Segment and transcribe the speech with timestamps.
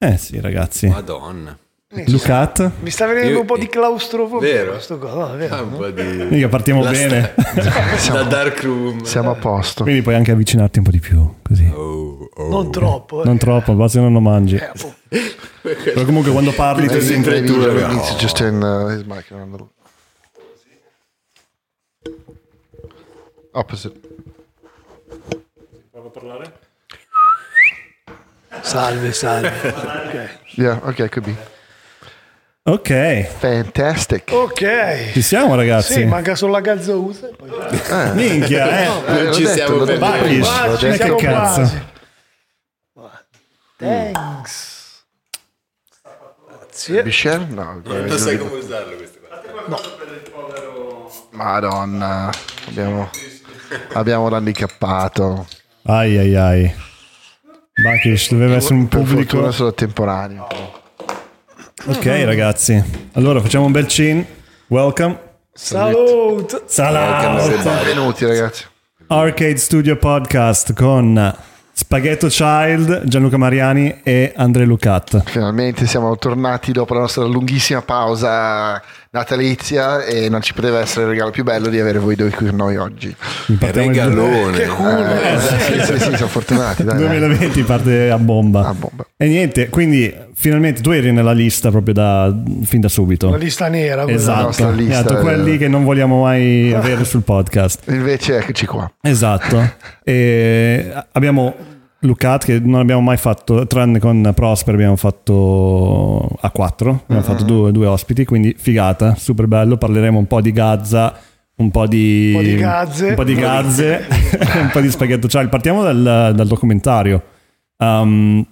[0.00, 0.86] Eh sì, ragazzi.
[0.88, 1.58] Madonna.
[2.06, 2.70] Lucat?
[2.80, 4.52] Mi sta venendo Io- un po' di claustrofobia.
[4.52, 4.70] Vero?
[4.72, 6.02] Questo qua, no, vero, Ah, un po' di...
[6.02, 7.34] Mica partiamo La bene.
[7.96, 9.02] sta- da dark room.
[9.02, 9.82] Siamo a posto.
[9.84, 11.66] Quindi puoi anche avvicinarti un po' di più, così.
[11.74, 12.48] Oh, oh.
[12.48, 13.22] Non troppo.
[13.22, 13.24] eh.
[13.24, 14.56] Non troppo, basta che non lo mangi.
[14.56, 14.96] Eh, appunto.
[15.62, 17.42] Però comunque quando parli ti senti...
[17.44, 19.70] tu, to just turn uh, his mic around a little.
[28.62, 29.48] Salve, salve.
[29.48, 30.36] Ok.
[30.58, 31.36] Yeah, okay, could be.
[32.64, 34.30] Ok, Fantastic.
[34.32, 35.12] Ok.
[35.12, 35.92] ci siamo ragazzi.
[35.92, 37.28] Sì, manca solo la gazzousa.
[37.36, 37.48] Poi...
[38.14, 38.86] Minchia, eh.
[39.06, 39.98] Eh, l'ho ci detto, siamo per
[40.78, 41.60] ci siamo che cazzo.
[42.92, 43.16] quasi.
[43.76, 44.78] Thanks.
[46.78, 47.02] Grazie.
[47.02, 47.46] Michelle?
[47.46, 47.80] No.
[47.84, 49.18] Non sai come usarlo questo
[49.66, 49.80] qua.
[51.32, 52.30] Madonna.
[52.68, 53.10] Abbiamo,
[53.94, 55.46] abbiamo l'handicappato.
[55.84, 56.74] Ai ai ai.
[57.82, 59.30] Bakish doveva essere un Per pubblico.
[59.30, 60.46] fortuna solo temporaneo.
[61.86, 62.82] Ok ragazzi,
[63.12, 64.24] allora facciamo un bel chin.
[64.66, 65.18] Welcome.
[65.52, 66.62] Salute.
[66.66, 67.36] Salam.
[67.62, 68.64] Benvenuti ragazzi.
[69.06, 71.34] Arcade Studio Podcast con
[71.72, 75.22] Spaghetto Child, Gianluca Mariani e Andre Lucat.
[75.24, 78.82] Finalmente siamo tornati dopo la nostra lunghissima pausa
[79.18, 82.46] natalizia e non ci poteva essere il regalo più bello di avere voi due qui
[82.46, 83.14] con noi oggi.
[83.58, 84.62] Partiamo il Regalone.
[84.62, 86.84] Eh, sì, sì, sì, siamo fortunati.
[86.84, 87.18] Dai, dai.
[87.18, 88.68] 2020 parte a bomba.
[88.68, 89.06] Ah, bomba.
[89.16, 93.30] E niente, quindi finalmente tu eri nella lista proprio da, fin da subito.
[93.30, 94.06] La lista nera.
[94.06, 95.20] Esatto, nostra lista, Esatto, eh.
[95.20, 97.82] quelli che non vogliamo mai avere sul podcast.
[97.88, 98.90] Invece eccoci qua.
[99.00, 99.96] Esatto.
[100.08, 101.54] E abbiamo
[102.00, 107.42] Lucat che non abbiamo mai fatto, tranne con Prosper abbiamo fatto a quattro, abbiamo fatto
[107.42, 111.12] due, due ospiti, quindi figata, super bello, parleremo un po' di Gaza,
[111.56, 113.08] un po' di, Un po' di gazze.
[113.08, 114.06] un po' di, gazze,
[114.62, 115.48] un po' di spaghetto child.
[115.48, 117.20] Partiamo dal, dal documentario.
[117.78, 118.46] Um,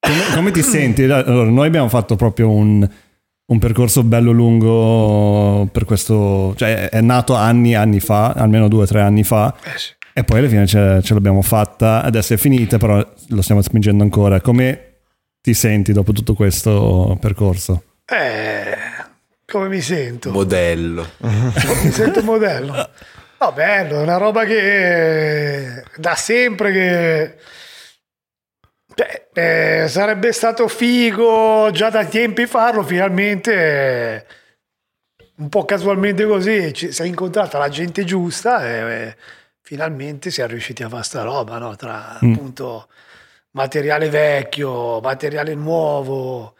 [0.00, 1.04] come, come ti senti?
[1.04, 2.88] Allora, noi abbiamo fatto proprio un,
[3.46, 8.86] un percorso bello lungo per questo, cioè è nato anni anni fa, almeno due o
[8.86, 9.90] tre anni fa, Eh sì.
[10.12, 14.02] E poi alla fine ce, ce l'abbiamo fatta, adesso è finita, però lo stiamo spingendo
[14.02, 14.40] ancora.
[14.40, 14.94] Come
[15.40, 17.82] ti senti dopo tutto questo percorso?
[18.04, 18.76] Eh,
[19.46, 20.30] come mi sento?
[20.30, 21.06] Modello.
[21.18, 22.90] mi sento un modello.
[23.38, 27.36] No, bello, è una roba che da sempre che
[28.94, 34.26] Beh, eh, sarebbe stato figo già da tempi farlo, finalmente eh,
[35.36, 39.16] un po' casualmente così ci si è incontrata la gente giusta e eh,
[39.72, 41.74] finalmente si è riusciti a fare sta roba, no?
[41.76, 42.32] tra Mm.
[42.34, 42.88] appunto
[43.52, 46.56] materiale vecchio, materiale nuovo,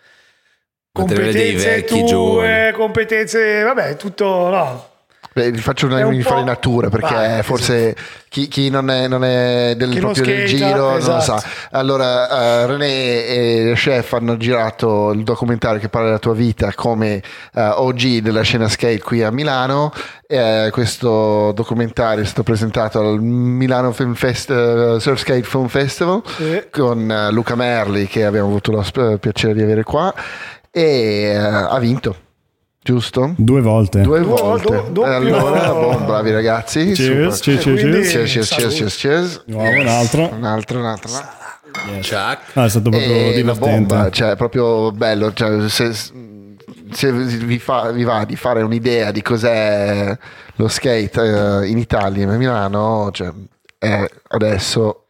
[0.94, 2.72] Materiale dei competenze vecchi, tue, giovani.
[2.72, 4.90] competenze, vabbè, tutto no.
[5.34, 7.96] Beh, vi faccio una un po'- infarinatura perché Vai, forse
[8.28, 11.22] chi, chi non è, non è del, Chi proprio del skata, giro non lo esatto.
[11.22, 11.42] sa.
[11.70, 12.28] Allora,
[12.62, 17.22] eh, René e Chef hanno girato il documentario che parla della tua vita come
[17.54, 19.90] eh, OG della scena skate qui a Milano.
[20.26, 24.48] Eh, questo documentario è stato presentato al Milano Film Fest,
[24.98, 26.64] Surf Skate Film Festival Sì.
[26.70, 30.12] con Luca Merli che abbiamo avuto sp- piacere di avere qua
[30.70, 32.16] e ha vinto.
[32.84, 33.34] Giusto?
[33.36, 34.00] Due volte.
[34.00, 34.66] Due volte.
[34.66, 36.92] do- doppio- allora, boh, bravi ragazzi.
[36.94, 38.10] Cheers, cheers, cheers, quindi- cheers.
[38.10, 39.42] Cheers, cheers, cheers, cheers, cheers.
[39.46, 40.28] Nuovo, un altro.
[40.32, 41.10] Un altro, un altro.
[42.00, 42.38] Chuck.
[42.56, 43.58] Ah, è stato proprio E divertente.
[43.86, 45.32] bomba, cioè, proprio bello.
[45.32, 50.16] Cioè, se, se vi, fa- vi va di fare un'idea di cos'è
[50.56, 53.32] lo skate eh, in Italia, a Milano, cioè,
[53.78, 55.04] è adesso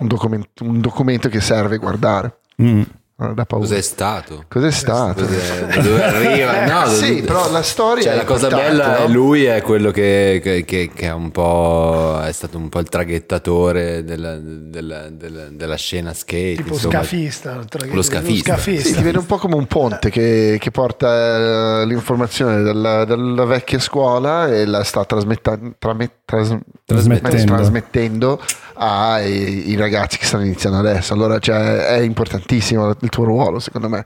[0.00, 2.38] un, document- un documento che serve guardare.
[2.60, 2.82] Mm.
[3.18, 3.66] Non da paura.
[3.66, 4.44] Cos'è stato?
[4.46, 5.24] Cos'è stato?
[5.24, 6.66] Cos'è- da dove arriva?
[6.66, 9.12] No, Eh, sì, però la storia Cioè, è la cosa importante, bella è no?
[9.14, 12.90] lui è quello che, che, che- che è un po' è stato un po' il
[12.90, 16.56] traghettatore della, della- della- della scena skate.
[16.56, 16.92] tipo insomma.
[16.98, 18.58] scafista, tra- Lo scafista.
[18.58, 23.44] Sì, ti vede un po' come un ponte che, che porta eh, l'informazione dalla, dalla
[23.46, 27.54] vecchia scuola e la sta trasmetta- trame- tras- Trasmettendo.
[27.54, 28.40] trasmettendo
[28.76, 31.12] ai i ragazzi che stanno iniziando adesso.
[31.12, 34.04] Allora cioè, è importantissimo il tuo ruolo, secondo me.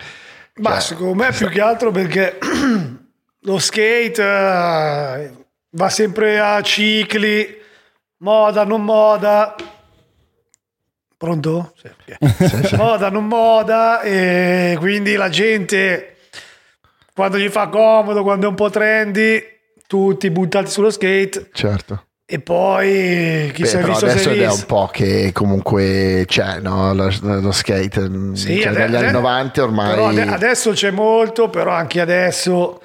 [0.56, 2.38] Ma Cioè, secondo me più che altro perché
[3.40, 5.30] lo skate eh,
[5.70, 7.58] va sempre a cicli,
[8.18, 9.54] moda, non moda.
[11.16, 11.74] Pronto?
[11.76, 12.76] Sì, ok.
[12.76, 16.16] Moda, non moda, e quindi la gente
[17.14, 19.42] quando gli fa comodo, quando è un po' trendy,
[19.86, 22.06] tutti buttati sullo skate certo.
[22.32, 26.60] E poi chi Beh, si è visto adesso è è un po' che comunque c'è
[26.60, 26.94] no?
[26.94, 28.08] lo, lo skate.
[28.34, 30.20] Sì, cioè, dagli anni ade- 90 ormai...
[30.20, 32.80] Adesso c'è molto, però anche adesso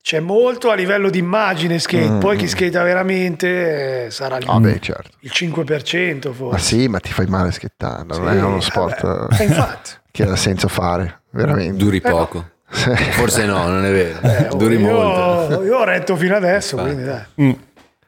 [0.00, 2.10] c'è molto a livello di immagine skate.
[2.10, 2.38] Mm, Poi mm.
[2.38, 5.10] chi skata veramente eh, sarà il, Ah, beh, certo.
[5.18, 6.64] il 5% Ma forse.
[6.64, 9.26] sì, ma ti fai male schettando, non Sì, è uno sport...
[9.40, 9.48] Eh,
[10.12, 11.76] che ha senso fare, veramente.
[11.76, 12.50] Duri poco.
[12.68, 14.20] Forse no, non è vero.
[14.20, 15.64] Eh, Duri io, molto.
[15.64, 17.22] io ho retto fino adesso, quindi dai.
[17.42, 17.52] Mm.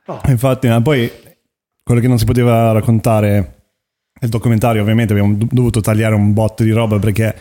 [0.08, 0.20] No.
[0.26, 1.10] Infatti, poi
[1.84, 3.56] quello che non si poteva raccontare
[4.20, 7.34] nel documentario, ovviamente abbiamo do- dovuto tagliare un botto di roba perché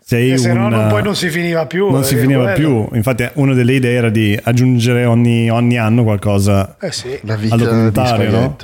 [0.00, 0.70] sei E se no un...
[0.70, 1.88] non- poi non si finiva più.
[1.90, 2.86] non si eh, finiva quello.
[2.86, 2.96] più.
[2.96, 6.76] Infatti, una delle idee era di aggiungere ogni, ogni anno qualcosa.
[6.80, 7.16] Eh sì.
[7.22, 8.56] La Al vita di documentario, no?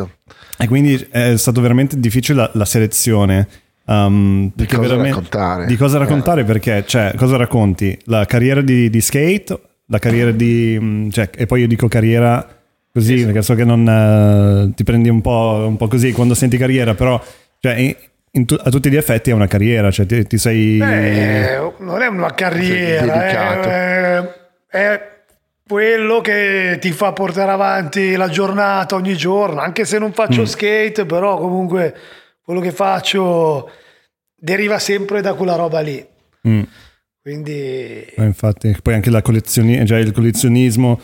[0.58, 3.46] E quindi è stato veramente difficile la, la selezione.
[3.84, 5.66] um, perché cosa raccontare.
[5.66, 6.42] Di cosa raccontare?
[6.44, 7.96] Perché, cioè, cosa racconti?
[8.06, 10.76] La carriera di, di skate, la carriera di.
[10.80, 12.48] mm, cioè, e poi io dico carriera
[12.94, 13.87] così, perché so che non
[14.70, 17.20] eh, ti prendi un po', un po' così quando senti carriera, però,
[17.58, 17.96] cioè, in-
[18.37, 20.79] in tu- a tutti gli effetti è una carriera, cioè, ti, ti sei.
[20.79, 24.35] Eh, non è una carriera, è,
[24.69, 25.12] è
[25.67, 30.44] quello che ti fa portare avanti la giornata ogni giorno, anche se non faccio Mm.
[30.44, 31.94] skate, però comunque
[32.44, 33.70] quello che faccio
[34.37, 36.05] deriva sempre da quella roba lì.
[36.49, 36.62] Mm.
[37.23, 41.00] Quindi Eh, infatti, poi anche la collezioni- cioè il collezionismo,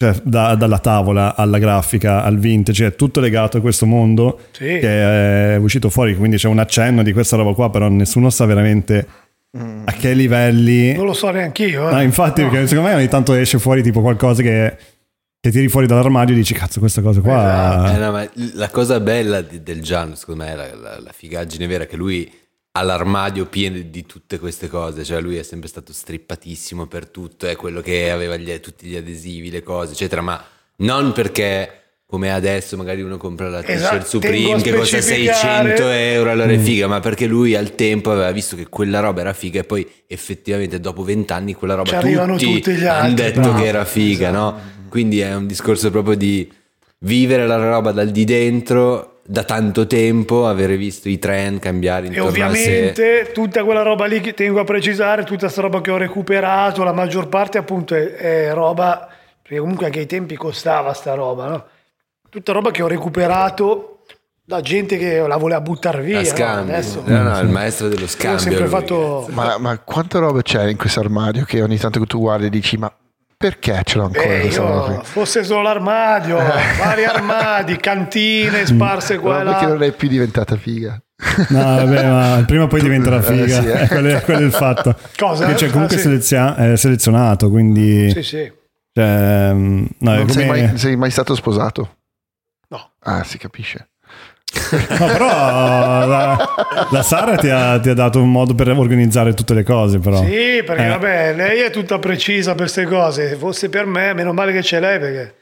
[0.00, 4.64] cioè da- dalla tavola alla grafica al vintage, è tutto legato a questo mondo Sì.
[4.78, 6.14] che è uscito fuori.
[6.16, 9.06] Quindi c'è un accenno di questa roba qua, però nessuno sa veramente
[9.50, 10.92] a che livelli.
[10.94, 11.88] non lo so neanche io.
[11.90, 11.94] eh.
[11.94, 12.48] Ah, infatti, No.
[12.50, 14.76] perché secondo me ogni tanto esce fuori tipo qualcosa che,
[15.40, 17.92] che tiri fuori dall'armadio e dici, cazzo, questa cosa qua.
[17.92, 21.66] Eh, no, ma la cosa bella di- del Gian, secondo me, la, la, la figaggine
[21.66, 22.30] vera che lui
[22.78, 27.46] ha l'armadio pieno di tutte queste cose, cioè lui è sempre stato strippatissimo per tutto,
[27.46, 30.42] è quello che aveva gli- tutti gli adesivi, le cose, eccetera, ma
[30.76, 31.72] non perché
[32.06, 36.50] come adesso magari uno compra la t-shirt Esatto, Supreme che costa specificare- 600 euro, allora
[36.52, 39.64] è figa, ma perché lui al tempo aveva visto che quella roba era figa e
[39.64, 43.58] poi effettivamente dopo vent'anni quella roba Ci arrivano tutti, tutti gli hanno altri, detto bravo.
[43.60, 44.58] che era figa, no?
[44.88, 46.50] Quindi è un discorso proprio di
[47.00, 52.08] vivere la roba dal di dentro da tanto tempo, avere visto i trend cambiare E
[52.08, 52.38] intorno a sé.
[52.46, 56.82] ovviamente tutta quella roba lì che tengo a precisare, tutta questa roba che ho recuperato,
[56.82, 59.06] la maggior parte appunto è, è roba,
[59.42, 61.64] perché comunque anche ai tempi costava sta roba, no?
[62.30, 64.04] Tutta roba che ho recuperato
[64.42, 66.20] da gente che la voleva buttare via.
[66.20, 66.26] A no?
[66.26, 66.72] scambio.
[66.74, 68.66] Adesso No, no, il maestro dello io ho scambio.
[68.66, 69.26] fatto...
[69.32, 72.50] Ma, ma quanta roba c'è in questo armadio che ogni tanto che tu guardi e
[72.50, 72.90] dici ma
[73.38, 79.18] perché ce l'ho ancora Eh, questa roba io, fosse solo l'armadio, vari armadi, cantine sparse
[79.18, 79.72] qua e Roba che là.
[79.72, 81.00] non è più diventata figa.
[81.50, 83.44] No, vabbè, ma prima o poi diventerà figa.
[83.44, 83.86] Eh, sì, eh.
[83.88, 84.96] quello, è, quello è il fatto.
[85.16, 85.46] Cosa?
[85.46, 86.04] Che c'è comunque Ah, sì.
[86.04, 88.10] selezia- è selezionato, quindi.
[88.10, 88.52] Sì, sì.
[88.92, 91.96] Cioè, mm, no, Non sei come- mai, sei mai stato sposato?
[92.68, 92.90] No.
[93.00, 93.90] Ah, si capisce.
[94.98, 95.26] No, però
[96.06, 96.48] la,
[96.90, 100.18] la Sara ti ha, ti ha dato un modo per organizzare tutte le cose, però.
[100.22, 100.88] Sì, perché Eh.
[100.88, 103.28] vabbè, lei è tutta precisa per queste cose.
[103.28, 105.34] Se fosse per me, meno male che c'è lei, perché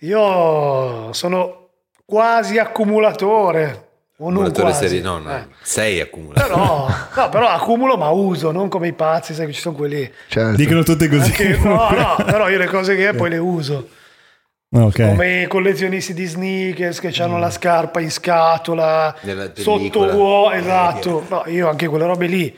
[0.00, 1.68] io sono
[2.04, 3.88] quasi accumulatore.
[4.18, 4.86] O non Accumulatore quasi.
[4.88, 5.46] serie- no, no, Eh.
[5.62, 6.46] sei accumulato.
[6.46, 6.86] Però,
[7.16, 10.08] no, però accumulo ma uso, non come i pazzi, sai che ci sono quelli.
[10.28, 10.56] Certo.
[10.56, 11.30] Dicono tutte così.
[11.30, 13.88] Anche- no, no, però io le cose che ho poi le uso.
[14.74, 15.06] Ah, ok.
[15.08, 19.14] Come i collezionisti di sneakers che hanno la scarpa in scatola,
[19.54, 20.14] sotto pellicola.
[20.14, 21.26] uo, esatto.
[21.28, 22.56] No, io anche quelle robe lì.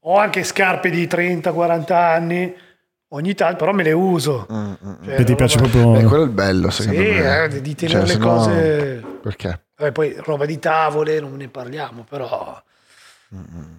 [0.00, 2.54] Ho anche scarpe di 30-40 anni,
[3.08, 4.46] ogni tanto, però me le uso.
[5.04, 5.92] Cioè, Che ti piace roba- proprio.
[6.00, 7.44] Beh, quello è il bello, Sì, secondo me.
[7.44, 9.04] eh, di tenere Cioè, le se no- cose...
[9.22, 9.60] Perché?
[9.78, 12.62] Vabbè, poi roba di tavole, non ne parliamo, però...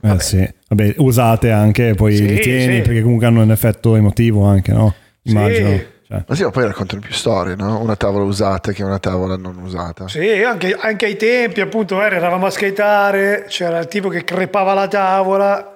[0.02, 0.54] Eh, sì.
[0.68, 2.82] Vabbè, usate anche, poi Sì, li tieni sì.
[2.82, 4.94] perché comunque hanno un effetto emotivo anche, no?
[5.24, 5.96] Immagino.
[6.08, 7.82] Cioè, Ma sì, ma poi raccontano più storie, no?
[7.82, 10.08] Una tavola usata che una tavola non usata.
[10.08, 14.74] Sì, anche, anche ai tempi, appunto, eh, eravamo a skateare, c'era il tipo che crepava
[14.74, 15.76] la tavola,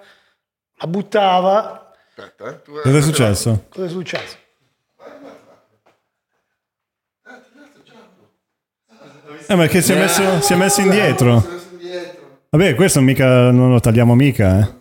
[0.77, 1.91] la buttava.
[2.15, 2.61] Aspetta, eh.
[2.61, 3.65] Tu- cosa è successo?
[3.67, 4.37] Cosa è successo?
[9.47, 11.43] Eh, ma che si è messo, si è messo indietro.
[12.51, 14.79] Vabbè, questo mica non lo tagliamo mica, eh.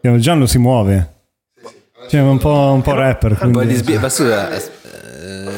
[0.00, 1.16] Piano Gianlo si muove.
[2.38, 3.32] Po', un po' rapper.
[3.32, 3.74] Un po' di Quindi...
[3.74, 4.62] sbia- ma scusa, eh,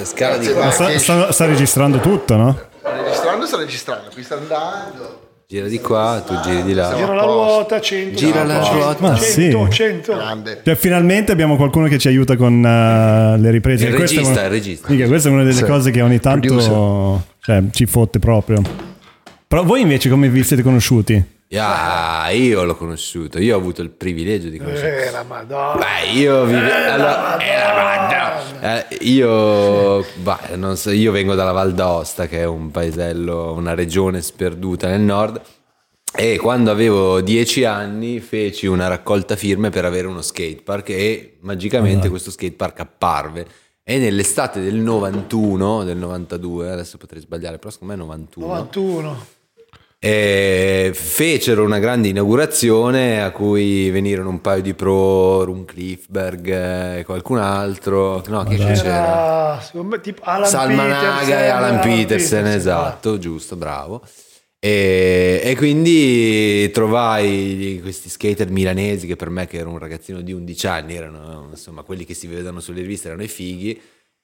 [0.04, 2.58] scala di qua, Sta, sta- sta registrando tutto, no?
[2.80, 5.18] Sta registrando, sta registrando, qui sta andando.
[5.46, 6.94] gira di qua, tu giri di là.
[6.94, 8.16] Gira la ruota, 100.
[8.16, 9.02] Gira la 100, ruota.
[9.02, 9.70] Ma 100, sì.
[9.70, 10.14] 100.
[10.14, 10.60] Grande.
[10.64, 13.86] Cioè, finalmente abbiamo qualcuno che ci aiuta con eh, le riprese.
[13.86, 14.88] Il regista, una- il regista.
[14.90, 15.64] Mica, questa è una delle Sì.
[15.64, 18.62] cose che ogni tanto cioè, ci fotte proprio.
[19.48, 21.38] Però voi invece come vi siete conosciuti?
[21.58, 25.08] Ah, io l'ho conosciuto, io ho avuto il privilegio di conoscere.
[25.08, 25.84] Eh, la madonna.
[25.84, 28.88] Beh, io vive- allora, eh, la Madonna.
[28.88, 33.74] Eh, io, bah, non so, io vengo dalla Val d'Aosta, che è un paesello, una
[33.74, 35.40] regione sperduta nel nord.
[36.12, 42.08] E quando avevo dieci anni feci una raccolta firme per avere uno skatepark e magicamente
[42.08, 43.46] questo skatepark apparve.
[43.82, 48.46] E nell'estate del 91, del 92, adesso potrei sbagliare, però secondo me è 91.
[48.46, 49.26] 91.
[50.02, 56.48] E fecero una grande inaugurazione a cui venirono un paio di pro, Rum Cliffberg
[57.00, 58.24] e qualcun altro.
[58.28, 59.62] No, chi c'era?
[59.74, 64.02] Me, tipo Alan Salmanaga Petersen, e Alan Petersen, esatto, giusto, bravo.
[64.58, 70.32] E, e quindi trovai questi skater milanesi che per me che ero un ragazzino di
[70.32, 73.80] 11 anni erano insomma quelli che si vedevano sulle riviste erano i fighi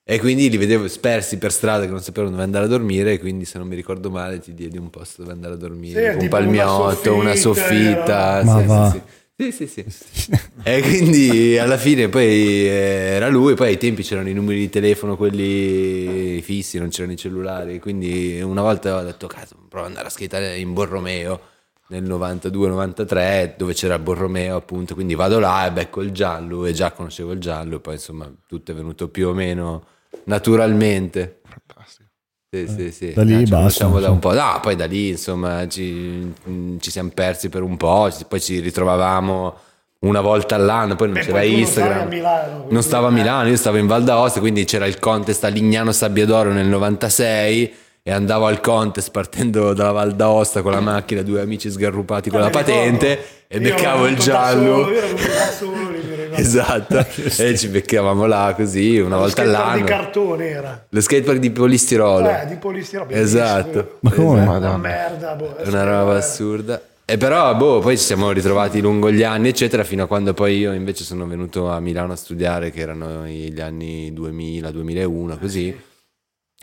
[0.09, 3.19] e quindi li vedevo spersi per strada che non sapevano dove andare a dormire e
[3.19, 6.23] quindi se non mi ricordo male ti diedi un posto dove andare a dormire, Sì,
[6.23, 9.53] un palmiotto, una una soffitta, soffitta, Ma sì, sì, sì.
[9.53, 10.31] Sì, sì, sì.
[10.63, 14.69] e quindi alla fine poi eh, era lui, poi ai tempi c'erano i numeri di
[14.71, 19.91] telefono quelli fissi, non c'erano i cellulari, quindi una volta ho detto cazzo, provo ad
[19.91, 21.41] andare a skateare in Borromeo
[21.89, 26.73] nel 92-93 dove c'era il Borromeo appunto, quindi vado là e becco il giallo e
[26.73, 29.85] già conoscevo il giallo e poi insomma tutto è venuto più o meno
[30.25, 31.41] naturalmente.
[31.45, 32.05] Fantastico.
[32.51, 33.13] Sì, sì, sì.
[33.13, 34.33] Da lì Eh, basta, da un po'.
[34.33, 36.33] No, poi da lì insomma ci,
[36.81, 39.57] ci siamo persi per un po', poi ci ritrovavamo
[40.01, 42.09] una volta all'anno, poi non Beh, c'era poi Instagram.
[42.09, 45.49] Milano, non stavo a Milano, io stavo in Val d'Aosta, quindi c'era il contest a
[45.49, 47.75] Lignano Sabbiadoro nel 96
[48.09, 52.39] e andavo al contest partendo dalla Val d'Aosta con la macchina, due amici sgarrupati con
[52.39, 54.89] Ah, la patente e Io beccavo il giallo.
[56.31, 57.05] Esatto,
[57.43, 59.85] e ci beccavamo là così una Lo volta skatepark all'anno.
[59.85, 60.87] di cartone era.
[60.89, 62.29] Lo skatepark di polistirolo.
[62.29, 63.11] Eh, di polistirolo.
[63.11, 63.97] Esatto.
[64.01, 64.43] Ma come?
[64.43, 64.57] Esatto.
[64.59, 65.57] Una merda, boh.
[65.65, 66.81] Una roba assurda.
[67.05, 70.59] E però, boh, poi ci siamo ritrovati lungo gli anni, eccetera, fino a quando poi
[70.59, 75.77] io invece sono venuto a Milano a studiare, che erano gli anni 2000, 2001, così.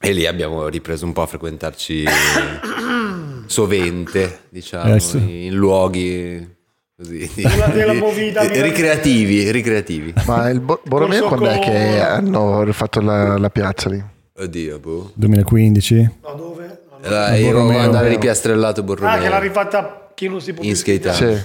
[0.05, 2.03] E lì abbiamo ripreso un po' a frequentarci
[3.47, 5.45] sovente, diciamo, Eh, sì.
[5.45, 6.55] in luoghi
[6.95, 7.29] così.
[7.35, 8.61] Della- della movida milanese.
[8.63, 10.13] ricreativi, ricreativi.
[10.25, 14.03] Ma il Bo- Borromeo Corso quando è che hanno rifatto la, la piazza lì?
[14.35, 15.11] Oddio, boh.
[15.13, 16.09] 2015.
[16.23, 16.65] No, dove?
[16.89, 17.05] No, no.
[17.05, 17.79] Era, io Borromeo.
[17.79, 19.13] andare ripiestrallato Borromeo.
[19.15, 21.13] Ah, che l'ha rifatta chi non si può In skate.
[21.13, 21.37] Sì.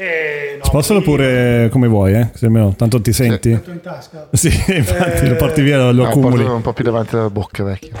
[0.00, 2.30] Eh, no, Spostalo io- pure come vuoi, eh?
[2.32, 3.48] Se almeno tanto ti senti.
[3.50, 4.28] Metto in tasca.
[4.32, 6.44] Sì, infatti Eh, lo porti via, lo No, accumuli.
[6.44, 7.96] un po' più davanti dalla bocca, vecchio.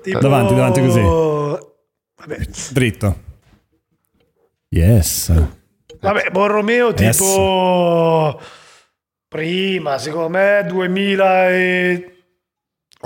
[0.00, 1.00] Tipo- Davanti, davanti così.
[1.00, 2.38] Vabbè,
[2.70, 3.16] Dritto.
[4.68, 5.32] Yes.
[6.00, 7.16] vabbè Borromeo Yes.
[7.16, 8.40] tipo
[9.26, 12.14] prima, secondo me 2011.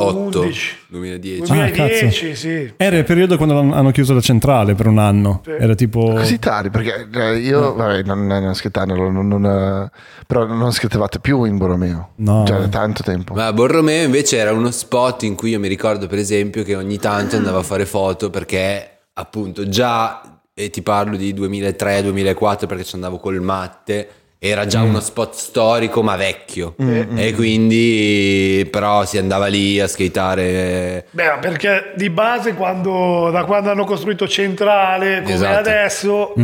[0.03, 0.49] 8,
[0.89, 1.53] 2010.
[1.53, 2.73] 2010, sì.
[2.77, 5.41] Era il periodo quando hanno chiuso la centrale per un anno.
[5.45, 5.51] Sì.
[5.51, 6.13] Era tipo...
[6.13, 9.91] Così tardi, perché eh, io, vabbè, non, non schettando, non, non, eh,
[10.27, 12.11] però non schettavate più in Borromeo.
[12.17, 12.45] No.
[12.45, 13.35] Già da tanto tempo.
[13.35, 16.99] Ma Borromeo invece era uno spot in cui io mi ricordo per esempio che ogni
[16.99, 22.95] tanto andavo a fare foto perché appunto già, e ti parlo di 2003-2004 perché ci
[22.95, 24.09] andavo col matte,
[24.43, 26.75] era già uno spot storico ma vecchio.
[26.79, 31.07] E quindi però si andava lì a skateare.
[31.11, 35.59] Beh, perché di base quando, da quando hanno costruito Centrale come Esatto.
[35.59, 36.35] adesso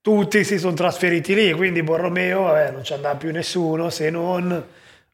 [0.00, 4.64] tutti si sono trasferiti lì, quindi Borromeo vabbè, non ci andava più nessuno se non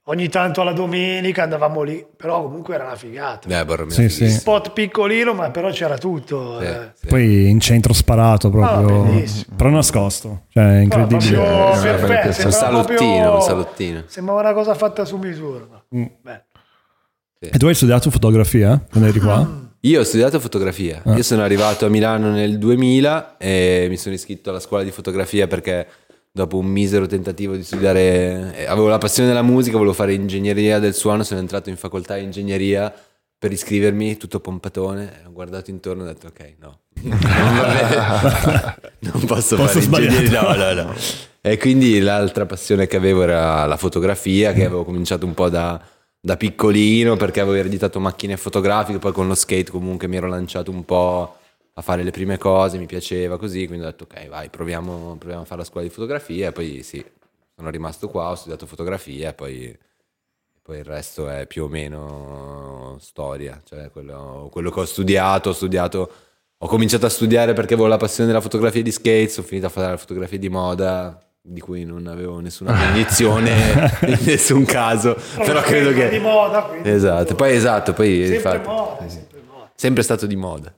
[0.07, 3.65] ogni tanto alla domenica andavamo lì, però comunque era una figata.
[3.65, 4.29] Borromeo Sì, sì.
[4.29, 6.59] Spot piccolino, ma però c'era tutto.
[6.61, 6.91] Sì, eh.
[6.95, 7.07] sì.
[7.07, 9.05] Poi in centro sparato proprio.
[9.05, 9.23] Ah,
[9.57, 10.43] però nascosto.
[10.51, 11.37] Cioè, è Però incredibile.
[11.37, 14.03] proprio Eh, perfetto, un sembrava salottino, proprio- un salottino.
[14.07, 15.67] Sembrava una cosa fatta su misura.
[15.71, 16.43] ma- Beh.
[17.39, 19.63] E tu hai studiato fotografia quando eri qua?
[19.81, 21.03] Io ho studiato fotografia.
[21.15, 25.47] Io sono arrivato a Milano nel 2000 e mi sono iscritto alla scuola di fotografia
[25.47, 25.87] perché
[26.37, 30.81] dopo un misero tentativo di studiare, eh, avevo la passione della musica, volevo fare ingegneria
[30.81, 32.93] del suono, sono entrato in facoltà di ingegneria
[33.39, 36.81] per iscrivermi, tutto pompatone, ho guardato intorno e ho detto ok, no,
[38.99, 40.95] non, posso, Posso fare ingegneria, no, no, no.
[41.41, 45.81] E quindi l'altra passione che avevo era la fotografia, che avevo cominciato un po' da,
[46.21, 50.73] da piccolino perché avevo ereditato macchine fotografiche, poi con lo skate comunque mi ero lanciato
[50.73, 51.37] un po'
[51.77, 55.43] a fare le prime cose, mi piaceva così, quindi ho detto ok vai proviamo, proviamo
[55.43, 57.05] a fare la scuola di fotografia e poi sì,
[57.57, 59.77] sono rimasto qua, ho studiato fotografia e poi,
[60.63, 65.53] poi il resto è più o meno storia, cioè quello, quello che ho studiato, ho
[65.53, 66.11] studiato,
[66.57, 69.71] ho cominciato a studiare perché avevo la passione della fotografia di skate, ho finito a
[69.71, 75.61] fare la fotografia di moda di cui non avevo nessuna cognizione in nessun caso, però
[75.61, 76.19] credo Di che...
[76.19, 79.71] moda, quindi Esatto, poi esatto, poi sempre infatti, moda, sempre moda.
[79.75, 80.75] sempre stato di moda.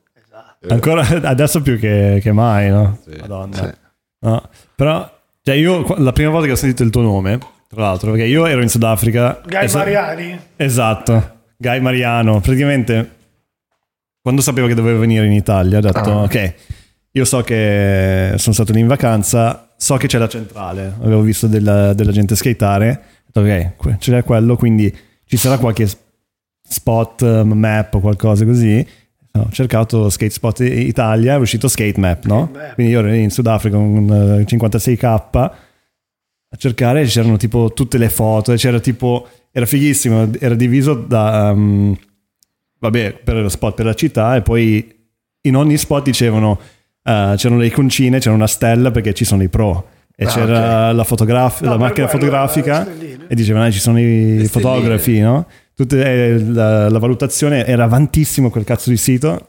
[0.68, 2.99] Ancora adesso più che, che mai, no?
[3.20, 3.56] Madonna.
[3.56, 3.70] Sì.
[4.20, 8.11] No, Però, cioè io la prima volta che ho sentito il tuo nome, tra l'altro,
[8.12, 9.40] perché io ero in Sudafrica.
[9.46, 10.38] Guy sa- Mariani?
[10.56, 12.40] Esatto, Guy Mariano.
[12.40, 13.11] Praticamente,
[14.20, 16.23] quando sapevo che dovevo venire in Italia, ho detto, Ah.
[16.23, 16.54] ok,
[17.12, 21.46] io so che sono stato lì in vacanza, so che c'è la centrale, avevo visto
[21.46, 23.00] della, della gente skateare,
[23.32, 24.94] ho detto, ok, c'è quello, quindi
[25.26, 25.87] ci sarà qualche
[26.68, 28.85] spot, map o qualcosa così.
[29.38, 32.50] Ho cercato Skate Spot Italia, è uscito Skate Map, no?
[32.74, 34.08] Quindi io ero in Sudafrica con
[34.40, 35.04] eh, 56k
[36.48, 41.96] a cercare c'erano tipo tutte le foto, c'era tipo, era fighissimo, era diviso da, um,
[42.78, 44.94] vabbè, per lo spot per la città e poi
[45.42, 46.58] in ogni spot dicevano,
[47.02, 49.88] eh, c'erano le iconcine, c'era una stella perché ci sono i pro.
[50.18, 52.86] E Ah, c'era la, fotograf- No, la macchina quello, fotografica
[53.28, 55.46] e dicevano eh, ci sono i fotografi, no?
[55.76, 59.49] Tutte, eh, la, la valutazione era avantissimo quel cazzo di sito.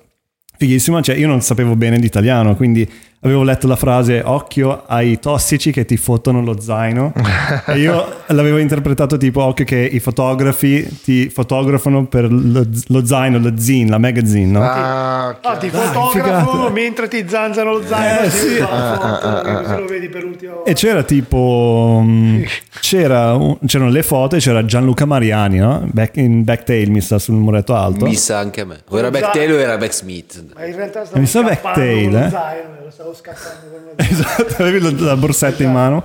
[0.57, 2.85] Fighissimo, cioè io non sapevo bene l'italiano, quindi
[3.21, 7.13] avevo letto la frase occhio ai tossici che ti fottono lo zaino
[7.65, 13.39] e io l'avevo interpretato tipo occhio che i fotografi ti fotografano per lo, lo zaino,
[13.39, 14.61] lo zine, la magazine, no?
[14.61, 15.37] Ah.
[15.41, 16.69] Ah, ti Dai, fotografo figata.
[16.69, 19.41] mentre ti zanzano lo zaino Eh, sì, Ah, ah, ah,
[19.73, 19.77] ah.
[19.79, 20.69] lo vedi per l'ultima volta.
[20.69, 22.01] E c'era tipo.
[22.03, 22.43] mm,
[22.79, 25.87] c'era un- c'erano le foto e c'era Gianluca Mariani, no?
[25.91, 28.05] Back, in backtail mi sta sul muretto alto.
[28.05, 28.81] Mi sa anche a me.
[28.89, 30.45] O era Backtail o era Backsmith.
[30.55, 32.29] Ma in realtà stavo Mi sa backtail, eh?
[32.29, 33.93] zaino, stavo scappando con.
[34.05, 36.03] Esatto, avevi la, borsetta in mano.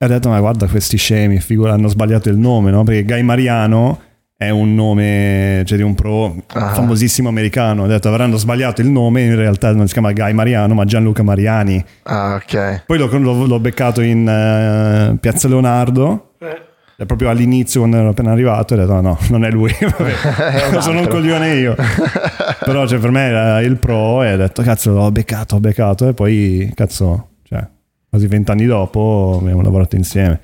[0.00, 2.84] E ho detto, ma guarda questi scemi, figura, hanno sbagliato il nome, no?
[2.84, 4.00] Perché Guy Mariano
[4.36, 6.72] è un nome, cioè di un pro Ah.
[6.74, 7.82] famosissimo americano.
[7.82, 11.24] Ho detto, avranno sbagliato il nome, in realtà non si chiama Guy Mariano, ma Gianluca
[11.24, 11.84] Mariani.
[12.04, 12.84] Ah, ok.
[12.86, 13.08] Poi l'ho,
[13.46, 16.34] l'ho- beccato in eh, Piazza Leonardo.
[16.38, 16.66] Eh,
[17.00, 20.80] E proprio all'inizio quando ero appena arrivato ho detto no, no non è lui Vabbè,
[20.82, 21.76] sono un coglione io.
[22.64, 26.08] Però cioè, per me era il pro e ho detto cazzo l'ho beccato ho beccato.
[26.08, 27.64] E poi cazzo cioè,
[28.08, 30.40] quasi vent'anni dopo abbiamo lavorato insieme.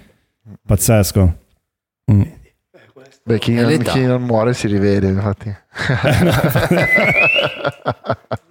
[0.64, 1.36] Pazzesco.
[2.12, 2.20] Mm.
[2.20, 2.42] eh.
[3.24, 5.52] Beh, chi È non, chi non muore si rivede, infatti.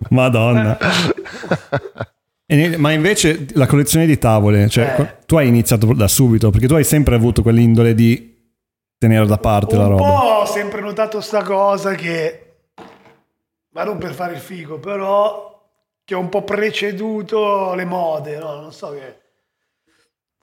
[0.09, 2.11] madonna E ne-
[2.77, 5.25] ma invece la collezione di tavole cioè, Eh.
[5.25, 8.31] tu hai iniziato da subito perché tu hai sempre avuto quell'indole di
[8.97, 12.39] tenere da parte la un roba po' ho sempre notato sta cosa che
[13.69, 15.51] ma non per fare il figo però
[16.03, 18.59] che ho un po' preceduto le mode no?
[18.59, 19.17] non so che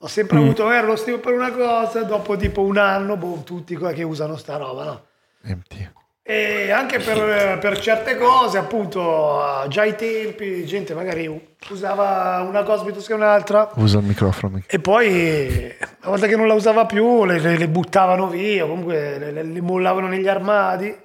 [0.03, 0.43] ho sempre Mm.
[0.45, 4.03] avuto magari lo stile per una cosa dopo tipo un anno boh, tutti qua che
[4.03, 5.05] usano sta roba no?
[5.43, 5.91] Empty.
[6.31, 11.29] E anche per, per certe cose appunto già ai tempi gente magari
[11.71, 14.63] usava una cosa piuttosto che un'altra Usa il microfono.
[14.67, 19.31] e poi, una volta che non la usava più, le, le- buttavano via, comunque le,
[19.33, 20.97] le- le mollavano negli armadi.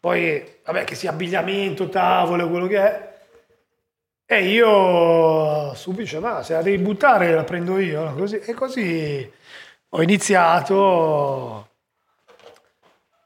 [0.00, 3.08] Poi, vabbè, che sia abbigliamento, tavole, quello che è.
[4.26, 8.12] E io subito dicevo, ma se la devi buttare la prendo io.
[8.14, 9.30] Così- e così
[9.90, 11.68] ho iniziato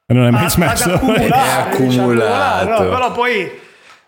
[0.06, 2.82] non hai mai a- smesso ad accumulare, È diciamo, accumulato.
[2.82, 3.60] no, però poi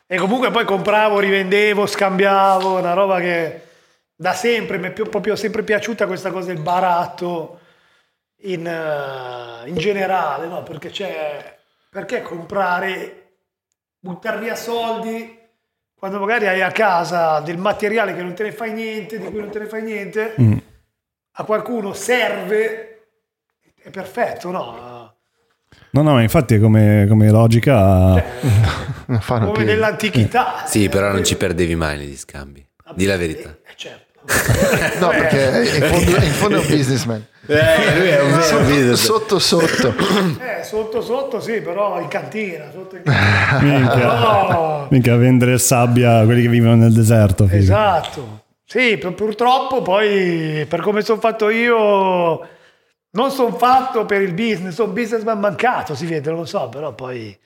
[0.06, 3.62] e comunque poi compravo, rivendevo, scambiavo, una roba che
[4.14, 7.60] da sempre mi è più- proprio sempre piaciuta questa cosa del baratto
[8.42, 10.62] in, eh, in generale, no?
[10.62, 11.54] Perché c'è
[11.90, 13.22] perché comprare
[13.98, 15.38] buttare via soldi
[15.98, 19.40] quando magari hai a casa del materiale che non te ne fai niente, di cui
[19.40, 20.56] non te ne fai niente, Mm.
[21.38, 23.08] a qualcuno serve,
[23.82, 24.95] è perfetto, no?
[25.96, 28.14] No, no, ma infatti come, come logica...
[29.20, 29.70] Fanno come piedi.
[29.70, 30.64] nell'antichità.
[30.66, 32.64] Sì, però non ci perdevi mai negli scambi.
[32.94, 33.48] Di la verità.
[33.50, 34.04] Eh, certo.
[35.00, 37.26] No, Eh, perché in fondo, in fondo è un businessman.
[37.46, 39.94] Eh, lui è un vero Sotto sotto.
[40.40, 42.64] eh, sotto sotto sì, però in cantina.
[42.72, 43.78] Sotto in cantina.
[43.78, 44.18] Minchia.
[44.18, 47.44] No, Mica a vendere sabbia a quelli che vivono nel deserto.
[47.46, 47.56] figa.
[47.58, 48.40] esatto.
[48.64, 52.40] Sì, pur- purtroppo poi per come sono fatto io
[53.16, 56.68] non sono fatto per il business, sono un businessman mancato, si vede, non lo so,
[56.68, 57.36] però poi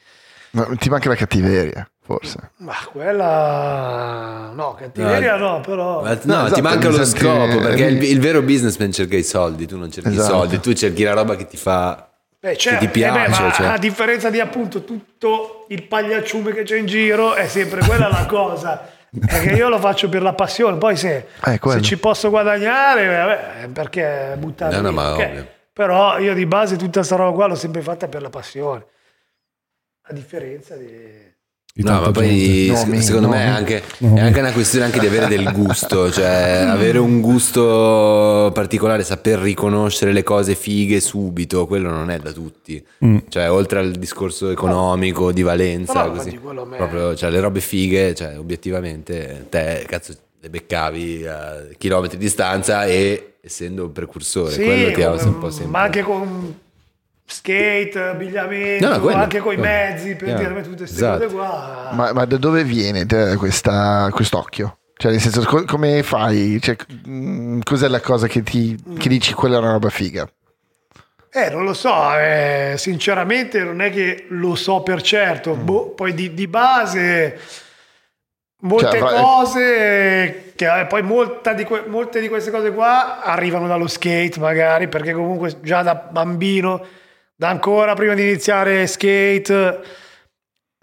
[0.52, 2.50] No, ti manca la cattiveria, forse.
[2.56, 7.58] ma quella no, cattiveria no, però Ma no, No, esatto, ti manca lo senti- scopo
[7.60, 10.26] perché il, il vero businessman cerca i soldi, tu non cerchi Esatto.
[10.26, 12.08] i soldi, tu cerchi la roba che ti fa
[12.40, 13.18] Beh, che certo, ti piace.
[13.18, 13.66] eh beh, ma cioè.
[13.66, 18.26] a differenza di appunto tutto il pagliacciume che c'è in giro, è sempre quella la
[18.26, 18.88] cosa.
[19.10, 23.68] Perché io lo faccio per la passione, poi se, Eh, se ci posso guadagare, vabbè,
[23.72, 25.46] perché buttare No, no, ma ok.
[25.80, 28.84] Però io di base tutta questa roba qua l'ho sempre fatta per la passione.
[30.02, 30.86] A differenza di...
[31.76, 34.18] No, ma poi Nomi, secondo me è anche, Nomi.
[34.18, 39.38] è anche una questione anche di avere del gusto, cioè avere un gusto particolare, saper
[39.38, 42.86] riconoscere le cose fighe subito, quello non è da tutti.
[43.02, 43.16] Mm.
[43.30, 46.38] Cioè, oltre al discorso economico, di valenza, così.
[46.38, 52.84] Proprio, cioè, le robe fighe, cioè, obiettivamente, te, cazzo, le beccavi a chilometri di distanza
[52.86, 55.70] e essendo un precursore, quello ti ha ma- un po' sempre...
[55.70, 56.58] ma anche con
[57.24, 60.38] skate, abbigliamento, No, quello, anche con i mezzi, per Chiaro.
[60.42, 61.22] dirmi tutte queste Esatto.
[61.24, 61.90] cose qua.
[61.92, 64.78] Ma, ma da dove viene te, questa, quest'occhio?
[64.96, 66.58] Cioè, nel senso, co- come fai?
[66.60, 66.76] Cioè,
[67.08, 70.28] mm, cos'è la cosa che ti che dici quella è una roba figa?
[71.32, 75.64] Eh, non lo so, eh, sinceramente non è che lo so per certo, Mm.
[75.64, 77.38] Boh, poi di, di base
[78.60, 81.02] molte Cioè, cose, che eh, poi
[81.56, 85.94] di que- molte di queste cose qua arrivano dallo skate magari, perché comunque già da
[85.94, 86.84] bambino,
[87.34, 89.80] da ancora prima di iniziare skate,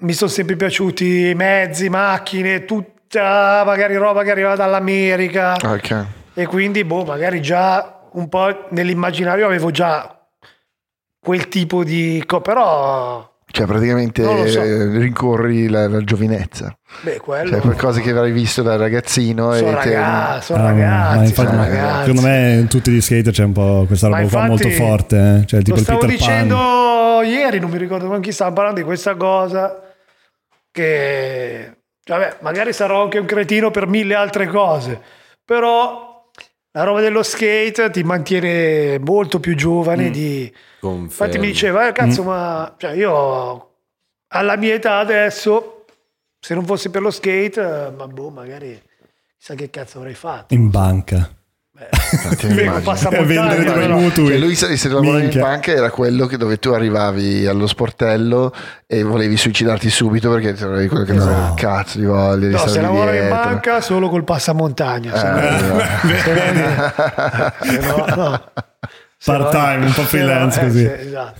[0.02, 5.56] mi sono sempre piaciuti mezzi, macchine, tutta magari roba che arriva dall'America.
[5.64, 6.06] Ok.
[6.34, 10.16] E quindi, boh, magari già un po' nell'immaginario avevo già
[11.20, 12.24] quel tipo di...
[12.26, 14.62] co- però, Cioè, praticamente so.
[14.62, 16.78] eh, rincorri la, la giovinezza.
[17.02, 17.50] beh, quello...
[17.50, 21.26] Cioè, qualcosa che avrai visto da ragazzino sono e te- ragazzi, sono Ah, ma ragazzi,
[21.30, 22.00] infatti, sono ma ragazzi.
[22.06, 24.84] Secondo me in tutti gli skater c'è un po' questa Ma roba qua infatti, molto
[24.84, 25.16] forte.
[25.42, 25.46] eh.
[25.48, 26.28] Cioè, tipo Lo stavo Peter Pan.
[26.28, 29.82] dicendo ieri, non mi ricordo con chi stava parlando di questa cosa,
[30.72, 35.00] che vabbè, magari sarò anche un cretino per mille altre cose,
[35.44, 36.07] però
[36.78, 40.54] la roba dello skate ti mantiene molto più giovane di...
[40.80, 41.06] Confermo.
[41.06, 43.72] Infatti mi diceva, eh, cazzo, ma cioè, io
[44.28, 45.86] alla mia età adesso,
[46.40, 48.80] se non fosse per lo skate, eh, ma boh, magari
[49.40, 50.54] chissà che cazzo avrei fatto.
[50.54, 51.37] In banca.
[51.80, 53.98] E vendere i però.
[53.98, 54.28] mutui.
[54.28, 58.52] Cioè, lui se, lavorava in banca era quello che dove tu arrivavi allo sportello
[58.88, 61.32] e volevi suicidarti subito perché ti avevi quello che Esatto.
[61.32, 65.14] non cazzo di voglia di No, se lì lavoro in banca solo col passamontagna.
[65.14, 65.92] Eh,
[67.82, 68.44] no- no-
[69.26, 70.80] Part time, un po' freelance eh, così.
[70.80, 71.40] sì, esatto.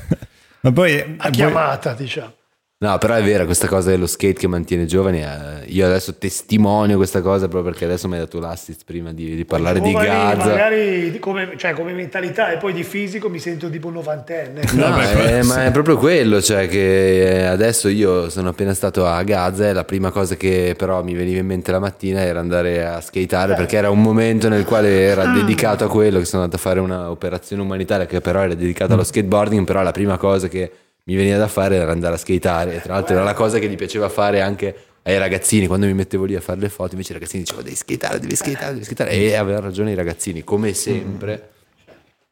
[0.62, 1.00] Ma poi...
[1.00, 2.34] A poi- chiamata, diciamo.
[2.80, 5.24] No, però è vera questa cosa dello skate che mantiene giovani.
[5.24, 9.36] eh, io adesso testimonio questa cosa proprio perché adesso mi hai dato l'assist prima di,
[9.36, 10.46] di parlare di Gaza.
[10.46, 14.62] Magari come, cioè, come mentalità e poi di fisico mi sento tipo un novantenne.
[14.74, 15.48] No, Vabbè, eh, quello sì.
[15.48, 19.74] ma è proprio quello, cioè che eh, adesso io sono appena stato a Gaza e
[19.74, 23.56] la prima cosa che però mi veniva in mente la mattina era andare a skateare
[23.56, 26.80] perché era un momento nel quale era dedicato a quello, che sono andato a fare
[26.80, 30.72] un'operazione umanitaria che però era dedicata allo skateboarding, però la prima cosa che
[31.08, 32.82] mi veniva da fare era andare a skateare.
[32.82, 35.66] Tra l'altro era la cosa che gli piaceva fare anche ai ragazzini.
[35.66, 38.36] Quando mi mettevo lì a fare le foto invece i ragazzini dicevano devi skateare, devi
[38.36, 39.12] skateare, devi skateare.
[39.12, 41.50] E avevano ragione i ragazzini come sempre.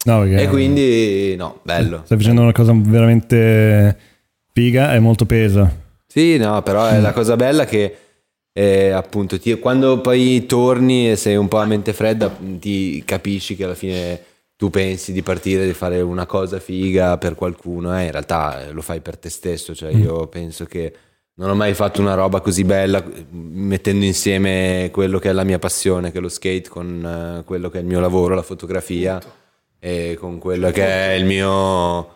[0.06, 2.02] No, e quindi no, bello.
[2.06, 3.98] Stai facendo una cosa veramente
[4.52, 5.74] figa e molto pesa.
[6.06, 7.96] Sì, no, però è la cosa bella che
[8.54, 13.56] eh, appunto ti- quando poi torni e sei un po' a mente fredda ti capisci
[13.56, 14.20] che alla fine
[14.58, 18.72] tu pensi di partire di fare una cosa figa per qualcuno e in realtà eh,
[18.72, 20.94] lo fai per te stesso, cioè io penso che
[21.38, 25.44] non ho mai fatto una roba così bella eh, mettendo insieme quello che è la
[25.44, 28.42] mia passione, che è lo skate, con eh, quello che è il mio lavoro, la
[28.42, 29.22] fotografia
[29.78, 32.14] e con quello che è il mio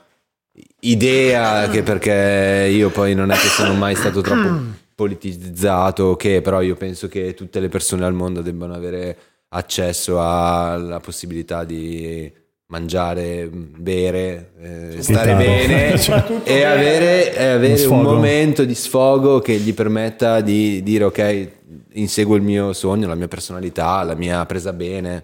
[0.81, 6.61] idea che perché io poi non è che sono mai stato troppo politizzato che però
[6.61, 9.17] io penso che tutte le persone al mondo debbano avere
[9.49, 12.31] accesso alla possibilità di
[12.67, 18.01] mangiare, bere, eh, stare bene Soprattutto e avere, e avere un sfogo.
[18.03, 21.51] momento di sfogo che gli permetta di dire ok,
[21.93, 25.23] inseguo il mio sogno, la mia personalità, la mia presa bene,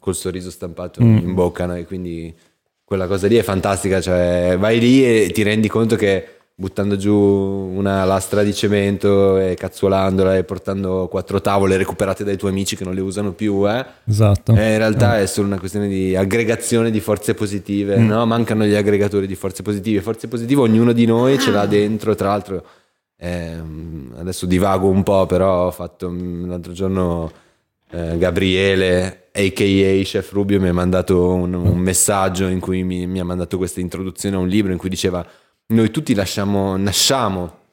[0.00, 1.76] col sorriso stampato in bocca, no?
[1.76, 2.34] e quindi
[2.84, 7.14] quella cosa lì è fantastica, cioè vai lì e ti rendi conto che buttando giù
[7.14, 12.84] una lastra di cemento e cazzuolandola e portando quattro tavole recuperate dai tuoi amici che
[12.84, 14.54] non le usano più, eh, Esatto.
[14.54, 18.24] eh, in realtà è solo una questione di aggregazione di forze positive, no?
[18.24, 20.00] Mancano gli aggregatori di forze positive.
[20.00, 22.64] Forze positive ognuno di noi ce l'ha dentro, tra l'altro
[23.18, 27.30] ehm, adesso divago un po', però ho fatto mm, l'altro giorno
[27.90, 30.02] eh, Gabriele, a.k.a.
[30.04, 33.80] Chef Rubio, mi ha mandato un, un messaggio in cui mi, mi ha mandato questa
[33.80, 35.22] introduzione a un libro in cui diceva
[35.68, 37.64] noi tutti lasciamo, nasciamo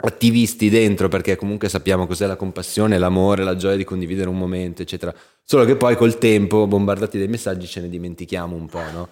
[0.00, 4.82] attivisti dentro perché comunque sappiamo cos'è la compassione, l'amore, la gioia di condividere un momento,
[4.82, 5.14] eccetera.
[5.42, 9.08] Solo che poi col tempo, bombardati dai messaggi, ce ne dimentichiamo un po', no?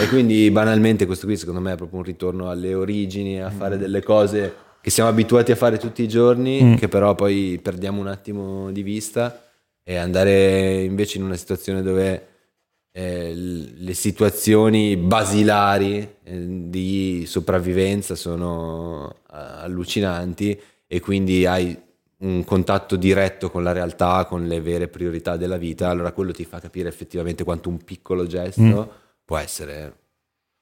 [0.00, 3.76] E quindi banalmente questo qui secondo me è proprio un ritorno alle origini, a fare
[3.78, 8.06] delle cose che siamo abituati a fare tutti i giorni, che però poi perdiamo un
[8.06, 9.42] attimo di vista
[9.82, 12.26] e andare invece in una situazione dove
[12.92, 21.76] eh, le situazioni basilari eh, di sopravvivenza sono eh, allucinanti e quindi hai
[22.18, 26.44] un contatto diretto con la realtà, con le vere priorità della vita, allora quello ti
[26.44, 28.92] fa capire effettivamente quanto un piccolo gesto
[29.24, 29.94] può essere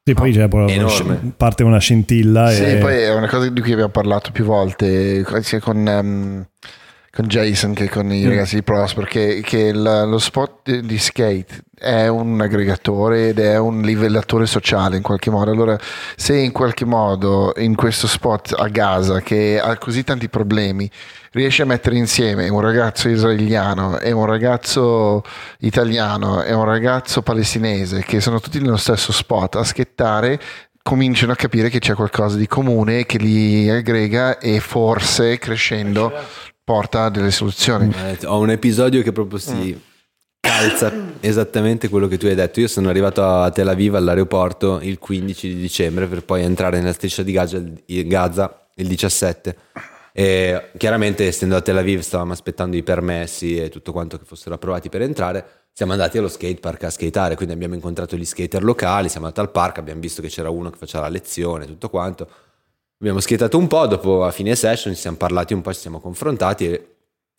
[0.04, 1.32] Sì, poi c'è proprio Enorme.
[1.36, 5.24] parte una scintilla Sì, e poi è una cosa di cui abbiamo parlato più volte
[5.42, 6.46] sia con, ehm,
[7.18, 10.98] con Jason che con i ragazzi di Prosper che, che la- lo spot di, di
[10.98, 15.50] skate è un aggregatore ed è un livellatore sociale in qualche modo.
[15.50, 15.76] Allora,
[16.14, 20.88] se in qualche modo in questo spot a Gaza che ha così tanti problemi
[21.32, 25.24] riesce a mettere insieme un ragazzo israeliano e un ragazzo
[25.58, 30.38] italiano e un ragazzo palestinese che sono tutti nello stesso spot a schettare
[30.82, 36.12] cominciano a capire che c'è qualcosa di comune che li aggrega e forse crescendo
[36.68, 37.90] porta a delle soluzioni.
[37.96, 39.80] Eh, ho un episodio che proprio si
[40.38, 42.60] calza esattamente quello che tu hai detto.
[42.60, 46.92] Io sono arrivato a Tel Aviv all'aeroporto il 15 di dicembre per poi entrare nella
[46.92, 49.56] striscia di Gaza, Gaza il 17.
[50.12, 54.56] E chiaramente, essendo a Tel Aviv, stavamo aspettando i permessi e tutto quanto che fossero
[54.56, 55.46] approvati per entrare.
[55.72, 59.08] Siamo andati allo skate park a skateare, quindi abbiamo incontrato gli skater locali.
[59.08, 62.28] Siamo andati al park, abbiamo visto che c'era uno che faceva la lezione, tutto quanto.
[63.00, 66.00] Abbiamo skateato un po', dopo a fine session ci siamo parlati un po', ci siamo
[66.00, 66.96] confrontati e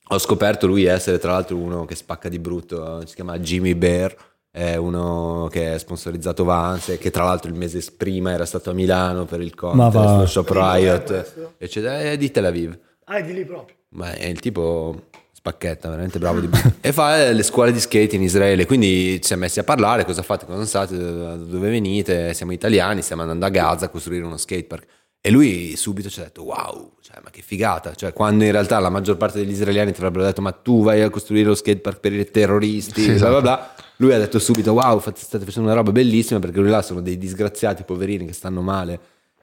[0.08, 4.16] ho scoperto lui essere tra l'altro uno che spacca di brutto, si chiama Jimmy Bear,
[4.50, 8.70] è uno che è sponsorizzato Vans e che tra l'altro il mese prima era stato
[8.70, 12.80] a Milano per il contest, Shop Riot, eccetera, è di Tel Aviv.
[13.04, 13.76] Ah, è di lì proprio.
[13.90, 16.76] Ma è il tipo spacchetta, veramente bravo di brutto.
[16.80, 20.06] e fa eh, le scuole di skate in Israele, quindi ci siamo messi a parlare,
[20.06, 23.90] cosa fate, cosa non state, da dove venite, siamo italiani, stiamo andando a Gaza a
[23.90, 24.86] costruire uno skatepark.
[25.22, 28.80] E lui subito ci ha detto wow, cioè, ma che figata, cioè, quando in realtà
[28.80, 32.00] la maggior parte degli israeliani ti avrebbero detto ma tu vai a costruire lo skatepark
[32.00, 33.32] per i terroristi, Sì, bla esatto.
[33.32, 33.74] bla bla.
[33.98, 37.02] Lui ha detto subito wow, fate- state facendo una roba bellissima perché lui là sono
[37.02, 39.00] dei disgraziati poverini che stanno male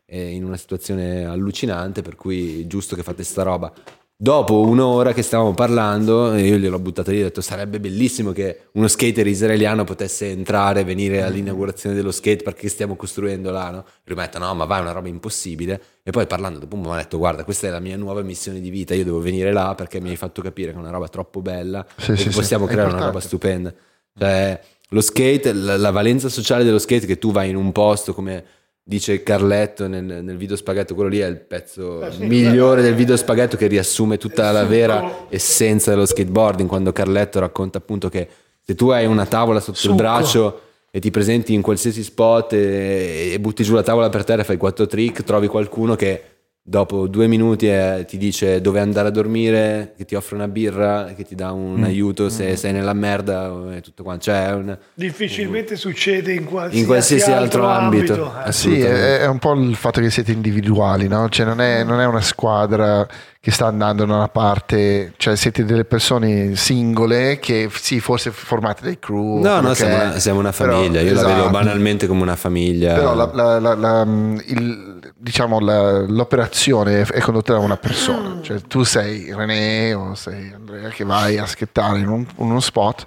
[0.07, 3.71] eh, in una situazione allucinante, per cui è giusto che fate sta roba.
[4.19, 8.89] Dopo un'ora che stavamo parlando, io gliel'ho buttata lì ho detto sarebbe bellissimo che uno
[8.89, 13.85] skater israeliano potesse entrare, venire all'inaugurazione dello skatepark che stiamo costruendo là, no?
[14.05, 15.83] Lui mi ha detto no, ma vai, è una roba impossibile.
[16.03, 18.23] E poi parlando dopo un po' mi ha detto guarda, questa è la mia nuova
[18.23, 20.89] missione di vita, io devo venire là perché mi hai fatto capire che è una
[20.89, 23.71] roba troppo bella Sì, e sì, sì, possiamo è creare una roba stupenda.
[24.19, 24.59] Cioè,
[24.91, 28.45] lo skate, la, la valenza sociale dello skate che tu vai in un posto come
[28.89, 32.85] dice Carletto nel, nel video spaghetto, quello lì è il pezzo Eh sì, migliore eh,
[32.85, 38.09] del video spaghetto che riassume tutta la vera essenza dello skateboarding, quando Carletto racconta appunto
[38.09, 38.29] che
[38.65, 39.91] se tu hai una tavola sotto Succo.
[39.91, 40.61] il braccio
[40.93, 44.45] e ti presenti in qualsiasi spot e, e butti giù la tavola per terra e
[44.45, 46.23] fai quattro trick, trovi qualcuno che
[46.69, 51.13] dopo due minuti eh, ti dice dove andare a dormire, che ti offre una birra,
[51.17, 54.25] che ti dà un aiuto se sei nella merda e tutto quanto.
[54.25, 58.15] Cioè, un- Difficilmente succede in qualsiasi, in qualsiasi altro, ambito.
[58.45, 58.53] eh.
[58.53, 59.19] Sì, Assolutamente.
[59.19, 61.29] è, è un po' il fatto che siete individuali, no?
[61.29, 63.07] Cioè non è, non è una squadra
[63.47, 68.83] che sta andando da una parte, cioè siete delle persone singole che sì, forse formate
[68.83, 69.41] dei crew.
[69.41, 71.51] No, no, siamo è, una, siamo una però- famiglia, io la vedo esatto.
[71.51, 72.95] banalmente come una famiglia.
[72.95, 74.03] Però la- la- la- la-
[74.47, 80.51] il- diciamo, la- l'operazione è, condotta da una persona, cioè tu sei René o sei
[80.53, 83.05] Andrea che vai a schettare in, un- in uno spot,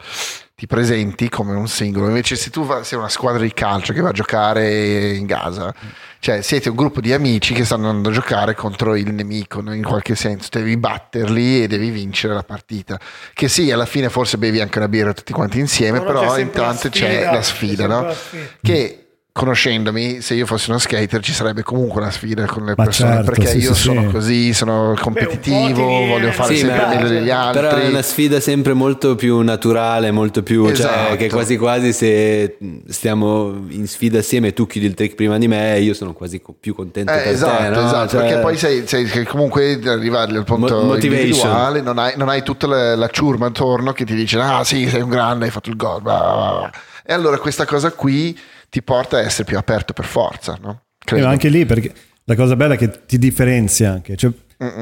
[0.55, 3.99] ti presenti come un singolo, invece se tu va- sei una squadra di calcio che
[3.99, 5.73] va a giocare in Gaza,
[6.19, 9.83] cioè siete un gruppo di amici che stanno andando a giocare contro il nemico in
[9.83, 12.99] qualche senso, devi batterli e devi vincere la partita,
[13.33, 16.37] che sì, alla fine forse bevi anche una birra tutti quanti insieme, Però c'è però
[16.39, 18.01] intanto c'è la c'è sfida, sempre no?
[18.03, 18.47] la sfida.
[18.61, 22.83] che conoscendomi, se io fossi uno skater ci sarebbe comunque una sfida con le Ma
[22.83, 24.07] persone certo, perché sì, io sì, sono sì.
[24.07, 27.61] così, sono competitivo, ti viene, voglio fare Sì, sempre meglio degli altri.
[27.61, 30.65] Però è una sfida sempre molto più naturale, molto più...
[30.65, 31.07] Esatto.
[31.09, 35.37] Cioè, che quasi quasi se stiamo in sfida assieme e tu chiudi il trick prima
[35.37, 37.85] di me, io sono quasi più contento Eh, per esatto, te, no?
[37.85, 41.21] esatto, Cioè, perché poi sei, sei- che comunque arrivare al punto Mo- motivation.
[41.21, 44.89] individuale, non hai, non hai tutta la, la ciurma attorno che ti dice ah sì
[44.89, 46.71] sei un grande, hai fatto il gol, bla, bla, bla".
[47.05, 48.37] e allora questa cosa qui
[48.69, 50.83] ti porta a essere più aperto per forza, no?
[50.97, 51.25] Credo.
[51.25, 51.91] ma anche lì, perché
[52.25, 54.15] la cosa bella è che ti differenzia anche.
[54.15, 54.31] Cioè,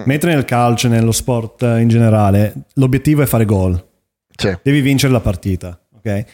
[0.06, 3.82] mentre nel calcio, nello sport eh, in generale, l'obiettivo è fare gol.
[4.36, 4.56] Sì.
[4.62, 6.26] Devi vincere la partita, ok?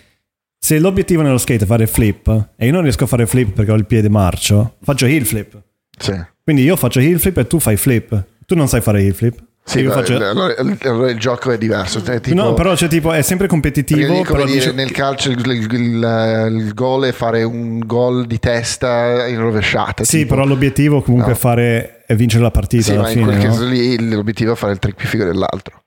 [0.57, 3.71] Se l'obiettivo nello skate è fare flip e io non riesco a fare flip perché
[3.71, 5.61] ho il piede marcio, faccio heel flip.
[5.97, 6.19] Sì.
[6.43, 8.25] Quindi io faccio heel flip e tu fai flip.
[8.45, 9.41] Tu non sai fare heel flip.
[9.65, 12.03] Sì, io faccio- allora, allora il gioco è diverso.
[12.03, 14.21] cioè, tipo- no, però c'è tipo, è sempre competitivo.
[14.21, 18.39] Però dire, dice- nel calcio il, il, il- il gol è fare un gol di
[18.39, 20.03] testa in rovesciata.
[20.03, 20.35] Sì, tipo.
[20.35, 21.37] però l'obiettivo comunque No.
[21.37, 23.25] è fare è vincere la partita Sì, alla ma in fine.
[23.25, 23.43] quel no?
[23.43, 25.81] caso lì l'obiettivo è fare il trick più figo dell'altro.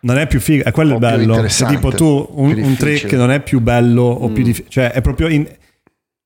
[0.00, 1.48] Non è più figo, è quello il bello.
[1.48, 4.32] Se tipo tu un, un trick non è più bello o Mm.
[4.32, 5.46] più difficile, cioè è proprio in-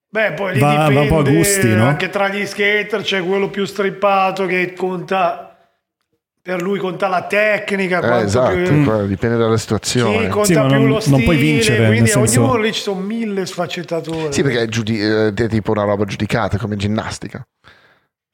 [0.09, 1.87] Beh, poi lì Va- va dipende un po' a gusti, no?
[1.87, 5.52] anche tra gli skater c'è quello più strippato che conta
[6.43, 10.27] per lui conta la tecnica, Eh, esatto, più dipende dalla sì, situazione.
[10.29, 12.81] conta Sì, più non- lo non stile, puoi vincere, quindi nel senso- ognuno lì ci
[12.81, 14.33] sono mille sfaccettature.
[14.33, 17.47] Sì, perché è, giudi- eh, è tipo una roba giudicata come ginnastica.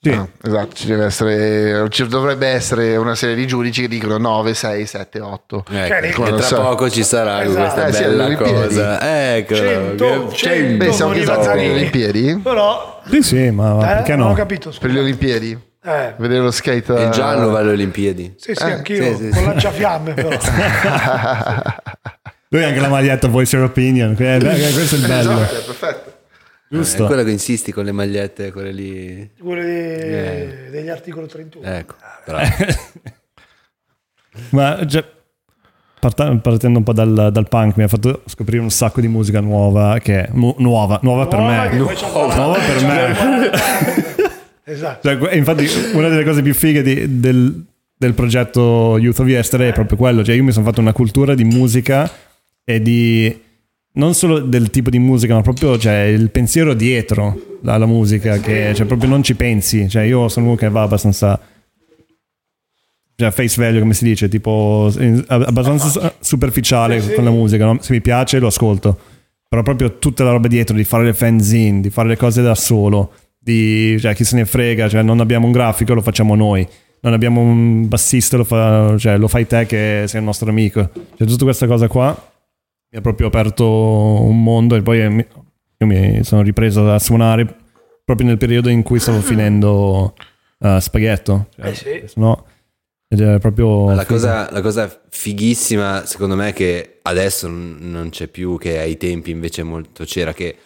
[0.01, 0.11] Sì.
[0.11, 4.55] Ah, esatto, ci deve essere, ci dovrebbe essere una serie di giudici che dicono 9,
[4.55, 5.65] 6, 7, 8.
[5.69, 6.61] Ecco, che non tra so.
[6.63, 7.59] poco ci sarà Esatto.
[7.61, 8.53] questa Eh, sì, bella Olimpiadi.
[8.53, 9.35] cosa.
[9.37, 10.85] Ecco, Cento, che- cento.
[10.85, 11.75] Beh, siamo non esatti per le Mazzanini.
[11.75, 12.41] Olimpiadi?
[12.43, 14.35] Però, Sì, sì, ma eh, perché non ho no?
[14.35, 14.73] capito.
[14.81, 15.59] Per le Olimpiadi?
[15.85, 16.95] Eh, Vedere lo skate...
[16.97, 18.35] E eh, Gianlo va alle Olimpiadi.
[18.37, 19.45] sì, sì, Eh, anch'io, sì, sì, con sì.
[19.45, 20.29] lanciafiamme però.
[22.51, 24.39] Lui ha anche la maglietta Voice Your Opinion, eh,
[24.73, 25.33] questo è il bello.
[25.33, 26.11] Esatto, è perfetto.
[26.11, 27.07] È Giusto.
[27.07, 29.31] quello che insisti con le magliette, quelle lì.
[29.41, 30.69] Quello di- Eh.
[30.71, 31.67] degli articoli 31.
[31.67, 31.95] Ecco,
[32.27, 32.49] bravo.
[34.51, 35.03] Ma già,
[36.01, 39.99] partendo un po' dal, dal punk, mi ha fatto scoprire un sacco di musica nuova,
[39.99, 41.85] che è mu- nuova, nuova per Nuova che me.
[41.85, 42.35] parlato.
[42.35, 43.17] Nuova per me.
[44.69, 45.09] Esatto.
[45.09, 47.65] Cioè, infatti, una delle cose più fighe di- del,
[47.97, 50.23] del progetto Youth of Yesterday è proprio quello.
[50.23, 52.11] Cioè, io mi sono fatto una cultura di musica
[52.65, 53.41] e di
[53.95, 58.73] non solo del tipo di musica, ma proprio cioè, il pensiero dietro alla musica, che
[58.75, 59.89] cioè, proprio non ci pensi.
[59.89, 61.41] Cioè, io sono uno che va abbastanza.
[63.17, 64.93] Cioè, face value, come si dice, tipo
[65.27, 67.15] abbastanza su- superficiale Sì, sì.
[67.15, 67.65] con la musica.
[67.65, 67.79] no?
[67.81, 68.97] Se mi piace, lo ascolto.
[69.49, 72.55] Però proprio tutta la roba dietro di fare le fanzine, di fare le cose da
[72.55, 73.13] solo,
[73.49, 76.67] di, cioè chi se ne frega, cioè non abbiamo un grafico, lo facciamo noi.
[77.01, 80.91] Non abbiamo un bassista, lo, fa- cioè, lo fai te che sei il nostro amico.
[81.17, 82.09] Cioè tutta questa cosa qua
[82.91, 85.27] mi ha proprio aperto un mondo e poi mi-
[85.81, 87.47] io mi sono ripreso a suonare
[88.05, 90.15] proprio nel periodo in cui stavo finendo
[90.61, 91.49] eh, Spaghetto.
[91.57, 92.03] Cioè, Eh sì.
[92.05, 92.45] se no-
[93.11, 93.91] ed è proprio...
[93.95, 98.99] La cosa, la cosa fighissima, secondo me, è che adesso non c'è più, che ai
[98.99, 100.57] tempi invece molto c'era, che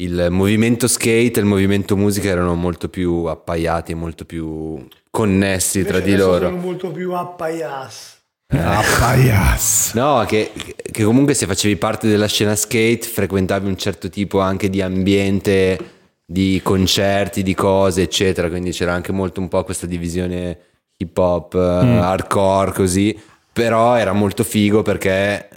[0.00, 6.00] il movimento skate e il movimento musica erano molto più appaiati, molto più connessi tra
[6.00, 6.46] di loro.
[6.46, 8.18] Sono molto più appaias.
[8.52, 9.92] Ah, paias.
[9.94, 10.50] No, che,
[10.90, 15.78] che comunque se facevi parte della scena skate frequentavi un certo tipo anche di ambiente,
[16.24, 18.48] di concerti, di cose, eccetera.
[18.48, 20.58] Quindi c'era anche molto un po' questa divisione
[20.96, 23.16] hip hop, eh, hardcore, così.
[23.52, 25.48] Però era molto figo perché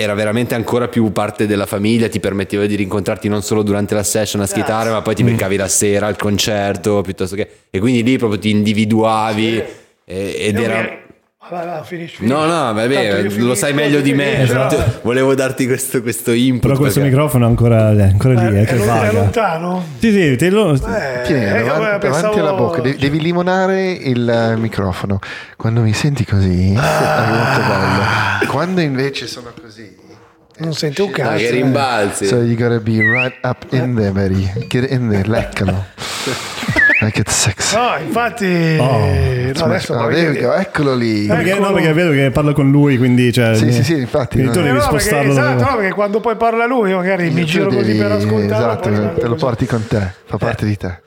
[0.00, 4.02] era veramente ancora più parte della famiglia, ti permetteva di rincontrarti non solo durante la
[4.02, 7.48] session a skitare, ma poi ti beccavi la sera al concerto, piuttosto che...
[7.68, 9.62] E quindi lì proprio ti individuavi
[10.04, 10.99] e- ed era...
[11.50, 14.24] Vai, vai, finisci, No, no, vabbè, lo sai meglio di me.
[14.34, 14.76] finisci, Esatto.
[14.76, 14.84] no?
[15.02, 16.60] Volevo darti questo, questo input.
[16.62, 19.12] Però questo perché- microfono è ancora, è ancora lì, Eh, è che è, lo- è
[19.12, 19.84] lontano?
[19.98, 20.74] Sì, sì, te lo...
[20.74, 25.18] Eh, Tieni eh, davanti pensavo- alla bocca, devi, devi limonare il eh, microfono.
[25.56, 27.24] Quando mi senti così, Ah.
[27.24, 28.50] è molto bello.
[28.52, 29.96] Quando invece sono così,
[30.60, 31.36] Non sento un cazzo.
[31.36, 31.50] che eh.
[31.50, 32.26] rimbalzi.
[32.26, 34.50] so you gotta be right up in there, Mary.
[34.68, 35.84] Get in there, leccalo.
[37.00, 37.76] Make it sexy.
[37.76, 39.06] No, infatti, Oh.
[39.54, 41.24] no, adesso we go, eccolo lì.
[41.24, 41.72] Eh, Perché, no, Eccolo.
[41.72, 43.32] perché vedo che parlo con lui, quindi...
[43.32, 44.64] Cioè, Sì, sì, sì, infatti, Quindi tu no.
[44.66, 45.30] Eh, devi no, perché, spostarlo.
[45.32, 48.12] esatto, da- no, perché quando poi parla lui, io magari mi giro così devi- per
[48.12, 48.54] ascoltarlo.
[48.54, 49.44] Esatto, te lo così.
[49.44, 51.00] porti con te, fa parte di te.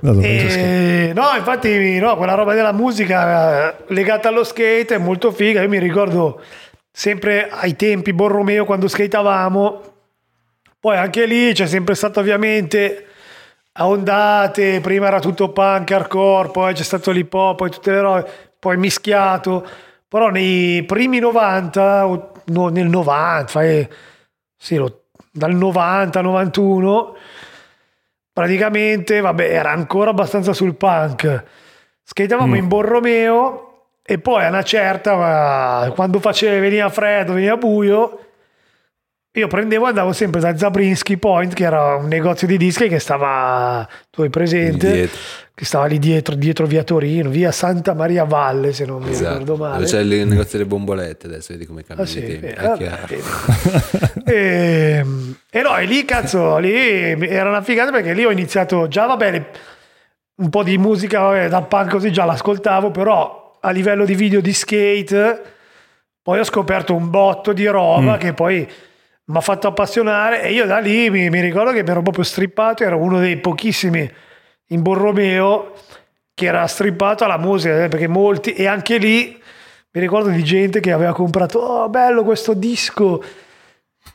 [0.00, 0.22] dove?
[0.26, 5.62] E, no, infatti, no, quella roba della musica eh, legata allo skate è molto figa.
[5.62, 6.40] Io mi ricordo
[6.98, 9.82] sempre ai tempi Borromeo quando skateavamo.
[10.80, 13.06] Poi anche lì c'è sempre stato ovviamente
[13.74, 14.80] a ondate.
[14.80, 18.76] Prima era tutto punk, hardcore, poi c'è stato l'hip hop, poi tutte le robe, poi
[18.78, 19.64] mischiato.
[20.08, 23.88] Però nei primi 90, o no, nel 90, fai-
[24.56, 27.16] sì, lo- dal 90 91
[28.32, 31.44] praticamente, vabbè, era ancora abbastanza sul punk.
[32.02, 33.67] Skateavamo in Borromeo
[34.10, 38.20] e poi a una certa, quando faceva, veniva freddo, veniva buio,
[39.32, 42.98] io prendevo e andavo sempre da Zabrinski Point, che era un negozio di dischi che
[42.98, 45.10] stava, tu hai presente,
[45.54, 49.52] che stava lì dietro, dietro via Torino, via Santa Maria Valle, se non mi ricordo
[49.52, 49.56] Esatto.
[49.56, 49.74] male.
[49.74, 52.76] Dove c'è il negozio delle bombolette adesso, vedi come cambia Ah, sì, eh, È vabbè,
[52.78, 53.06] chiaro.
[53.06, 53.22] vedi.
[54.24, 55.04] e,
[55.50, 56.72] e no, e lì cazzo, lì
[57.28, 59.46] era una figata perché lì ho iniziato già, va bene,
[60.36, 64.40] un po' di musica vabbè, da punk così già l'ascoltavo, però a livello di video
[64.40, 65.56] di skate
[66.28, 68.68] poi ho scoperto un botto di roba che poi
[69.24, 72.22] mi ha fatto appassionare e io da lì mi, mi ricordo che mi ero proprio
[72.22, 74.10] strippato, ero uno dei pochissimi
[74.66, 75.72] in Borromeo
[76.34, 79.40] che era strippato alla musica, eh, perché molti, e anche lì
[79.90, 83.22] mi ricordo di gente che aveva comprato, oh bello questo disco,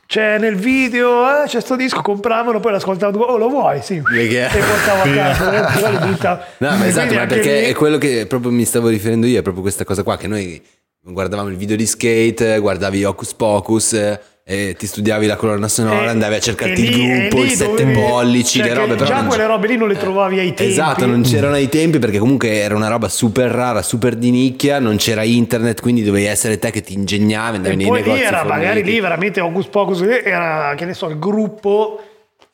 [0.06, 3.80] c'è nel video, eh, c'è sto disco, compravano, poi l'ascoltavano, oh lo vuoi?
[3.82, 6.42] Sì, Perché- e portavo a casa, li buttavo.
[6.58, 9.42] No, ma esatto, ma perché lì- è quello che proprio mi stavo riferendo io, è
[9.42, 10.62] proprio questa cosa qua, che noi
[11.06, 16.04] guardavamo il video di skate, guardavi Hocus Pocus, eh, e ti studiavi la colonna sonora,
[16.04, 18.94] E- andavi a cercarti lì- il gruppo, lì il 7 dovevi- pollici, cioè le robe,
[18.94, 20.64] però già non- quelle robe lì non le trovavi ai tempi.
[20.70, 24.78] Esatto, non c'erano ai tempi perché comunque era una roba super rara, super di nicchia,
[24.80, 28.08] non c'era internet, quindi dovevi essere te che ti ingegnavi, andavi E nei poi lì
[28.08, 28.58] negozi era forniti.
[28.58, 32.02] magari lì veramente August Pocus era che ne so il gruppo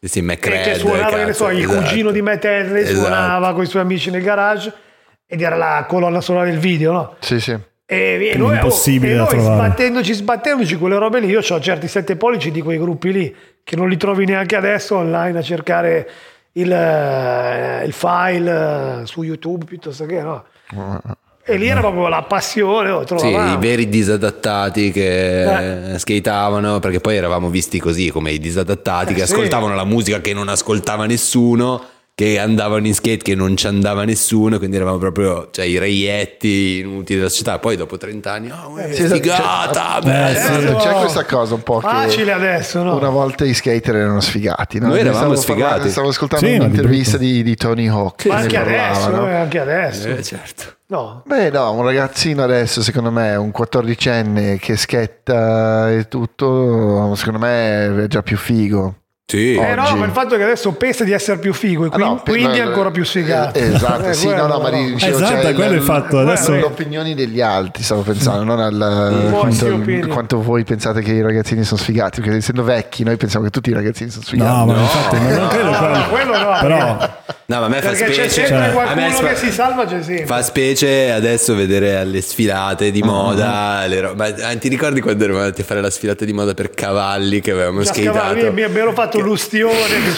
[0.01, 1.81] Sì, sì, che, suonava, che ne so, cazzo, il esatto.
[1.83, 2.99] cugino di Matt Henry Esatto.
[3.01, 4.73] suonava con i suoi amici nel garage
[5.27, 7.15] ed era la colonna sonora del video, no?
[7.19, 7.57] Sì, sì.
[7.93, 9.55] E, e noi, impossibile e da noi trovare.
[9.67, 13.35] sbattendoci, sbattendoci quelle robe lì, io ho certi sette pollici di quei gruppi lì
[13.65, 16.09] che non li trovi neanche adesso online a cercare
[16.53, 20.45] il, eh, il file eh, su YouTube piuttosto che no.
[21.43, 27.17] E lì era proprio la passione, oh, Sì, i veri disadattati che skateavano, perché poi
[27.17, 29.33] eravamo visti così come i disadattati Eh, che sì.
[29.33, 31.83] ascoltavano la musica che non ascoltava nessuno,
[32.21, 36.81] che andavano in skate che non ci andava nessuno, quindi eravamo proprio cioè, i reietti
[36.81, 37.59] inutili della società.
[37.59, 39.99] Poi dopo 30 anni, oh, Eh, è Sì, esatto, figata.
[40.01, 40.47] Eh, sì.
[40.53, 42.97] Adesso- C'è questa cosa un po' che Facile adesso, no?
[42.97, 44.79] una volta i skater erano sfigati.
[44.79, 44.89] No?
[44.89, 45.91] Noi eravamo Stavo parlando- sfigati.
[45.91, 48.27] Stavo ascoltando Sì, un'intervista di, di Tony Hawk.
[48.27, 49.29] Ma anche adesso, parlavano.
[49.31, 50.09] eh, anche adesso.
[50.09, 50.65] Eh, certo.
[50.89, 51.23] No.
[51.25, 58.05] Beh, no, un ragazzino adesso, secondo me, un quattordicenne che schetta e tutto, secondo me
[58.05, 58.97] è già più figo.
[59.31, 59.55] Sì.
[59.55, 61.91] Eh no, ma il fatto è che adesso pensa di essere più figo e Ah,
[61.91, 63.57] quindi, no, per- quindi è no, ancora più sfigato.
[63.59, 65.83] eh, Esatto, Eh, sì, no, quello, no, ma di- dicevo, Esatto, cioè, è quello il
[65.83, 66.19] fatto.
[66.19, 71.23] Adesso le opinioni degli altri, stavo pensando, non al quanto, quanto voi pensate che i
[71.23, 74.51] ragazzini sono sfigati, perché essendo vecchi noi pensiamo che tutti i ragazzini sono sfigati.
[74.57, 75.97] No, ma infatti non, non credo no, quello.
[75.97, 77.19] no, quello no, Però
[77.51, 78.31] No, ma a me fa Perché c'è specie.
[78.47, 80.27] sempre cioè, a qualcuno me fa- che si salva, c'è sempre.
[80.27, 83.87] Fa specie adesso vedere alle sfilate di moda.
[83.89, 86.55] le ro- ma eh, ti ricordi quando eravamo andati a fare la sfilata di moda
[86.55, 90.11] per cavalli che avevamo scavava- mi, abbiano fatto l'ustione che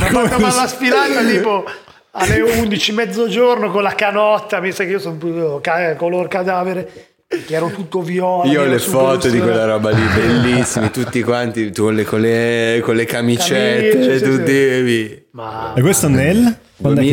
[0.00, 1.64] fatto ma la sfilata tipo
[2.10, 7.13] alle 11 mezzogiorno con la canotta mi sa che io sono più ca- color cadavere
[7.26, 11.70] che ero tutto viola Io ho le foto di quella roba lì, bellissimi, tutti quanti
[11.72, 14.52] tu con le, con le, con le camicette, Camicie, sì, tutti.
[14.86, 15.26] sì.
[15.32, 16.58] ma E questo nel?
[16.76, 17.10] Quando è che-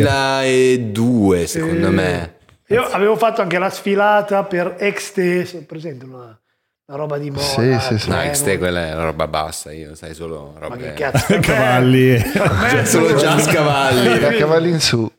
[0.92, 1.94] 2002 secondo Sì.
[1.94, 2.36] me.
[2.68, 6.40] io avevo fatto anche la sfilata per Exte presente una,
[6.88, 8.10] una roba di moda Sì, sì, sì.
[8.10, 8.34] No, treno.
[8.34, 12.10] X-Te quella è roba bassa, io sai solo ma roba che cazzo Cavalli.
[12.12, 14.20] me Solo jazz cavalli.
[14.20, 15.10] Da cavalli in su.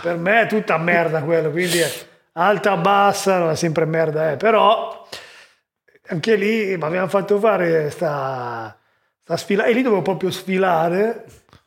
[0.00, 1.90] per me è tutta merda quello quindi è
[2.38, 4.36] alta bassa no, è sempre merda eh.
[4.36, 5.06] però
[6.08, 8.76] anche lì mi avevano fatto fare sta,
[9.22, 11.24] sta sfila e lì dovevo proprio sfilare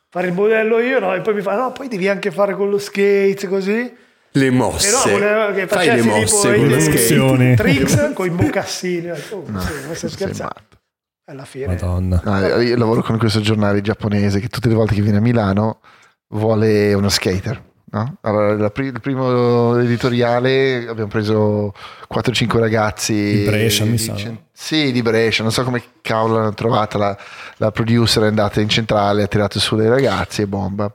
[0.08, 1.12] fare il modello io no?
[1.14, 3.92] e poi mi fa no poi devi anche fare con lo skate così
[4.32, 5.10] Le mosse.
[5.18, 7.54] no che Fai le mosse tipo con i- lo skate.
[7.56, 10.78] Tricks con i mocassini oh, sì, non stai scherzando matto.
[11.26, 12.20] alla fine Madonna.
[12.24, 15.80] No, io lavoro con questo giornale giapponese che tutte le volte che viene a Milano
[16.28, 17.68] vuole uno skater.
[17.90, 18.16] No?
[18.22, 21.74] Allora, la pri- il primo editoriale abbiamo preso
[22.12, 24.14] 4-5 ragazzi Di Brescia, mi sa.
[24.16, 25.42] cen- Sì, di Brescia.
[25.42, 26.98] Non so come cavolo l'hanno trovata.
[26.98, 27.18] La,
[27.56, 30.92] la producer è andata in centrale, ha tirato su dei ragazzi e bomba.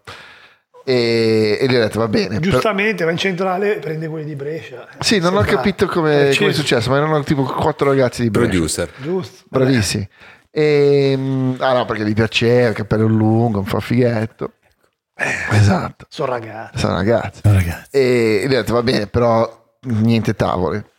[0.87, 2.39] E, e gli ho detto va bene.
[2.39, 6.15] per- giustamente va in centrale prende quelli di Brescia Sì, non ho Sembra- capito come,
[6.15, 6.39] Preciso.
[6.39, 8.49] come è successo, ma erano tipo quattro ragazzi di Brescia.
[8.49, 8.91] Producer.
[9.01, 10.07] giusto Bravissimi.
[10.51, 14.51] E, mm, ah no, perché gli piaceva, il capello lungo, un po' fighetto.
[15.17, 17.41] Esatto, sono ragazzi sono ragazzi.
[17.45, 17.87] Oh, ragazzi.
[17.91, 20.89] E gli ho detto va bene, però niente tavole.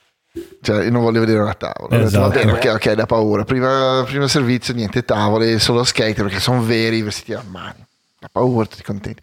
[0.61, 1.97] Cioè, io non volevo vedere una tavola.
[1.97, 2.39] Ho detto, va Esatto.
[2.47, 3.45] bene, ok, ok, da paura.
[3.45, 7.85] Prima, primo servizio, niente tavole, solo skater perché sono veri, vestiti a mani.
[8.19, 9.21] Da paura, tutti contenti.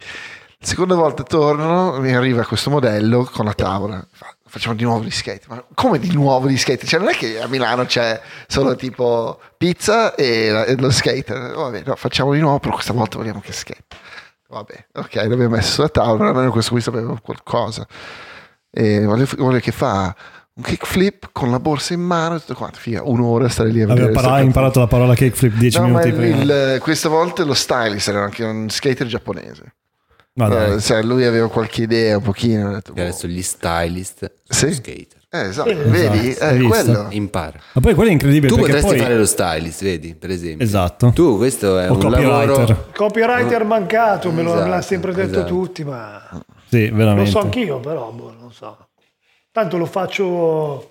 [0.58, 4.04] La seconda volta tornano, mi arriva questo modello con la tavola.
[4.12, 5.46] Fa, Facciamo di nuovo gli skate.
[5.48, 6.86] Ma come di nuovo gli skate?
[6.86, 11.54] Cioè, non è che a Milano c'è solo tipo pizza e, la- e lo skater.
[11.54, 13.82] Vabbè, no, facciamo di nuovo, però questa volta vogliamo che skate.
[14.48, 17.86] Vabbè, ok, l'abbiamo messo sulla tavola, almeno questo qui sapeva qualcosa.
[18.70, 20.14] E vuole, vuole che fa
[20.56, 22.78] un kickflip con la borsa in mano e tutto quanto.
[22.78, 24.12] Figa, un'ora stare lì a vedere.
[24.12, 26.42] para- sta imparato la parola kickflip 10 No, minuti prima.
[26.74, 29.74] il- questa volta lo stylist era anche un skater giapponese.
[30.34, 30.74] Ma dai.
[30.74, 32.68] Eh, cioè, lui aveva qualche idea un pochino.
[32.68, 34.72] ho detto, E adesso gli stylist Sì.
[34.74, 35.22] skater.
[35.34, 36.28] Eh, esatto, vedi?
[36.30, 37.06] esatto, Eh, quello.
[37.10, 37.58] Impara.
[37.72, 38.98] Ma poi quello è incredibile Tu potresti poi...
[38.98, 40.64] fare lo stylist, vedi, per esempio.
[40.64, 41.10] Esatto.
[41.14, 42.46] Tu questo è O un copywriter.
[42.48, 45.46] lavoro copywriter mancato me lo me l'ha Esatto, sempre detto esatto.
[45.46, 46.22] tutti ma
[46.68, 47.30] Sì, lo veramente.
[47.30, 48.88] so anch'io però boh, non so
[49.50, 50.90] tanto lo faccio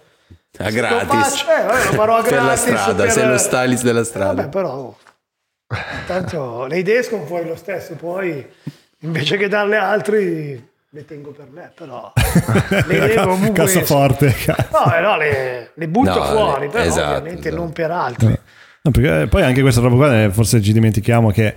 [0.59, 1.07] a gratis.
[1.07, 3.83] lo faccio eh, vabbè, lo farò a per la gratis strada, per- sei lo stylist
[3.83, 4.33] della Eh, strada.
[4.33, 4.95] vabbè però
[6.05, 8.45] tanto le idee escono fuori lo stesso poi
[8.99, 12.13] invece che darle altri le tengo per me però
[12.87, 14.35] le idee comunque Cassaforte.
[14.71, 17.63] no, eh, no le, le butto No, fuori però esatto, ovviamente esatto.
[17.63, 18.39] non per altri
[18.85, 21.55] No, perché poi anche questa roba qua, eh, forse ci dimentichiamo che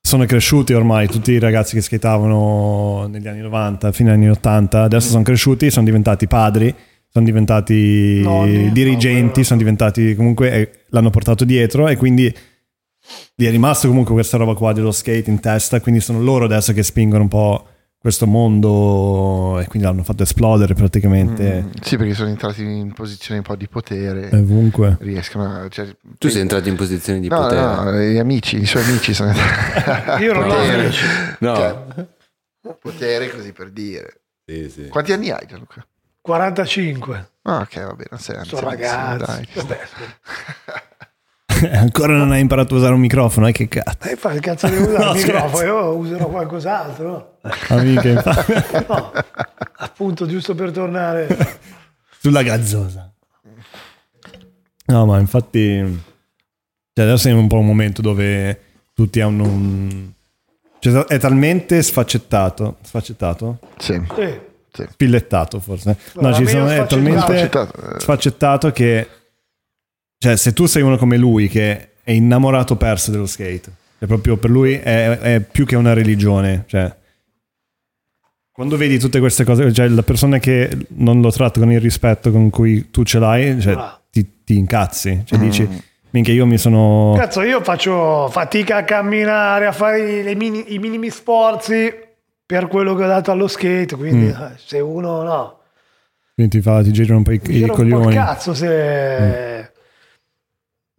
[0.00, 4.82] sono cresciuti ormai tutti i ragazzi che skateavano negli anni 90, fino agli anni 80,
[4.82, 6.74] adesso sono cresciuti, sono diventati padri,
[7.08, 12.24] sono diventati Nonni, dirigenti, no, sono diventati comunque eh, l'hanno portato dietro e quindi
[13.36, 16.72] gli è rimasto comunque questa roba qua dello skate in testa, quindi sono loro adesso
[16.72, 17.66] che spingono un po'
[18.02, 23.38] questo mondo e quindi l'hanno fatto esplodere praticamente Mm, sì, perché sono entrati in posizioni
[23.38, 24.28] un po' di potere.
[24.36, 24.96] ovunque.
[25.00, 25.68] Riescono a...
[25.68, 27.60] Cioè, Tu sei entrato in posizione di no, potere.
[27.60, 30.22] no, gli amici, i suoi amici sono entrati.
[30.24, 30.80] Io non ho Potere.
[30.82, 31.04] amici.
[31.38, 31.54] No.
[31.54, 32.06] Cioè,
[32.80, 34.20] potere così per dire.
[34.44, 34.88] Sì, sì.
[34.88, 35.86] Quanti anni hai Gianluca?
[36.20, 37.30] 45.
[37.42, 39.24] Ah, ok, va bene, non sei Sono ragazzi.
[39.24, 39.48] dai.
[39.54, 39.78] Vabbè,
[41.72, 44.08] Ancora non hai imparato a usare un microfono, eh, che cazzo.
[44.08, 45.64] E fai il cazzo di usare No, il microfono, scherzo.
[45.64, 47.08] io userò qualcos'altro.
[47.42, 47.50] no?
[47.68, 48.52] Amiche, infatti.
[48.88, 49.12] No,
[49.76, 51.58] appunto, giusto per tornare.
[52.20, 53.12] Sulla gazzosa.
[54.86, 56.10] No, ma infatti...
[56.94, 58.60] Cioè adesso è un po' un momento dove
[58.94, 60.10] tutti hanno un...
[60.78, 63.58] Cioè, è talmente sfaccettato, sfaccettato?
[63.78, 64.00] Sì,
[64.72, 64.86] Sì.
[64.90, 65.96] Spillettato forse.
[66.14, 68.00] No, No, ci sono, è talmente Sfaccettato, eh.
[68.00, 69.08] sfaccettato che...
[70.22, 74.36] Cioè, se tu sei uno come lui che è innamorato perso dello skate, cioè proprio
[74.36, 76.94] per lui è, è più che una religione, cioè...
[78.52, 82.30] Quando vedi tutte queste cose, cioè la persona che non lo tratta con il rispetto
[82.30, 84.00] con cui tu ce l'hai, cioè, Ah.
[84.10, 85.42] ti, ti incazzi, cioè Mm.
[85.42, 85.68] dici,
[86.10, 87.14] minchia io mi sono...
[87.16, 91.92] Cazzo, io faccio fatica a camminare, a fare mini- i minimi sforzi
[92.46, 93.96] per quello che ho dato allo skate.
[93.96, 94.40] Quindi, Mm.
[94.42, 95.58] eh, se uno no,
[96.34, 98.14] Quindi ti, fa, ti girano un po' i, i coglioni.
[98.14, 99.51] cazzo se.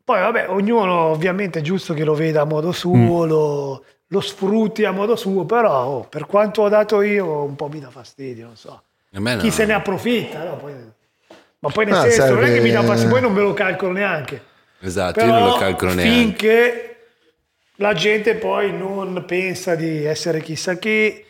[0.04, 3.28] Poi, vabbè, ognuno ovviamente è giusto che lo veda a modo suo, Mm.
[3.28, 7.70] lo, lo sfrutti a modo suo, però oh, per quanto ho dato io, un po'
[7.70, 8.82] mi dà fastidio, non so.
[9.12, 9.38] No.
[9.38, 10.58] Chi se ne approfitta, no?
[10.58, 10.74] Poi-
[11.60, 13.42] ma poi nel Ah, senso, non è che mi dà serve- fastidio, poi non me
[13.42, 14.42] lo calcolo neanche.
[14.82, 16.12] Esatto, Però io non lo calcolo neanche.
[16.14, 16.98] finché
[17.78, 21.24] la gente poi non pensa di essere chissà chi,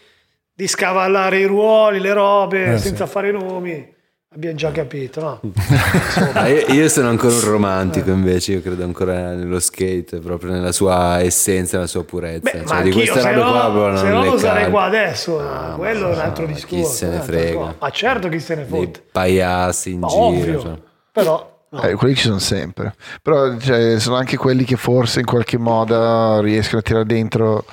[0.55, 3.93] di scavallare i ruoli, le robe, Eh, senza fare nomi,
[4.34, 5.40] abbiamo già capito, no?
[6.48, 11.22] Io, io sono ancora un romantico invece, io credo ancora nello skate, proprio nella sua
[11.22, 12.52] essenza, nella sua purezza.
[12.52, 14.70] Beh, cioè, ma di queste se robe no, qua proprio se non no lo sarei
[14.70, 16.76] qua adesso, Ah, quello ma è un altro discorso.
[16.76, 17.76] Chi se ne frega?
[17.80, 20.22] Ma certo chi se ne Dei fotte, pagliassi in ma giro.
[20.24, 20.74] ovvio, cioè.
[21.12, 21.66] però...
[21.70, 21.82] no.
[21.82, 22.96] Eh, quelli ci sono sempre.
[23.22, 27.66] Però cioè, sono anche quelli che forse in qualche modo riescono a tirare dentro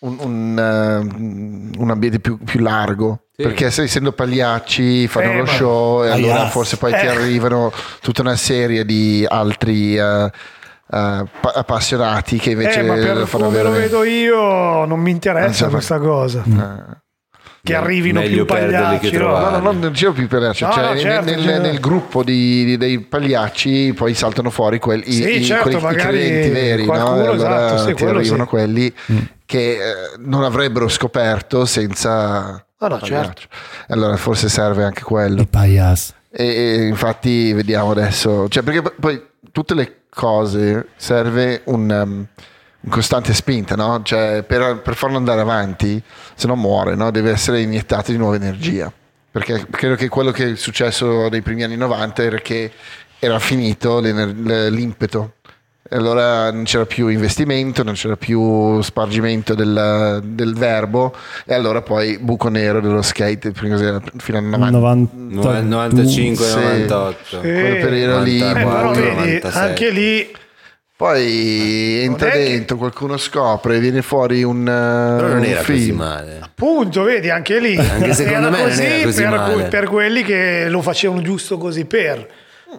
[0.00, 3.20] un, un, eh, un ambiente più, più largo.
[3.38, 3.42] Sì.
[3.42, 6.50] Perché se essendo pagliacci fanno Eh, lo ma- show e Ah, allora yes.
[6.52, 7.08] forse poi ti Eh.
[7.08, 7.70] arrivano
[8.00, 10.30] tutta una serie di altri eh,
[10.88, 13.88] pa- appassionati che invece Eh, ma lo per fanno come lo veramente.
[13.88, 16.42] vedo io non mi interessa Non questa cosa.
[16.46, 17.04] Eh.
[17.66, 19.28] Che arrivino Meglio più pagliacci, che no?
[19.38, 20.22] No, no, no, non dicevo più
[20.54, 24.14] cioè, No, cioè, no, nel- certo, nel, cioè- nel gruppo di- di- dei pagliacci poi
[24.14, 26.92] saltano fuori quelli, Sì, i, certo, quelli- i credenti veri, no?
[26.92, 28.48] qualcuno, E allora esatto, sì, ti arrivano sì.
[28.48, 28.94] quelli
[29.44, 29.78] che eh,
[30.18, 33.48] non avrebbero scoperto senza Ah, no, pagliaccio.
[33.88, 35.42] Allora forse serve anche quello.
[35.42, 36.14] I paglias.
[36.30, 39.20] E, e infatti vediamo adesso, cioè perché poi
[39.52, 42.26] tutte le cose serve un, um, un
[42.88, 44.00] costante spinta, no?
[44.02, 46.02] Cioè per, per farlo andare avanti,
[46.34, 47.10] se no muore, no?
[47.10, 48.92] Deve essere iniettato di nuova energia.
[49.30, 52.70] Perché credo che quello che è successo nei primi anni 90 era che
[53.18, 55.32] era finito l'impeto.
[55.88, 61.14] E allora non c'era più investimento, non c'era più spargimento del, del verbo
[61.44, 64.78] e allora poi buco nero dello skate fino al 90.
[65.14, 66.54] 90, 95, Sì.
[66.56, 67.18] 98.
[67.24, 67.36] Sì.
[67.38, 68.36] quel periodo lì.
[68.40, 69.62] Eh, però 94, vedi, 96.
[69.68, 70.36] anche lì
[70.96, 75.78] Poi entra è che- dentro, qualcuno scopre, viene fuori un, Però non un era così
[75.78, 75.96] film.
[75.98, 76.38] male.
[76.42, 79.64] Appunto, vedi, anche lì Anche secondo me non era così per, male.
[79.64, 82.26] per quelli che lo facevano giusto così per.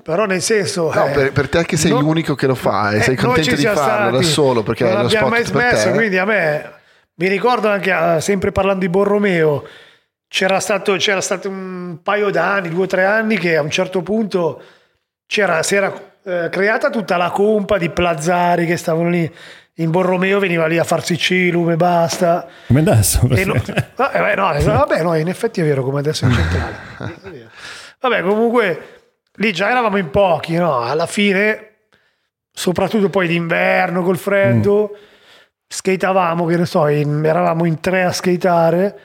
[0.04, 0.92] Però nel senso...
[0.94, 3.16] No, eh, per, per te che sei no- l'unico che lo fa e eh, sei
[3.16, 5.90] contento di farlo da stati, solo perché non è lo abbiamo spot mai per smesso,
[5.90, 5.96] te.
[5.96, 6.72] quindi a me
[7.16, 9.66] mi ricordo anche ah, sempre parlando di Borromeo
[10.28, 14.02] c'era stato, c'era stato un paio d'anni, due o tre anni che a un certo
[14.02, 14.62] punto
[15.26, 15.94] c'era, si era
[16.28, 19.34] eh, creata tutta la compa di Plazzari che stavano lì
[19.76, 23.22] in Borromeo veniva lì a farsi cilum e basta Come adesso?
[23.30, 23.54] e no,
[23.96, 27.46] beh, no, vabbè, no, in effetti è vero come adesso in centrale.
[28.00, 28.82] Vabbè, comunque
[29.36, 30.82] lì già eravamo in pochi, no?
[30.82, 31.78] Alla fine,
[32.52, 34.96] soprattutto poi d'inverno col freddo,
[35.68, 39.00] skateavamo, che ne so, in- eravamo in tre a skateare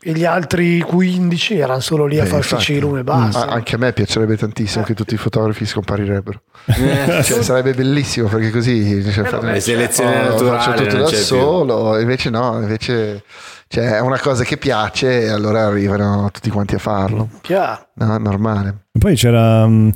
[0.00, 3.46] e gli altri 15 erano solo lì a Eh, farsi cilum e basta.
[3.46, 6.40] Ah, anche a me piacerebbe tantissimo che tutti i fotografi scomparirebbero.
[6.66, 10.96] Eh, Cioè, sarebbe bellissimo perché così cioè, fa- vabbè, Le selezioni oh, naturali faccio tutto
[10.98, 11.24] da c'è più.
[11.24, 13.22] solo, invece no, invece
[13.66, 17.28] cioè, è una cosa che piace e allora arrivano tutti quanti a farlo.
[17.40, 17.88] Chiaro.
[17.94, 18.86] No, normale.
[18.98, 19.66] Poi c'era...
[19.66, 19.88] mm,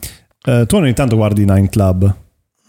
[0.44, 2.12] eh, tu ogni tanto guardi Nine Club.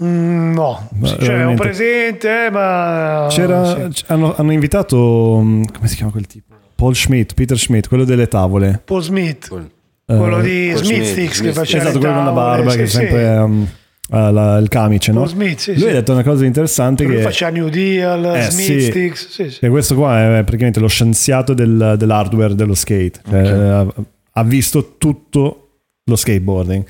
[0.04, 3.28] Mm, no, cioè, ho veramente- presente, ma...
[3.30, 3.88] C'era, sì.
[3.90, 5.40] c- hanno, hanno invitato...
[5.42, 6.53] mm, Come si chiama quel tipo?
[6.84, 8.82] Paul Schmidt, Peter Schmidt, quello delle tavole.
[8.84, 9.48] Paul Smith.
[9.48, 12.78] Quello Eh, di Paul Smith Smith, Sticks che faceva Esatto, quello con la barba sì,
[12.78, 12.96] che sì.
[12.98, 13.38] sempre...
[13.38, 13.68] um,
[14.12, 15.20] eh, la- il camice, no?
[15.20, 15.88] Paul Smith, sì, Lui sì.
[15.88, 17.22] ha detto una cosa interessante che...
[17.22, 18.82] faceva New Deal, Eh, Smith sì.
[18.82, 19.60] Sticks, sì, sì.
[19.60, 23.22] Che questo qua è praticamente lo scienziato del- dell'hardware dello skate.
[23.30, 23.88] Cioè, ha,
[24.34, 25.70] ha visto tutto
[26.04, 26.84] lo skateboarding.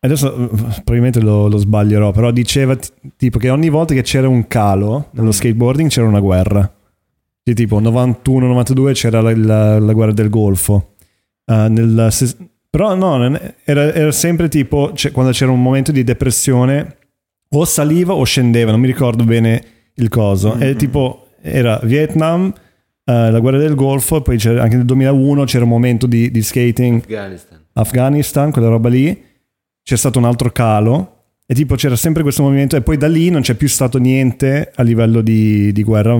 [0.00, 0.48] Adesso eh,
[0.82, 5.10] probabilmente lo, lo sbaglierò, però diceva t- tipo che ogni volta che c'era un calo
[5.12, 6.70] nello skateboarding c'era una guerra.
[7.46, 10.94] Di tipo 91-92 c'era la, la- la guerra del Golfo.
[11.44, 12.10] Eh, nel
[12.68, 16.96] però no, era, era sempre tipo cioè, quando c'era un momento di depressione
[17.50, 19.62] o saliva o scendeva, non mi ricordo bene
[19.94, 20.54] il coso.
[20.56, 20.62] Mm-hmm.
[20.62, 22.52] E tipo era Vietnam,
[23.04, 26.42] eh, la guerra del Golfo, poi c'era, anche nel 2001 c'era un momento di, di
[26.42, 27.64] skating Afghanistan.
[27.74, 29.24] Afghanistan, quella roba lì,
[29.84, 31.15] c'è stato un altro calo
[31.46, 34.72] e tipo c'era sempre questo movimento e poi da lì non c'è più stato niente
[34.74, 36.14] a livello di, di guerra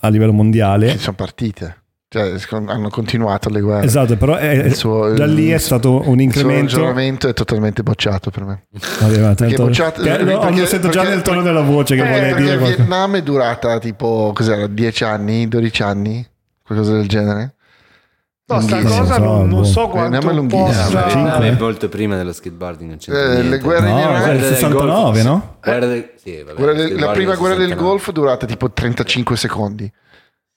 [0.00, 0.90] a livello mondiale.
[0.90, 1.80] Ci sono partite.
[2.08, 2.34] Cioè,
[2.66, 3.84] hanno continuato le guerre.
[3.84, 6.76] Esatto, però è- suo- da lì è stato un Il suo incremento.
[6.76, 8.66] ragionamento è totalmente bocciato per me.
[9.00, 11.96] Vabbè, ma tanto- bocciato- che- lo- perché- lo sento già perché- nel tono della voce
[11.96, 12.58] che Eh, vuole Perché dire il.
[12.60, 16.24] Vietnam è durata tipo cos'era, 10 anni, 12 anni,
[16.64, 17.54] qualcosa del genere.
[18.48, 19.64] No, sta cosa so, non, non boh.
[19.64, 20.66] so quanto lunghissimo.
[20.66, 20.86] No, ma possa...
[20.86, 21.48] il Vietnam Cinque.
[21.48, 25.02] è molto prima dello skateboarding, non c'entra Eh, le guerre in No, Iraq- del 69,
[25.22, 25.56] Golfo- no?
[25.60, 27.74] Guerra del- sì, vabbè, Guerra del- la prima guerra del 69.
[27.90, 29.92] Golfo è durata tipo 35 secondi.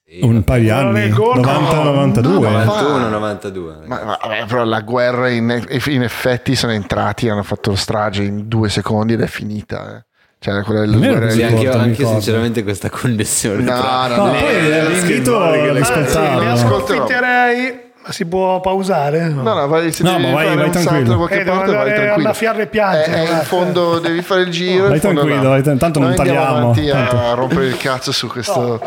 [0.06, 2.22] Sì, Un paio di anni, del Golfo, 90-92.
[2.22, 3.74] no, ma- 91, 92.
[3.86, 8.46] Ma, ma- ma- però la guerra in, in effetti sono entrati, hanno fatto strage in
[8.46, 9.96] due secondi ed è finita.
[9.96, 10.04] eh.
[10.42, 14.24] Cioè, quella del guerra Sì, anche io, anche sinceramente questa connessione No, tra no, No,
[14.26, 14.32] no.
[14.32, 16.40] le- poi lo vi invito skateboarding ad lo Anzi, ascoltarlo.
[16.42, 16.78] ne Ascolterò.
[17.02, 19.28] approfitterei, ma si può pausare?
[19.28, 21.08] No, no, vai, se No, devi ma vai- fare vai tranquillo.
[21.10, 22.14] da qualche Eh, parte, vai tranquillo.
[22.14, 24.88] alla Fiarre Piagge, È, è in fondo, devi fare il giro.
[24.88, 27.18] Vai tranquillo, vai tanto non tagliamo, avanti tanto.
[27.18, 28.80] a rompere il cazzo su questo,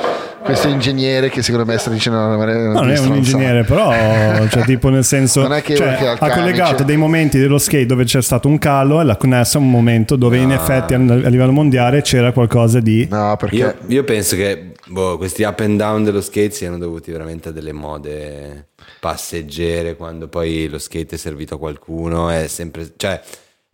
[0.44, 3.92] questo ingegnere che secondo me sta dicendo una maniera No, non è un ingegnere, però,
[4.48, 8.04] cioè, tipo nel senso, Non è che cioè, ha collegato dei momenti dello skate dove
[8.04, 11.30] c'è stato un calo e l'ha connesso a un momento dove in effetti a, a
[11.30, 13.08] livello mondiale c'era qualcosa di...
[13.10, 17.12] No, perché Io, io penso che boh, questi up and down dello skate siano dovuti
[17.12, 18.68] veramente a delle mode
[19.00, 23.20] passeggere quando poi lo skate è servito a qualcuno è sempre cioè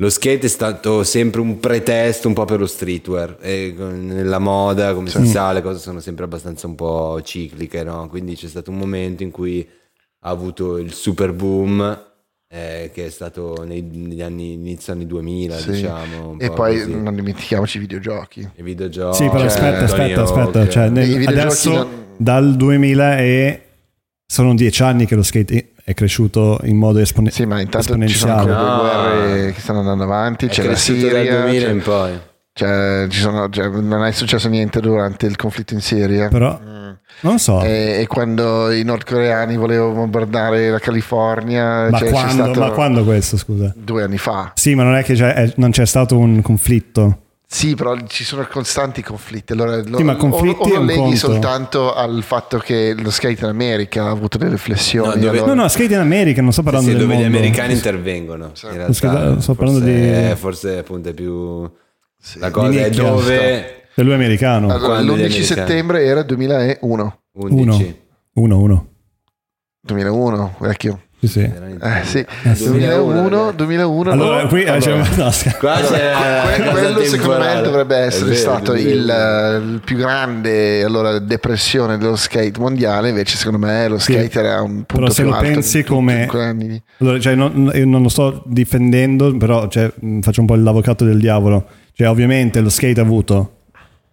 [0.01, 4.93] lo skate è stato sempre un pretesto un po' per lo streetwear e nella moda
[4.93, 8.07] come si sa le cose sono sempre abbastanza un po' cicliche no?
[8.07, 9.67] quindi c'è stato un momento in cui
[10.21, 12.07] ha avuto il super boom
[12.51, 15.71] eh, che è stato nei- negli anni inizio anni 2000 sì.
[15.71, 16.99] diciamo un E po' poi così.
[17.01, 18.49] non dimentichiamoci i videogiochi.
[18.55, 23.61] i videogiochi Sì, però cioè, aspetta, aspetta, aspetta, cioè, nel- adesso non- dal 2000 e
[24.25, 28.13] sono dieci anni che lo skate è cresciuto in modo espone- Sì, ma intanto ci
[28.13, 28.51] sono esponenziale.
[28.51, 29.21] ancora due No.
[29.25, 30.45] guerre che stanno andando avanti.
[30.45, 32.19] è C'è la cresciuto dal Siria, 2000 c'è- in poi
[32.53, 36.27] Cioè, ci sono- cioè, non è successo niente durante il conflitto in Siria.
[36.27, 36.59] Però,
[37.21, 42.43] non so, E, e quando i nordcoreani volevano bombardare la California, ma, cioè, c'è quando,
[42.43, 43.73] stato ma quando questo, scusa?
[43.77, 44.51] due anni fa.
[44.55, 47.19] Sì, ma non è che c'è- è- non c'è stato un conflitto.
[47.51, 49.53] Sì, però ci sono costanti conflitti.
[49.53, 51.15] Allora, lo, Sì, ma o- conflitti o, è lo leghi conto.
[51.15, 55.07] soltanto al fatto che lo skate in America ha avuto delle flessioni.
[55.07, 57.23] No, dove- allora- No, no, skate in America, non sto parlando Sì, del dove gli
[57.23, 57.37] mondo.
[57.37, 61.61] americani intervengono in realtà, Sto- sto parlando forse, di- forse appunto è più
[62.35, 64.67] la Di cosa è dove E lui è americano.
[64.69, 67.19] Allora, quando gli l'11 americani- settembre era 2001.
[67.33, 67.99] 11
[68.33, 68.87] Uno, uno.
[69.81, 71.01] 2001, vecchio.
[71.21, 71.39] Sì, sì.
[71.41, 72.63] Eh sì, sì.
[72.69, 74.09] 2001, 2001.
[74.11, 74.47] Allora, no.
[74.47, 75.57] qui eh, Allora, c'è no, scherzo.
[75.59, 76.11] qua c'è
[76.55, 78.93] que- una quello secondo me dovrebbe essere vero, stato 2001.
[79.01, 84.13] il, eh, il più grande allora, depressione dello skate mondiale invece secondo me lo Sì.
[84.13, 86.27] skate era un punto Però se più lo alto pensi come-.
[86.99, 91.03] Allora, cioè, non, io non lo sto difendendo, però cioè, mh, faccio un po' l'avvocato
[91.03, 91.65] del diavolo.
[91.93, 93.55] Cioè, ovviamente lo skate ha avuto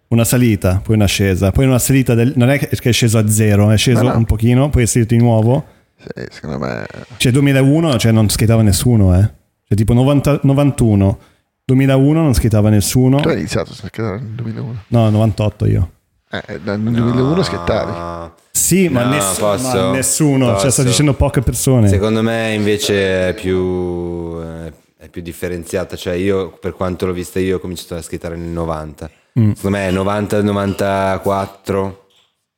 [0.09, 3.27] una salita, poi un'ascesa, poi una salita del, non è che che è sceso a
[3.29, 4.17] zero, è sceso No, no.
[4.17, 5.65] un pochino, poi è salito di nuovo.
[5.99, 6.85] Sì, secondo me
[7.17, 9.29] Cioè 2001 cioè, non skateava nessuno, eh.
[9.67, 11.19] Cioè tipo 90 91,
[11.65, 13.19] 2001 non skateava nessuno.
[13.19, 15.91] tu hai iniziato a skateare nel 2001 No, 98 io.
[16.31, 18.33] eh, nel 2001 skateavi No.
[18.51, 19.77] Sì, ma, No, ness- posso?
[19.77, 20.83] ma nessuno, cioè sto Posso?
[20.83, 21.87] dicendo poche persone.
[21.87, 27.39] Secondo me invece è più, eh, è più differenziata, cioè io per quanto l'ho vista
[27.39, 29.51] io ho cominciato a skateare nel 90, Mm.
[29.51, 32.05] secondo me 90-94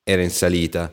[0.04, 0.90] era in salita,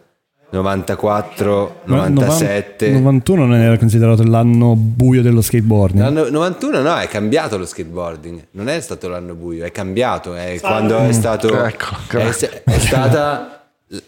[0.51, 2.91] 94, Ma 97...
[2.91, 6.01] 91 non era considerato l'anno buio dello skateboarding.
[6.01, 10.59] L'anno 91 no, è cambiato lo skateboarding, non è stato l'anno buio, è cambiato, è
[10.61, 12.63] quando è stato Ecco, è, grazie.
[12.65, 13.51] è stata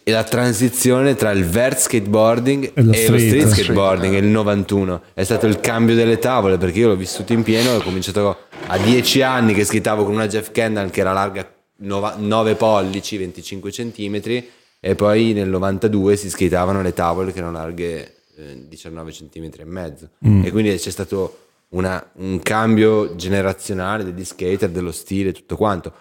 [0.04, 3.20] la transizione tra il vert skateboarding E lo e, lo street.
[3.20, 5.02] street Street, skateboarding, il 91.
[5.14, 8.36] È stato il cambio delle tavole perché io l'ho vissuto in pieno, ho cominciato
[8.66, 11.48] a 10 anni che skateavo con una Jeff Kendall che era larga
[11.80, 14.50] 9 pollici, 25 centimetri
[14.80, 19.64] e poi nel 92 si skateavano le tavole che erano larghe eh, 19 centimetri e
[19.64, 20.44] mezzo Mm.
[20.44, 21.38] e quindi c'è stato
[21.70, 25.92] una- un cambio generazionale degli skater, dello stile, tutto quanto.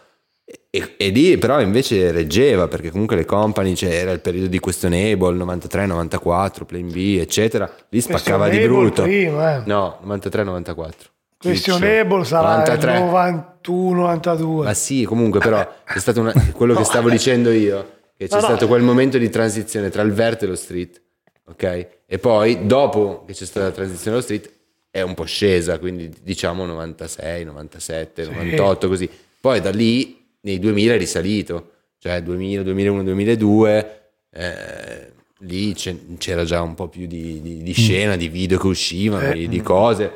[0.70, 4.60] E, e lì però invece reggeva perché comunque le company cioè, era il periodo di
[4.60, 9.62] questionable 93 94 plan B eccetera lì spaccava di brutto prima, eh.
[9.66, 12.94] no 93 94 Questionable sarà 93.
[12.94, 14.66] il 91, 92.
[14.66, 18.42] ma sì comunque però è stato una- quello che stavo dicendo io che c'è No,
[18.42, 18.48] no.
[18.48, 21.02] stato quel momento di transizione tra il vert e lo street
[21.46, 21.88] ok?
[22.06, 24.52] E poi dopo che c'è stata la transizione allo street
[24.90, 29.10] è un po' scesa quindi diciamo 96 97 98 così.
[29.40, 34.02] Poi da lì nei 2000 è risalito cioè 2000 2001 2002
[34.32, 39.32] eh, lì c'era già un po' più di, di- di scena di video che uscivano
[39.34, 40.12] di, di cose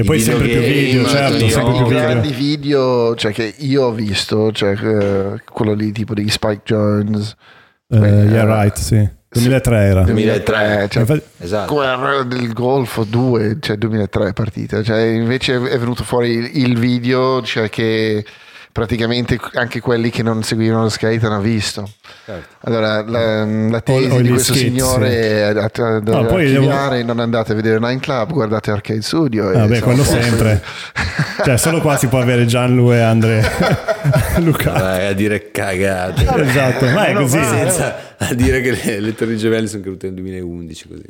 [0.00, 2.00] E poi sempre più video, certo, sempre più video.
[2.00, 7.34] grandi video cioè, che io ho visto, cioè, eh, quello lì tipo di Spike Jones.
[7.88, 9.08] Eh, Beh, yeah, eh, right, sì.
[9.30, 10.02] 2003 era.
[10.04, 16.02] 2003, cioè, Infatti- esatto Guerra del Golfo 2, cioè 2003 partita, cioè invece è venuto
[16.04, 18.24] fuori il- il video, cioè che
[18.78, 21.90] praticamente anche quelli che non seguivano lo skate hanno visto.
[22.24, 22.54] certo.
[22.60, 25.16] Allora, la, la tesi O- o di questo skits, signore sì.
[25.16, 29.02] è da, da, da No, poi archiviare, non andate a vedere Nine Club, guardate Arcade
[29.02, 29.50] Studio.
[29.50, 30.62] Vabbè, siamo quello sempre.
[31.44, 33.42] cioè, solo qua si può avere Gianlu e Andre
[34.38, 34.70] Luca.
[34.70, 37.42] Vai a dire cagate Esatto, ma è così.
[37.42, 41.02] senza a dire che le, le torri gemelli sono cadute nel 2011 così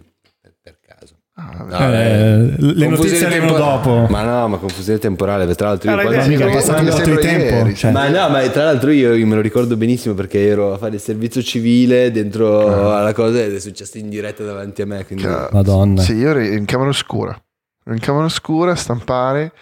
[1.38, 4.06] No, Eh, eh, le notizie arrivano dopo.
[4.10, 7.20] ma no ma confusione temporale tra l'altro io Ah, quando- Mica, è passato un sembra
[7.20, 7.72] tempo.
[7.74, 7.92] cioè.
[7.92, 11.00] ma no ma tra l'altro io me lo ricordo benissimo perché ero a fare il
[11.00, 16.02] servizio civile dentro alla cosa ed è successo in diretta davanti a me quindi Madonna.
[16.02, 17.40] Sì, io ero in camera oscura.
[17.86, 19.52] In camera oscura a stampare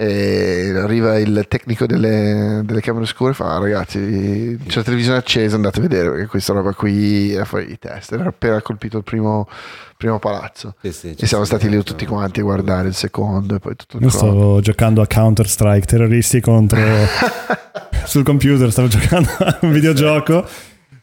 [0.00, 5.18] e arriva il tecnico delle, delle camere oscure e fa "Ah, ragazzi c'è la televisione
[5.18, 8.98] accesa andate a vedere perché questa roba qui è fuori di testa era appena colpito
[8.98, 9.48] il primo,
[9.96, 13.56] primo palazzo Sì, sì, e siamo stato- stati lì tutti quanti a guardare il secondo
[13.56, 14.26] e poi tutto il Io crollo.
[14.32, 16.78] stavo giocando a Counter Strike terroristi contro
[18.06, 20.46] sul computer, stavo giocando a un videogioco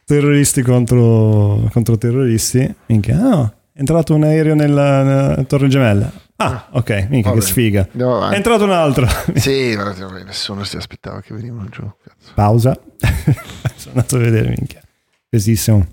[0.06, 2.74] terroristi contro, contro terroristi.
[2.86, 6.10] Minchia, ah, è entrato un aereo nella, nella Torre Gemella.
[6.38, 7.40] Ah, ok, minchia, Vabbè.
[7.42, 7.88] che sfiga.
[7.90, 9.06] È entrato un altro.
[9.36, 12.32] sì ma vabbè, nessuno si aspettava che venivano giù cazzo.
[12.34, 12.78] Pausa.
[13.76, 14.82] Sono andato a vedere, minchia.
[15.28, 15.86] Pesissimo.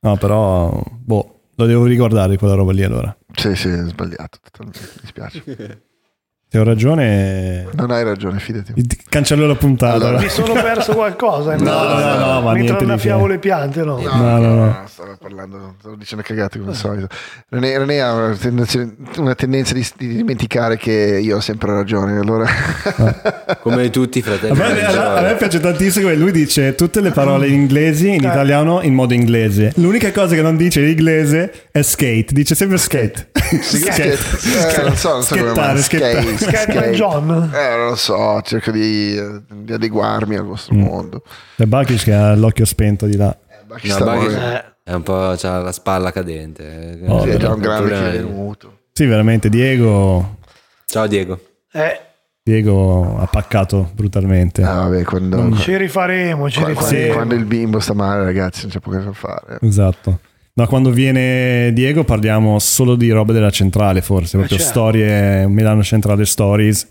[0.00, 3.16] No, però, boh, lo devo riguardare quella roba lì allora.
[3.34, 5.42] sì sì è sbagliato totalmente mi dispiace
[6.54, 8.74] Se ho ragione, non hai ragione fidati
[9.14, 9.94] cancello la puntata.
[9.94, 11.54] Allora, Mi sono perso qualcosa.
[11.56, 14.00] No, no, no, ma Mentre annaffiavo le piante, no.
[14.00, 14.84] No, no, no.
[14.86, 17.06] stavo parlando, stavo dicendo cagate come al solito.
[17.48, 22.18] René, René ha una tendenza, una tendenza di, di dimenticare che io ho sempre ragione.
[22.18, 22.46] Allora,
[23.60, 27.10] come tutti i fratelli A me, a me piace tantissimo che lui dice tutte le
[27.10, 29.72] parole in inglesi in italiano in modo inglese.
[29.76, 33.30] L'unica cosa che non dice in inglese è skate, dice sempre skate.
[33.62, 34.12] Skate.
[34.12, 36.36] Eh, non so, non so come Schettare, mai.
[36.44, 37.50] Scatman John.
[37.54, 39.18] Eh, non lo so, cerco di,
[39.48, 40.80] di adeguarmi al vostro Mm.
[40.82, 41.22] mondo.
[41.56, 43.36] C'è Bakic che ha l'occhio spento di là.
[43.68, 43.96] Ma chi No,
[44.84, 48.08] è un po' c'ha la spalla cadente Oh, Sì, è già un grande che è
[48.08, 48.78] è- venuto.
[48.92, 50.36] Sì, veramente, Diego,
[50.86, 51.40] ciao Diego
[51.72, 52.00] Eh,
[52.42, 54.62] Diego ha paccato brutalmente.
[54.62, 57.14] Ah, vabbè, quando, ci rifaremo, ci qua- rifaremo.
[57.14, 59.58] quando il bimbo sta male, ragazzi, non c'è poco da fare.
[59.62, 60.18] Esatto.
[60.56, 64.72] No, quando viene Diego parliamo solo di robe della centrale, forse, proprio certo.
[64.72, 66.88] storie, Milano Centrale Stories.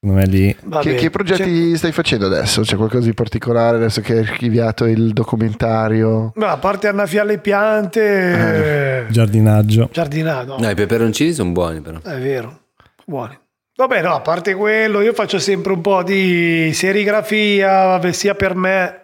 [0.00, 2.62] Secondo me lì Che, che progetti stai facendo adesso?
[2.62, 6.32] C'è qualcosa di particolare adesso che hai archiviato il documentario?
[6.34, 9.88] c'è- Beh, a parte annaffiare le piante, eh, giardinaggio.
[9.92, 10.58] giardinato.
[10.58, 12.62] no i peperoncini sono buoni però È vero,
[13.06, 13.38] buoni.
[13.76, 19.01] Vabbè, no, a parte quello, io faccio sempre un po' di serigrafia, sia per me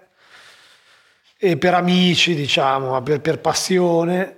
[1.57, 4.37] per amici, diciamo, per, per passione.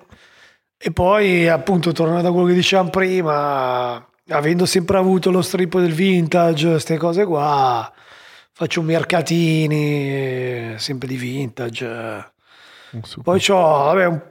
[0.76, 5.92] E poi, appunto, tornando a quello che dicevamo prima, avendo sempre avuto lo strip del
[5.92, 7.90] vintage, queste cose qua,
[8.52, 12.32] faccio mercatini, sempre di vintage.
[13.22, 13.40] Poi
[14.06, 14.22] un-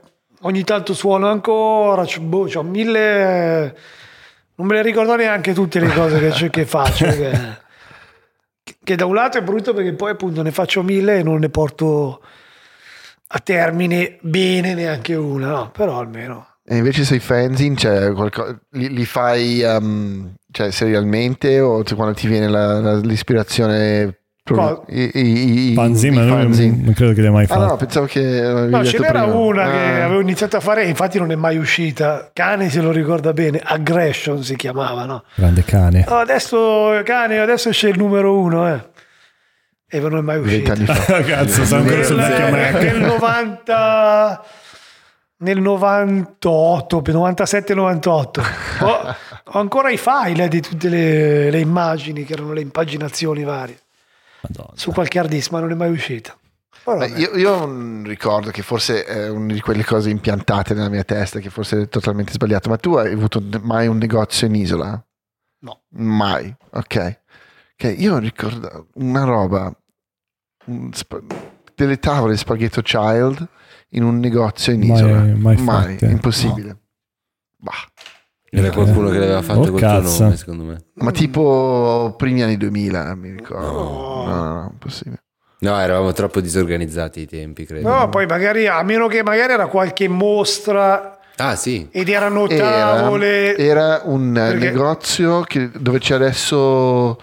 [0.42, 3.76] ogni tanto suono ancora, c'ho, boh, c'ho mille...
[4.56, 7.06] Non me le ricordo neanche tutte le cose che, che faccio.
[7.06, 7.58] Che,
[8.84, 11.48] che da un lato è brutto perché poi appunto ne faccio mille e non ne
[11.48, 12.20] porto
[13.32, 15.70] a termine bene neanche una, no?
[15.70, 16.46] però almeno...
[16.64, 22.14] E invece sui fanzine, cioè, qualco- li, li fai um, cioè, serialmente o cioè, quando
[22.14, 24.14] ti viene la- la- l'ispirazione?
[24.44, 26.82] Qual- I, i, i- Fanzine, i ma lui fanzine?
[26.82, 27.76] non credo che abbia mai Ah no, fatto.
[27.76, 28.20] pensavo che
[28.68, 29.36] No, ce n'era prima.
[29.36, 30.04] una che Ah.
[30.06, 32.30] avevo iniziato a fare, infatti non è mai uscita.
[32.32, 35.22] Cane se lo ricorda bene, Aggression si chiamava, no?
[35.36, 36.04] Grande cane.
[36.08, 38.88] Oh, adesso cane, adesso esce il numero uno, eh.
[39.92, 40.74] E non è mai uscita.
[40.76, 42.72] Cazzo, sono ancora nel, sul vecchio Mac.
[42.82, 44.44] nel 90
[45.42, 48.42] nel 98 97 98
[48.80, 53.80] ho, Ho ancora i file di tutte le, le immagini che erano le impaginazioni varie
[54.42, 54.72] Madonna.
[54.74, 56.36] su qualche hard disk, ma non è mai uscita.
[56.84, 61.38] Beh, io, io ricordo che forse è una di quelle cose impiantate nella mia testa,
[61.38, 62.68] che forse è totalmente sbagliato.
[62.68, 65.02] Ma tu hai avuto mai un negozio in isola?
[65.60, 65.82] No.
[65.90, 67.18] Mai, ok.
[67.74, 69.72] Ok, io ricordo una roba,
[70.70, 71.20] un spa-
[71.74, 73.46] delle tavole spaghetto child
[73.90, 75.20] in un negozio in Mai- isola.
[75.36, 76.06] mai fatte.
[76.06, 76.76] impossibile.
[77.56, 77.72] Bah.
[78.52, 80.16] Era qualcuno che l'aveva fatto Oh, col cazzo.
[80.16, 80.84] tuo nome, secondo me.
[80.94, 83.66] Ma tipo primi anni 2000, mi ricordo.
[83.66, 84.24] No.
[84.26, 85.22] No, no, no, impossibile.
[85.60, 87.88] No, eravamo troppo disorganizzati i tempi, credo.
[87.88, 91.86] No, poi magari, a meno che magari era qualche mostra Ah, sì.
[91.92, 93.56] ed erano Era, tavole.
[93.56, 97.18] era un eh, Perché- negozio che- dove c'è adesso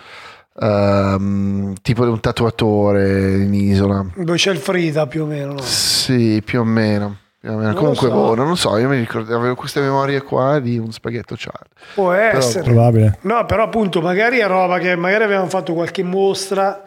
[0.59, 4.05] ehm, tipo un tatuatore in isola.
[4.15, 5.53] Dove c'è il Frida più o meno.
[5.53, 5.61] no?
[5.61, 7.17] Sì, più o meno.
[7.39, 7.63] Più o meno.
[7.65, 8.13] Non lo Comunque, so.
[8.13, 11.67] boh, non lo so, io mi ricordo, avevo queste memorie qua di un spaghetto child.
[11.93, 12.63] Può essere.
[12.63, 13.19] Probabile.
[13.21, 16.83] No, però appunto magari è roba che magari avevano fatto qualche mostra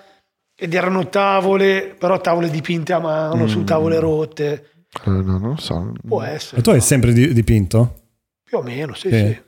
[0.55, 3.47] ed erano tavole, però tavole dipinte a mano Mm.
[3.47, 4.65] su tavole rotte.
[5.07, 5.93] Eh, no, non lo so.
[6.07, 6.61] Può essere.
[6.63, 7.95] tu hai sempre di- dipinto?
[8.43, 9.17] Più o meno, sì, Sì.
[9.17, 9.41] sì.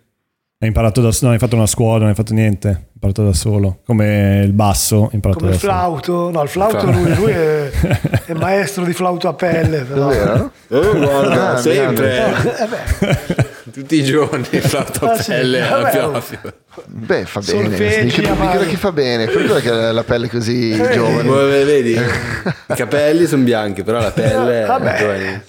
[0.63, 3.33] Hai imparato da non hai fatto una scuola, non hai fatto niente, hai imparato da
[3.33, 3.81] solo.
[3.85, 6.31] Come il basso, hai imparato Come da il flauto.
[6.31, 7.69] No, il flauto lui, lui è,
[8.27, 9.81] è maestro di flauto a pelle.
[9.81, 10.07] Però.
[10.09, 10.53] Davvero?
[10.69, 12.27] Oh, guarda, Ah, sempre.
[12.59, 15.33] Eh beh, Tutti i giorni il flauto a Ah, sì.
[15.33, 15.91] pelle alla Vabbè.
[15.99, 16.55] pioggia.
[16.87, 17.63] Beh, fa bene.
[17.65, 18.67] Solfeggi, dica amari.
[18.69, 19.27] che fa bene.
[19.27, 21.29] Quello che ha la pelle così Eh, giovane.
[21.29, 24.97] Come vedi, i capelli sono bianchi, però la pelle è Vabbè.
[24.97, 25.45] giovane.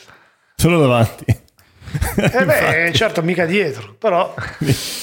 [0.55, 1.26] Solo davanti.
[1.28, 4.34] eh beh, certo, mica dietro, però...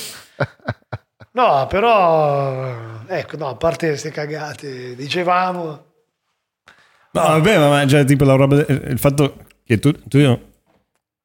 [1.33, 3.03] No, però...
[3.07, 5.85] Ecco, no, a parte queste cagate, dicevamo...
[7.13, 8.57] No, vabbè, ma, ma cioè, tipo la roba.
[8.57, 10.19] Il fatto che tu, tu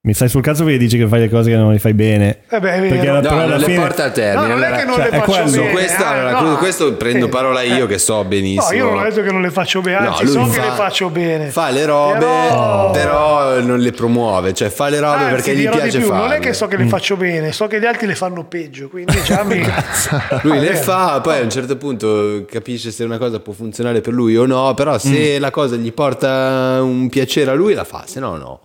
[0.06, 2.38] mi stai sul cazzo perché dici che fai le cose che non le fai bene.
[2.48, 2.78] Eh beh.
[2.88, 4.46] Perché la- No, però No, alla non le fine- porta a No, termine.
[4.54, 5.70] non è che non cioè, le faccio bene.
[5.72, 6.56] Questa, ah, allora, no.
[6.58, 8.68] questo prendo parola io che so benissimo.
[8.70, 10.60] No, io non ho detto che non le faccio bene, No, anzi lui so fa-
[10.60, 11.46] che le faccio bene.
[11.48, 14.54] Fa le robe, Però- però, non le promuove.
[14.54, 16.22] Cioè, fa le robe Anzi, perché gli piace più, farle.
[16.22, 16.68] Non è che so Mm.
[16.68, 19.60] che le faccio bene, so che gli altri le fanno peggio, quindi già mi...
[20.42, 24.00] Lui le Eh, fa, poi a un certo punto capisce se una cosa può funzionare
[24.00, 27.82] per lui o no, però se la cosa gli porta un piacere a lui la
[27.82, 28.60] fa, se no no.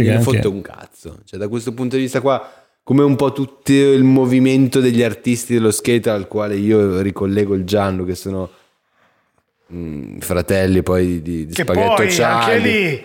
[0.00, 1.18] Gliene anche- fotte un cazzo.
[1.24, 2.50] Cioè da questo punto di vista qua,
[2.82, 7.64] come un po' tutto il movimento degli artisti dello skate al quale io ricollego il
[7.64, 8.50] Gianlu, che sono
[9.72, 12.70] mm, fratelli poi di, di Che Spaghetto poi anche Cialdi.
[12.70, 13.04] lì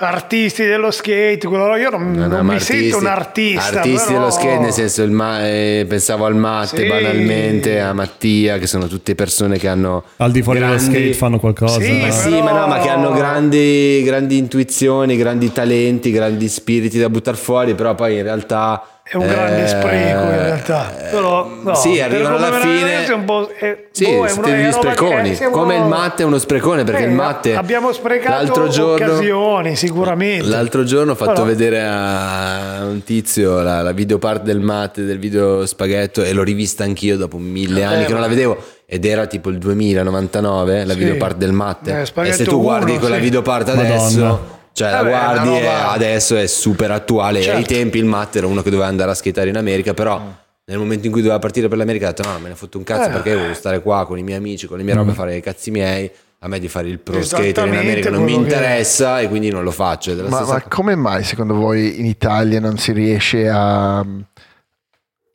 [0.00, 3.78] artisti dello skate, quello, io non, No, no, non mi sento un artista.
[3.80, 6.88] artisti però- dello skate nel senso il ma- eh, pensavo al Matte Sì.
[6.88, 11.12] banalmente a Mattia che sono tutte persone che hanno Al di fuori dello grandi- skate
[11.14, 11.80] fanno qualcosa.
[11.80, 16.48] Sì, ma Però- sì, ma no, ma che hanno grandi, grandi intuizioni, grandi talenti, grandi
[16.48, 18.82] spiriti da buttare fuori, però poi in realtà...
[19.12, 20.94] È un grande eh, spreco in realtà.
[21.10, 23.06] Però, no, sì, arrivano alla fine...
[23.06, 25.36] è un po'- è- sì, boh, siete degli che- spreconi.
[25.50, 27.56] Come il matte è uno sprecone, perché Eh, il matte...
[27.56, 30.46] abbiamo sprecato l'altro giorno, occasioni sicuramente.
[30.46, 35.18] L'altro giorno ho fatto Però- vedere a un tizio la, la videopart del matte, del
[35.18, 38.58] video spaghetto, e l'ho rivista anch'io dopo mille anni Eh, che non la vedevo.
[38.86, 40.98] Ed era tipo il 2099, la Sì.
[41.00, 42.06] videopart del matte.
[42.14, 43.22] Eh, e se tu guardi uno, quella sì.
[43.22, 44.58] videopart Madonna.
[44.72, 47.42] Cioè, la Vabbè, guardi roba- adesso è super attuale.
[47.42, 47.58] Certo.
[47.58, 50.20] Ai tempi il Matt era uno che doveva andare a skateare in America, però
[50.64, 52.84] nel momento in cui doveva partire per l'America ha detto no, me ne fotto un
[52.84, 53.12] cazzo Eh.
[53.12, 55.70] perché voglio stare qua con i miei amici, con le mie robe, fare i cazzi
[55.70, 56.10] miei.
[56.42, 59.20] A me di fare il pro skater in Esattamente America non mi quello che- interessa
[59.20, 60.12] e quindi non lo faccio.
[60.12, 64.02] È della Ma, stessa ma come mai secondo voi in Italia non si riesce a,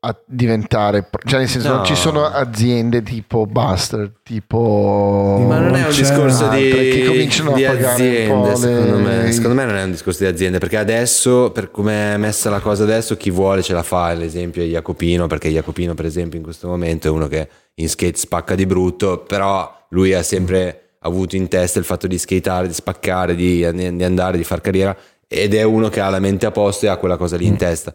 [0.05, 1.09] a diventare...
[1.25, 1.75] Cioè nel senso No.
[1.77, 5.43] non ci sono aziende tipo Buster, tipo...
[5.47, 8.55] Ma non è un discorso che di, cominciano a di pagare un aziende, po' le-
[8.55, 9.31] secondo me.
[9.31, 12.59] Secondo me non è un discorso di aziende, perché adesso, per come è messa la
[12.59, 14.13] cosa adesso, chi vuole ce la fa.
[14.13, 18.17] L'esempio è Jacopino, perché Jacopino, per esempio, in questo momento è uno che in skate
[18.17, 22.73] spacca di brutto, però lui ha sempre avuto in testa il fatto di skateare, di
[22.73, 24.95] spaccare, di, di andare, di far carriera,
[25.27, 27.57] ed è uno che ha la mente a posto e ha quella cosa lì in
[27.57, 27.93] testa.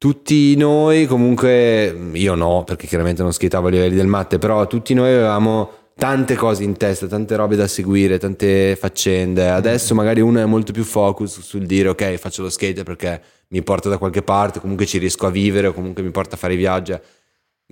[0.00, 4.94] Tutti noi, comunque, io no, perché chiaramente non skateavo a livelli del matte, però tutti
[4.94, 9.50] noi avevamo tante cose in testa, tante robe da seguire, tante faccende.
[9.50, 13.62] Adesso magari uno è molto più focus sul dire ok, faccio lo skate perché mi
[13.62, 16.54] porta da qualche parte, comunque ci riesco a vivere o comunque mi porta a fare
[16.54, 16.98] i viaggi.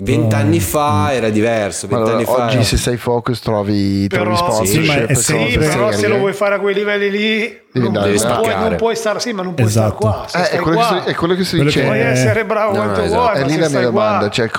[0.01, 4.87] Vent'anni fa era diverso, allora, fa oggi se sei focus trovi, trovi Però- sponsorship Sì,
[4.87, 7.61] ma è per sempre- Sì, cose però se lo vuoi fare a quei livelli lì,
[7.73, 8.37] non, là.
[8.39, 9.97] puoi, non puoi stare, sì, ma non puoi Esatto.
[9.97, 10.25] stare qua.
[10.25, 11.89] Eh, stai è, quello che qua, sto, è quello che che- dicendo.
[11.89, 13.21] puoi essere bravo No, no, quanto esatto.
[13.23, 14.51] vuoi, È lì la mia domanda, cioè,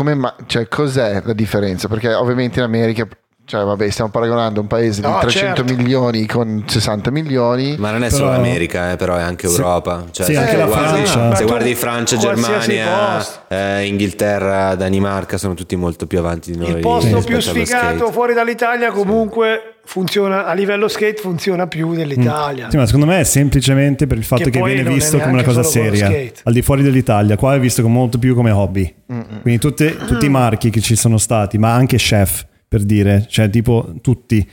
[0.45, 1.87] cioè, cos'è la differenza?
[1.87, 3.07] Perché ovviamente in America
[3.49, 5.73] Cioè, vabbè, stiamo paragonando un paese di No, 300 certo.
[5.73, 7.77] milioni con 60 milioni.
[7.79, 10.05] Ma non è Però- solo America, eh, però è anche Europa.
[10.11, 10.71] Cioè, Sì, se anche guardi,
[11.05, 11.35] Francia.
[11.35, 16.69] Se guardi Francia, Germania, eh, Inghilterra, Danimarca, sono tutti molto più avanti di noi.
[16.69, 22.69] Il posto più sfigato fuori dall'Italia comunque funziona a livello skate funziona più dell'Italia.
[22.69, 25.43] Sì, ma secondo me è semplicemente per il fatto Che che, viene visto come una
[25.43, 26.05] cosa seria.
[26.05, 26.33] skate.
[26.43, 28.93] Al di fuori dell'Italia, qua è visto molto più come hobby.
[29.41, 33.49] Quindi tutte- tutti i marchi che ci sono stati, ma anche chef, per dire, cioè
[33.49, 34.47] tipo tutti,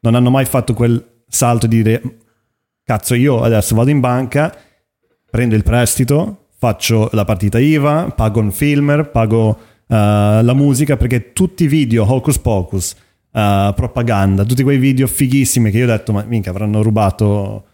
[0.00, 2.02] non hanno mai fatto quel salto di dire
[2.84, 4.52] cazzo io adesso vado in banca,
[5.30, 9.56] prendo il prestito, faccio la partita IVA, pago un filmer, pago
[9.86, 12.96] eh, la musica, perché tutti i video Hocus Pocus,
[13.32, 17.64] eh, propaganda, tutti quei video fighissimi che io ho detto ma minchia avranno rubato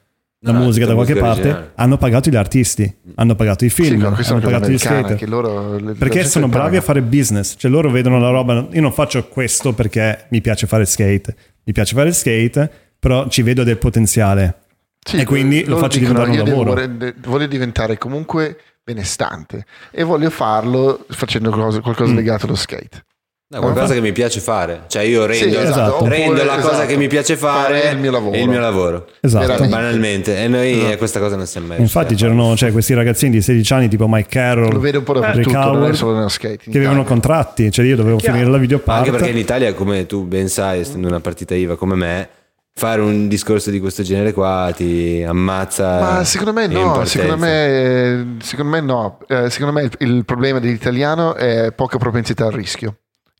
[0.47, 1.72] la No, musica da qualche musica parte, originale.
[1.74, 5.16] hanno pagato gli artisti, hanno pagato i Sì, film, è hanno pagato gli skater.
[5.16, 6.78] che loro, le- Perché sono bravi paga.
[6.78, 8.68] a fare business, cioè loro vedono la roba.
[8.70, 11.34] Io non faccio questo perché mi piace fare skate,
[11.64, 14.59] mi piace fare skate, però ci vedo del potenziale.
[15.07, 16.80] Sì, e quindi lo faccio dicono, diventare un devo lavoro.
[16.80, 22.16] rende- voglio diventare comunque benestante e voglio farlo facendo cose- qualcosa Mm.
[22.16, 23.05] legato allo skate.
[23.49, 24.82] No, qualcosa che mi piace fare.
[24.88, 26.09] Cioè io rendo, Sì, esatto.
[26.09, 28.34] rendo la cosa esatto, che mi piace fare, fare il mio lavoro.
[28.34, 29.07] è il mio lavoro.
[29.20, 29.68] Esatto.
[29.68, 30.42] Banalmente.
[30.42, 33.40] E noi eh, questa cosa non si è mai Infatti c'erano cioè, questi ragazzini di
[33.42, 37.94] 16 anni tipo Mike Carroll Lo vedo un po' dappertutto, che avevano contratti, cioè io
[37.94, 38.34] dovevo Chiaro.
[38.34, 38.99] finire la videoparte.
[39.09, 42.28] Anche perché in Italia, come tu ben sai, essendo una partita IVA come me,
[42.74, 46.01] fare un discorso di questo genere qua ti ammazza.
[46.01, 49.18] Ma secondo me no, secondo me, secondo me no.
[49.28, 52.97] Eh, secondo me il, il problema dell'italiano è poca propensità al rischio,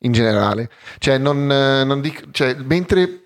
[0.07, 0.70] in generale.
[0.98, 3.24] Cioè, non, eh, non dico, cioè, mentre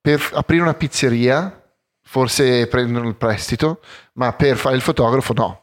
[0.00, 1.54] per aprire una pizzeria
[2.02, 3.80] forse prendono il prestito,
[4.14, 5.62] ma per fare il fotografo no.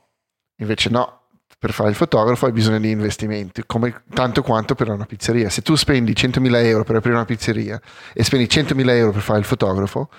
[0.60, 1.24] Invece no,
[1.60, 5.50] per fare il fotografo hai bisogno di investimenti, come, tanto quanto per una pizzeria.
[5.50, 7.80] Se tu spendi 100.000 euro per aprire una pizzeria
[8.14, 10.10] e spendi 100.000 euro per fare il fotografo,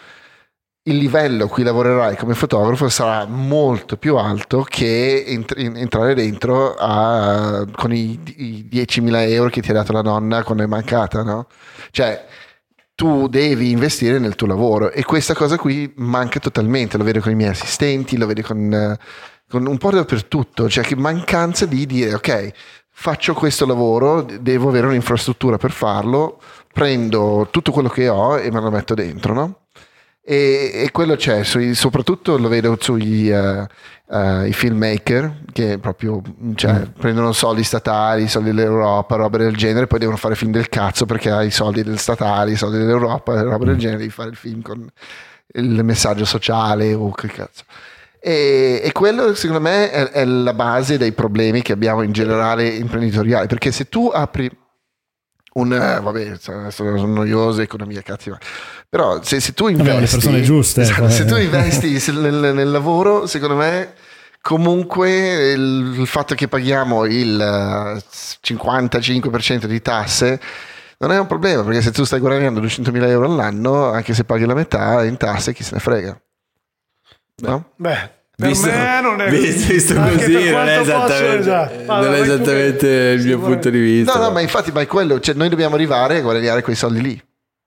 [0.88, 6.74] il livello a cui lavorerai come fotografo sarà molto più alto che entr- entrare dentro
[6.74, 11.22] a- con i, i 10.000 euro che ti ha dato la nonna quando è mancata,
[11.22, 11.46] no?
[11.90, 12.24] Cioè,
[12.94, 17.30] tu devi investire nel tuo lavoro e questa cosa qui manca totalmente, lo vedo con
[17.32, 18.96] i miei assistenti, lo vedo con,
[19.48, 22.50] con un po' dappertutto, cioè che mancanza di dire ok,
[22.90, 26.40] faccio questo lavoro, devo avere un'infrastruttura per farlo,
[26.72, 29.60] prendo tutto quello che ho e me lo metto dentro, no?
[30.30, 33.66] E, e quello c'è, sui- soprattutto lo vedo sui eh,
[34.10, 36.20] eh, i filmmaker che proprio
[36.54, 41.06] cioè, prendono soldi statali, soldi dell'Europa, roba del genere, poi devono fare film del cazzo
[41.06, 44.36] perché hai i soldi del statali, i soldi dell'Europa, roba del genere, devi fare il
[44.36, 44.86] film con
[45.54, 47.64] il messaggio sociale o che cazzo.
[48.20, 52.68] E, e quello secondo me è, è la base dei problemi che abbiamo in generale
[52.68, 54.50] imprenditoriali, perché se tu apri
[55.58, 58.38] un eh, vabbè sono sono noioso economia cazzi ma
[58.88, 61.44] però se, se tu investi Abbiamo le persone giuste, esatto, se tu eh.
[61.44, 63.94] investi nel, nel lavoro secondo me
[64.40, 68.02] comunque il, il fatto che paghiamo il eh,
[68.46, 70.40] 55% di tasse
[70.98, 74.46] non è un problema perché se tu stai guadagnando 200.000 euro all'anno anche se paghi
[74.46, 76.20] la metà in tasse chi se ne frega
[77.42, 77.72] no?
[77.76, 81.84] Beh, per Visto, me non è visto, visto così, non è esattamente, esatto.
[81.86, 84.14] non è esattamente il mio punto di vista.
[84.14, 87.00] No, no, ma infatti, ma è quello, cioè, noi dobbiamo arrivare a guadagnare quei soldi
[87.00, 87.22] lì.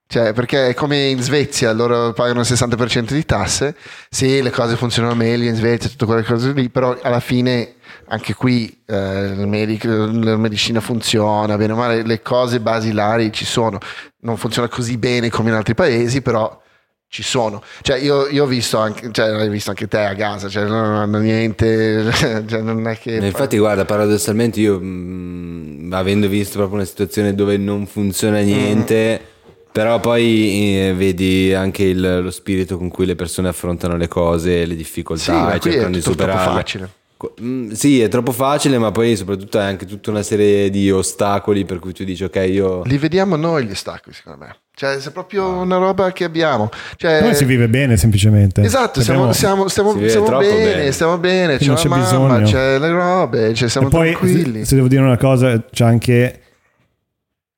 [0.08, 3.76] Cioè, perché è come in Svezia, loro pagano il 60% di tasse,
[4.10, 7.76] sì, le cose funzionano meglio in Svezia, tutte quelle cose lì, però alla fine
[8.08, 13.44] anche qui eh, il medic- la medicina funziona, bene o male, le cose basilari ci
[13.44, 13.78] sono.
[14.22, 16.61] Non funziona così bene come in altri paesi, però
[17.12, 17.62] ci sono.
[17.82, 20.96] Cioè, io, io ho visto anche, cioè, l'hai visto anche te a Gaza, cioè, non
[20.96, 22.10] hanno niente,
[22.48, 23.20] cioè, non è che...
[23.20, 29.20] Ma Infatti, guarda, paradossalmente io, mh, avendo visto proprio una situazione dove non funziona niente,
[29.74, 34.60] però poi eh, vedi anche il- lo spirito con cui le persone affrontano le cose,
[34.66, 36.54] le sì, difficoltà, ma e è cercano di superarle.
[36.56, 36.90] facile.
[37.42, 41.66] Mm, Sì, è troppo facile, ma poi soprattutto è anche tutta una serie di ostacoli
[41.66, 42.82] per cui tu dici, ok, io...
[42.84, 44.56] Li vediamo noi gli ostacoli, secondo me.
[44.74, 46.70] Cioè, è proprio una roba che abbiamo.
[46.96, 48.62] Cioè, Noi si vive bene semplicemente.
[48.62, 50.92] Esatto, stiamo, Abbiamo- stiamo, stiamo, Si stiamo bene, bene.
[50.92, 52.46] stiamo bene, c'è c'è mamma, bisogno.
[52.48, 54.60] c'è le robe, cioè, siamo e poi, tranquilli.
[54.60, 56.42] se, se devo dire una cosa, c'è anche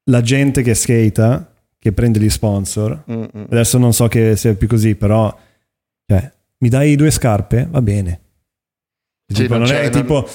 [0.06, 1.50] la gente che skata,
[1.80, 3.04] che prende gli sponsor.
[3.10, 3.44] Mm, mm.
[3.50, 5.34] Adesso non so che sia più così, però
[6.08, 7.68] cioè, mi dai due scarpe?
[7.70, 8.20] Va bene.
[9.34, 10.28] Sì, Tipo, non non è non- tipo...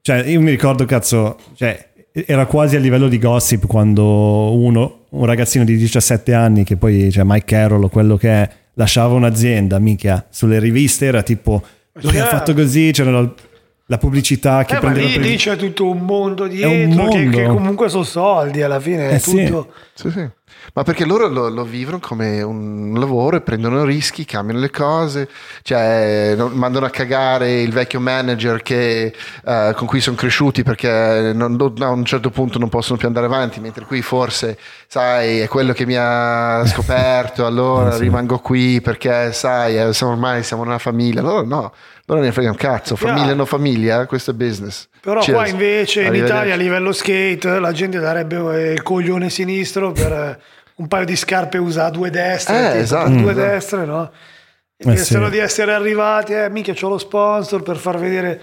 [0.00, 1.86] Cioè, io mi ricordo, cazzo, cioè,
[2.26, 7.10] era quasi a livello di gossip quando uno, un ragazzino di 17 anni, che poi,
[7.12, 11.62] cioè Mike Carroll o quello che è, lasciava un'azienda, minchia, sulle riviste era tipo,
[11.92, 12.36] lui ha Certo.
[12.36, 13.30] fatto così, c'era la,
[13.86, 16.70] la pubblicità che Eh, ma prendeva lì, per- lì c'è tutto un mondo un dietro
[16.70, 17.36] che, mondo.
[17.36, 19.10] che comunque sono soldi alla fine.
[19.10, 19.44] È Eh, sì.
[19.44, 19.72] tutto.
[19.94, 20.28] Sì, sì.
[20.74, 25.28] Ma perché loro lo, lo vivono come un lavoro e prendono rischi, cambiano le cose,
[25.62, 29.12] cioè non- mandano a cagare il vecchio manager che,
[29.44, 33.06] eh, con cui sono cresciuti perché non- non- a un certo punto non possono più
[33.08, 38.80] andare avanti, mentre qui forse, sai, è quello che mi ha scoperto, allora rimango qui
[38.80, 41.22] perché, sai, eh, siamo ormai siamo una famiglia.
[41.22, 41.72] Loro no,
[42.06, 44.88] loro ne frega un cazzo, famiglia o no famiglia, questo è business.
[45.00, 45.38] Però Cheers.
[45.38, 46.14] qua invece in.
[46.14, 48.36] Italia a livello skate la gente darebbe
[48.68, 50.38] eh, il coglione sinistro per eh,
[50.76, 53.46] un paio di scarpe usa a due destre, Eh, tipo, esatto, per due esatto.
[53.48, 54.10] destre, no?
[54.76, 55.30] E Eh, pensano sì.
[55.32, 58.40] di essere arrivati, eh, mica c'ho lo sponsor per far vedere,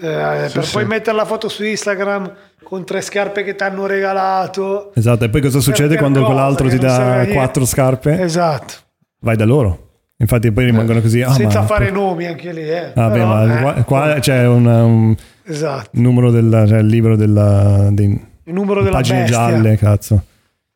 [0.00, 2.32] eh, per poi mettere la foto su Instagram
[2.62, 4.92] con tre scarpe che ti hanno regalato.
[4.94, 7.32] Esatto, e poi cosa succede per quando cosa, quell'altro ti dà niente.
[7.32, 8.20] quattro scarpe?
[8.20, 8.74] Esatto,
[9.20, 9.82] Vai da loro.
[10.18, 11.20] Infatti poi rimangono così.
[11.22, 12.66] ah, senza ma- fare nomi anche lì.
[12.70, 12.92] Eh.
[12.94, 15.14] Ah, beh, Però, ma eh, qua, qua c'è un, um,
[15.46, 18.04] Esatto, numero del cioè, il libro della, di
[18.48, 19.36] il numero della pagine bestia.
[19.36, 20.24] gialle, cazzo.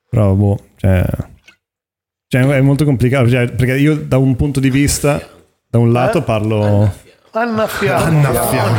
[0.08, 1.04] Però boh, cioè,
[2.26, 5.20] cioè, è molto complicato, cioè, perché io da un punto di vista,
[5.68, 6.22] da un lato Eh?
[6.22, 6.92] parlo...
[7.32, 8.76] Annaffiamo.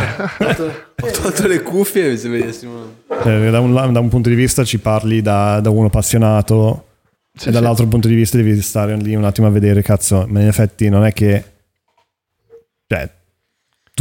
[1.02, 2.52] Ho tolto le cuffie e mi sembra
[3.24, 6.88] cioè, da, un, da un punto di vista ci parli da, da uno appassionato
[7.34, 10.42] Sì, e dall'altro punto di vista devi stare lì un attimo a vedere, cazzo, ma
[10.42, 11.44] in effetti non è che...
[12.88, 13.10] Cioè,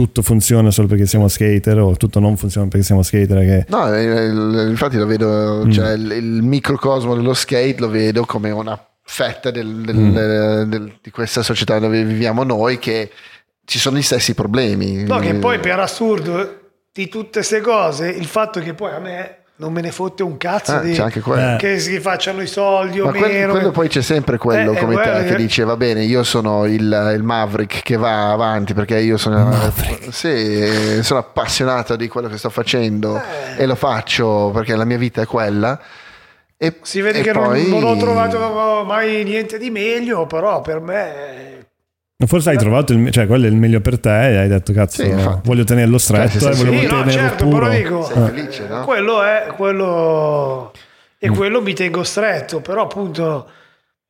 [0.00, 3.38] tutto funziona solo perché siamo skater o tutto non funziona perché siamo skater.
[3.40, 3.66] Che...
[3.68, 3.94] No,
[4.66, 5.70] infatti lo vedo, Mm.
[5.70, 10.14] cioè il, il microcosmo dello skate lo vedo come una fetta del- del- Mm.
[10.14, 13.10] del- del- di questa società dove viviamo noi che
[13.66, 15.04] ci sono gli stessi problemi.
[15.04, 16.58] No, che poi per assurdo
[16.90, 20.38] di tutte queste cose, il fatto che poi a me non me ne fotte un
[20.38, 20.94] cazzo Ah, di.
[20.96, 21.56] Eh.
[21.58, 23.52] che si facciano i soldi o Ma meno.
[23.52, 26.22] quello poi c'è sempre quello Eh, eh, come te quello che dice va bene io
[26.22, 29.52] sono il, il Maverick che va avanti perché io sono,
[30.10, 33.62] sì, sono appassionato di quello che sto facendo Eh.
[33.62, 35.78] e lo faccio perché la mia vita è quella
[36.56, 40.60] e, si vede e che non- poi- non, ho trovato mai niente di meglio, però
[40.62, 41.59] per me
[42.26, 45.02] Forse hai trovato il, cioè, quello è il meglio per te e hai detto, cazzo,
[45.02, 45.10] Sì,
[45.44, 47.58] voglio tenerlo stretto Cioè, e se- volevo sì, no, tenerlo certo, puro.
[47.68, 48.84] però dico, sei felice no?
[48.84, 50.72] quello è quello
[51.18, 51.34] e Mm.
[51.34, 53.50] quello mi tengo stretto, però appunto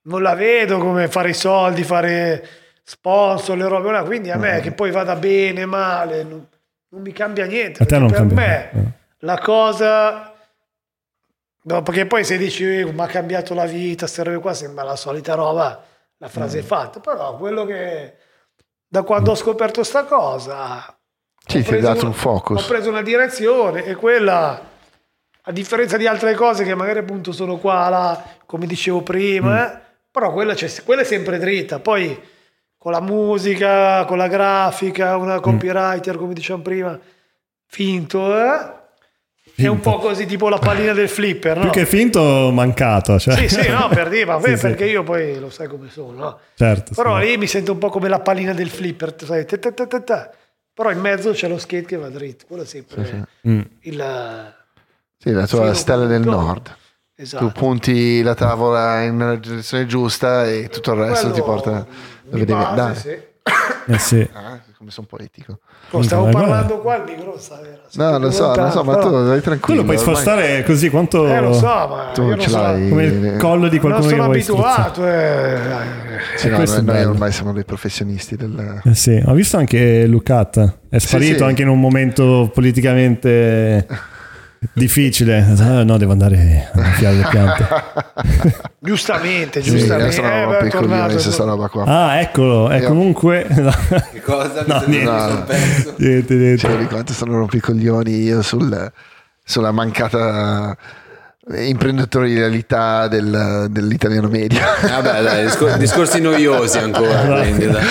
[0.02, 2.46] non la vedo come fare i soldi, fare
[2.82, 6.44] sponsor, le robe là, quindi a me che poi vada bene, male, non,
[6.88, 7.82] non mi cambia niente.
[7.82, 8.84] A te non per cambia me eh.
[9.20, 10.32] la cosa
[11.62, 14.82] no, perché poi se dici "Eh, mi ha cambiato la vita, queste robe qua sembra
[14.82, 15.84] la solita roba,
[16.22, 16.60] la frase Mm.
[16.60, 18.14] è fatta, però quello che
[18.86, 20.84] da quando ho scoperto sta cosa
[21.46, 22.62] Sì, ti ha preso dato un focus.
[22.62, 24.60] Ho preso una direzione e quella,
[25.42, 29.80] a differenza di altre cose che magari appunto sono qua, là, come dicevo prima, eh,
[30.10, 31.78] però quella, c'è- quella è sempre dritta.
[31.78, 32.20] Poi
[32.76, 36.98] con la musica, con la grafica, una copywriter, come dicevamo prima,
[37.66, 38.78] finto, eh?
[39.64, 41.62] È un po' così tipo la pallina del flipper, no?
[41.62, 43.18] Più che finto, mancato.
[43.18, 43.34] Cioè.
[43.36, 44.60] Sì, sì, no, per dire, ma Sì, sì.
[44.62, 46.38] perché io poi lo sai come sono, no?
[46.54, 47.26] Certo, Però sì.
[47.26, 50.00] lì mi sento un po' come la pallina del flipper, sai, ta ta ta ta
[50.00, 50.30] ta.
[50.72, 53.60] però in mezzo c'è lo skate che va dritto, quello è sempre Mm.
[53.82, 54.54] il...
[55.18, 56.74] Sì, la tua stella del nord.
[57.14, 57.46] Esatto.
[57.46, 61.86] Tu punti la tavola in una direzione giusta e tutto il resto Quello ti porta
[62.24, 62.94] dove devi andare.
[62.94, 63.08] sì.
[63.86, 64.30] Eh sì.
[64.32, 65.58] Ah, come sono poetico.
[65.90, 66.40] Oh, stavo Guarda.
[66.40, 69.36] parlando qua, il micro sta era No, lo so, lo so, ma tu però- vai
[69.36, 69.80] Tu tranquillo.
[69.80, 71.28] lo puoi ormai spostare così quanto...
[71.28, 72.88] Eh, lo so, ma Tu io non ce l'hai.
[72.88, 75.06] Come il collo di non qualcuno che sono abituato.
[75.06, 75.58] Eh.
[76.36, 78.80] Sì, no, questo noi, noi ormai siamo dei professionisti del...
[78.82, 81.42] Eh sì, ho visto anche Lucat, è sparito sì.
[81.44, 83.86] anche in un momento politicamente
[84.72, 85.44] difficile.
[85.58, 87.68] Ah, no, devo andare a annaffiare le piante.
[88.78, 90.20] Giustamente, Sì, giustamente.
[90.20, 91.84] non eh, beh, tornato, coglioni su sta è roba qua.
[91.84, 93.46] Ah, eccolo, è Io- comunque...
[94.12, 94.64] Che cosa?
[94.66, 95.42] No, niente.
[95.46, 95.94] perso.
[95.98, 96.58] niente, niente.
[96.58, 98.90] Cioè, di quanto sono rompi i coglioni io sul-
[99.44, 100.76] sulla mancata
[101.52, 104.60] imprenditorialità del- dell'italiano medio.
[104.82, 107.40] Vabbè, dai, discor- discorsi noiosi ancora.
[107.40, 107.84] quindi, dai.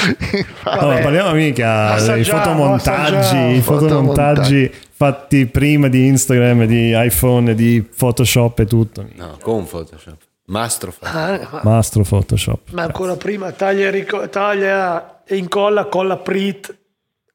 [0.79, 3.51] No, ma parliamo mica dei fotomontaggi, assaggiamo.
[3.53, 9.07] i fotomontaggi fatti prima di Instagram, di iPhone, di Photoshop e tutto.
[9.15, 10.17] No, con Photoshop.
[10.47, 11.09] Mastro fa.
[11.11, 12.71] Ah, ma, Mastro Photoshop.
[12.71, 16.77] ma ancora prima taglia, e rico- taglia e incolla, colla Prit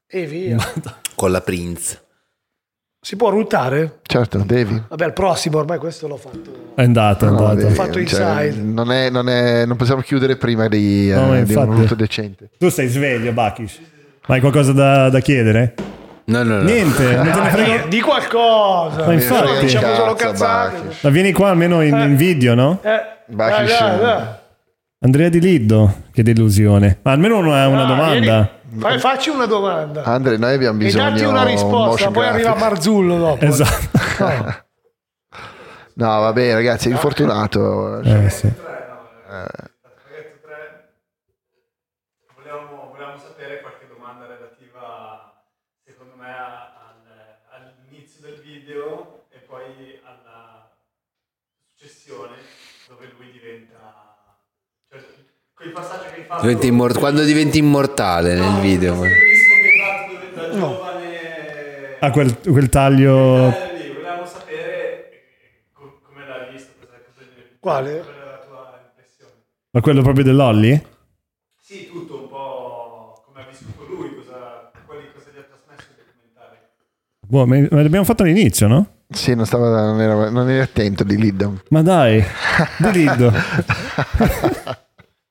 [0.06, 0.58] e via.
[1.14, 2.02] Con la Prince.
[3.00, 4.00] Si può ruttare?
[4.02, 4.82] certo, devi.
[4.88, 6.72] Vabbè, il prossimo ormai questo l'ho fatto.
[6.74, 7.54] È andato, è No, andato.
[7.56, 8.62] devi, fatto cioè, inside.
[8.62, 11.94] non, è- non è- non possiamo chiudere prima di, eh, No, ma di un minuto
[11.94, 12.50] decente.
[12.58, 13.80] Tu sei sveglio, Bakish.
[14.26, 15.74] Ma hai qualcosa da, da chiedere?
[16.26, 16.62] No, no, no.
[16.62, 17.82] Niente, non te ne Ah, frega.
[17.82, 19.04] di, di qualcosa.
[19.06, 20.76] Ma infatti- diciamo solo Cazzo, cazzate.
[20.80, 21.02] Bakish.
[21.02, 22.78] Ma vieni qua almeno in, in video, no?
[22.82, 23.78] Eh, Bakish.
[23.78, 24.26] dai, dai.
[25.00, 26.98] Andrea Di Liddo, che delusione.
[27.02, 28.48] Ma almeno una, una Ah, domanda.
[28.62, 28.80] vieni.
[28.80, 30.02] Fai- facci una domanda.
[30.04, 32.54] Andre, noi abbiamo bisogno datti una risposta, poi arriva.
[32.54, 33.44] Marzullo dopo.
[33.44, 34.24] Esatto.
[34.24, 34.62] No.
[35.96, 38.00] No, vabbè, ragazzi, infortunato.
[38.00, 38.48] Eh, sì.
[38.50, 40.90] Spaghetto 3.
[42.34, 45.44] Volevamo, volevamo sapere qualche domanda relativa,
[45.86, 50.68] secondo me, a- al- all'inizio del video e poi alla
[51.70, 52.38] successione,
[52.88, 54.02] dove lui diventa.
[54.90, 55.52] Cioè, quei passaggi che hai fatto.
[56.40, 58.94] Diventi immor- quando diventi immortale nel video.
[58.96, 59.08] ma-
[60.50, 60.82] giovane.
[62.00, 63.48] Ah, quel, quel taglio...
[63.72, 65.30] Lì, volevamo sapere
[65.72, 67.24] co- come l'hai visto, cosa, cosa,
[67.60, 67.90] Quale?
[67.92, 69.32] qual è la tua impressione.
[69.70, 70.82] Ma quello proprio dell'Olly?
[71.66, 75.96] Sì, tutto un po' come ha vissuto lui, cosa, quali cosa gli ha trasmesso il
[75.96, 76.60] documentario.
[77.26, 78.86] Boh, ma l'abbiamo fatto all'inizio, no?
[79.08, 81.58] Sì, non, stava, non, era, non eri attento di Liddon.
[81.70, 82.22] Ma dai,
[82.78, 83.32] di Liddo.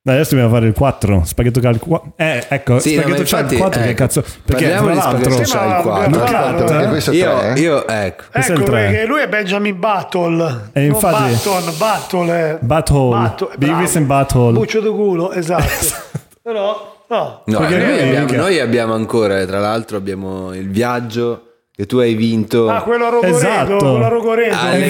[0.06, 1.22] Dai, adesso dobbiamo fare il 4.
[1.24, 2.12] Spaghetto cal 4.
[2.18, 4.22] Eh, ecco, Sì, no, spaghetto cal infatti, 4 che ecco, cazzo.
[4.22, 6.26] Perché tra parliamo di l'altro spaghetto cal dobbiamo 4.
[6.26, 6.88] farlo, Aspetta, perché eh.
[6.90, 7.60] questo è Io, tre, eh?
[7.62, 8.24] io, ecco.
[8.32, 10.70] Questo è il Ecco, perché lui è Benjamin Battle.
[10.74, 12.58] E infatti- Button, Battle.
[12.60, 13.18] Butthole.
[13.18, 14.58] Battle, Beavis and Butthole.
[14.58, 15.64] Buccio di culo, esatto.
[16.44, 17.42] Però, no.
[17.46, 21.44] No, Perché noi, abbiamo, noi abbiamo ancora, tra l'altro, abbiamo il viaggio
[21.74, 23.78] che tu hai vinto Ah, quello a Rogoredo, Esatto.
[23.78, 24.56] quello a Rogoredo.
[24.60, 24.86] alle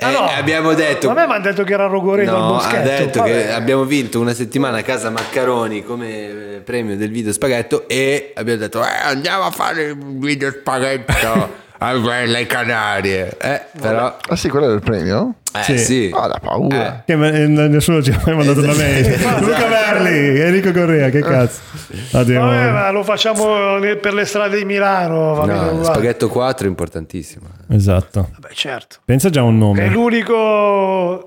[0.00, 0.18] Canarie.
[0.18, 0.38] Ah, no.
[0.38, 2.88] abbiamo detto A me mi hanno detto che era Rogoredo al No, ha boschetto.
[2.88, 3.30] detto Vabbè.
[3.30, 6.08] che abbiamo vinto una settimana a casa Maccaroni come
[6.56, 11.68] eh, premio del video spaghetto e abbiamo detto eh, andiamo a fare un video spaghetto
[11.82, 13.36] alle Canarie.
[13.40, 15.34] Eh, però Ah sì, quello era il premio?
[15.52, 15.78] eh, Sì.
[15.78, 16.10] sì.
[16.14, 17.02] Ah, da paura.
[17.06, 19.18] Che me- eh, nessuno ci ha mai mandato una mail.
[19.40, 21.60] Luca Verli, Enrico Correa, che cazzo.
[22.12, 25.34] Vabbè, ma lo facciamo per le strade di Milano.
[25.34, 27.46] Va No, spaghetto 4 è importantissimo.
[27.70, 28.28] Esatto.
[28.38, 28.98] Vabbè, certo.
[29.04, 29.88] Pensa già a un È nome.
[29.88, 31.26] l'unico.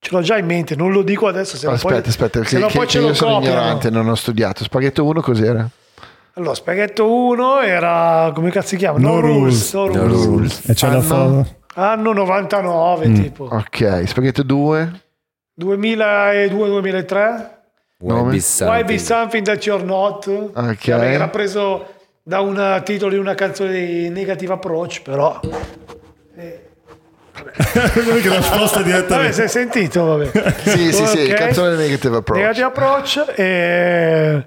[0.00, 1.56] Ce l'ho già in mente, non lo dico adesso.
[1.56, 3.56] Se aspetta, poi, aspetta, se che, no che- poi che ce io lo sono copiano.
[3.58, 4.62] ignorante, non ho studiato.
[4.62, 5.68] Spaghetto 1 cos'era?
[6.38, 8.30] Allora, spaghetto 1 era.
[8.32, 9.00] come cazzo si chiama?
[9.00, 9.72] No rules.
[9.74, 10.24] No No rules.
[10.24, 10.68] rules.
[10.68, 11.02] E c'è la Anno?
[11.02, 11.46] foto.
[11.74, 13.14] Anno 99, Mm.
[13.14, 13.48] tipo.
[13.50, 15.00] Ok, spaghetto 2.
[15.60, 17.56] 2002-2003.
[18.00, 18.20] Nome?
[18.22, 18.86] Why be Why something?
[18.86, 20.24] be something that you're not?
[20.54, 20.76] Ok.
[20.76, 21.84] Che era preso
[22.22, 25.40] da un titolo di una canzone di Negative Approach, però.
[25.42, 25.50] Lui
[28.22, 29.32] che risposta Vabbè, direttamente.
[29.32, 30.30] si è sentito, vabbè.
[30.62, 31.34] Sì, sì, sì, Ok.
[31.34, 32.40] canzone Negative Approach.
[32.40, 34.44] Negative Approach e,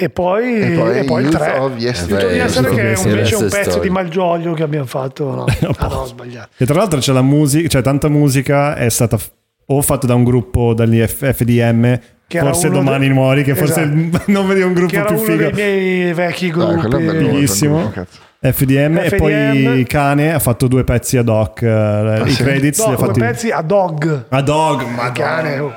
[0.00, 1.58] e poi, E poi e poi il Youth 3.
[1.58, 2.28] of Yesterday.
[2.74, 3.80] Che è invece un pezzo Story.
[3.88, 5.44] di Malgioglio che abbiamo fatto.
[5.60, 5.72] No.
[5.78, 6.48] Ah no, ho sbagliato.
[6.56, 9.30] E tra l'altro c'è la musica, cioè tanta musica è stata f-
[9.66, 13.82] o fatta da un gruppo dagli F- FDM, forse uno domani de- muori, che forse
[13.82, 15.50] è il nome di un gruppo Che era più uno figo.
[15.50, 16.88] dei miei vecchi gruppi.
[16.88, 17.90] bello, Fighissimo.
[17.90, 18.18] cazzo.
[18.42, 19.16] FDM, e FDM.
[19.18, 22.42] poi Cane ha fatto due pezzi ad hoc, eh, i sì?
[22.42, 24.24] credits No, li ha due fatti pezzi a dog.
[24.30, 25.58] a dog, ma Cane.
[25.58, 25.72] oh.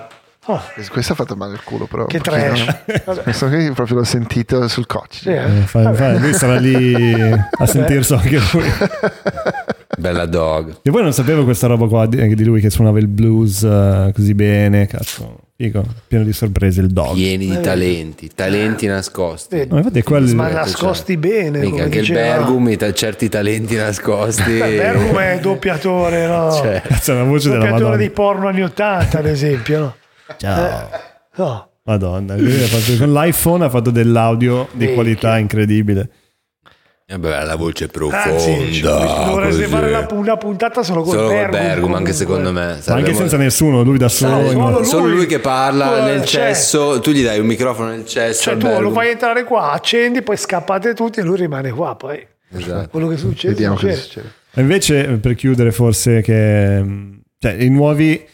[0.47, 2.05] Oh, Questo ha fatto male il culo, però.
[2.05, 2.65] che trash.
[3.23, 5.19] Questo qui proprio l'ho sentito sul coach.
[5.21, 5.63] sì, eh.
[5.73, 8.63] Eh, lui sarà lì a sentirsi anche lui.
[9.97, 10.79] Bella dog.
[10.81, 14.11] E poi non sapevo questa roba qua di, di lui che suonava il blues eh,
[14.13, 17.13] così bene, cazzo, figo, pieno di sorprese il dog.
[17.13, 19.55] Pieni di talenti, talenti nascosti.
[19.55, 19.69] Vedi?
[19.71, 21.59] No, infatti è quello Ma Cioè, nascosti bene.
[21.59, 22.35] Mica come anche il diceva.
[22.37, 24.51] Bergum, i ta- certi talenti nascosti.
[24.59, 26.51] Beh, Bergum è doppiatore, no?
[26.51, 28.03] Cioè, Cazzo, è una voce della doppiatore Madonna.
[28.03, 29.79] di porno anni 80, ad esempio.
[29.79, 29.95] No?
[30.37, 30.89] Ciao.
[31.35, 31.69] No.
[31.85, 34.93] Madonna, lui ha fatto- con l'iPhone ha fatto dell'audio di Minchia.
[34.95, 36.09] qualità incredibile.
[37.05, 38.23] Vabbè, la voce profonda.
[38.31, 41.59] Anzi, cioè, dovreste fare una puntata solo con Solo col Bergum.
[41.59, 42.79] Bergum, anche secondo me.
[42.87, 44.49] Ma anche senza nessuno, lui da solo.
[44.49, 44.85] solo lui.
[44.85, 48.43] Solo lui che parla Eh, nel cioè- cesso, tu gli dai un microfono nel cesso.
[48.43, 48.93] Cioè, tu lo Bergum.
[48.93, 51.95] fai entrare qua, accendi, poi scappate tutti e lui rimane qua.
[51.95, 52.87] Poi Esatto.
[52.89, 53.53] quello che succede.
[53.53, 54.01] Vediamo cosa succede.
[54.07, 54.31] succede.
[54.55, 56.83] E Invece, per chiudere, forse che
[57.37, 58.25] cioè, i nuovi,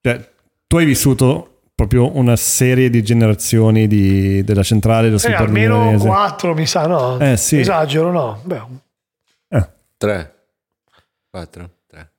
[0.00, 0.30] cioè,
[0.72, 5.78] tu hai vissuto proprio una serie di generazioni di- della centrale dello Eh, Super almeno
[5.80, 6.06] Milanese.
[6.06, 7.18] quattro, mi sa, no?
[7.18, 7.58] Eh, sì.
[7.60, 8.40] Esagero, no?
[8.42, 8.62] Beh,
[9.50, 9.68] Eh,
[9.98, 10.34] Tre.
[11.28, 11.68] Quattro.
[11.86, 12.10] Tre.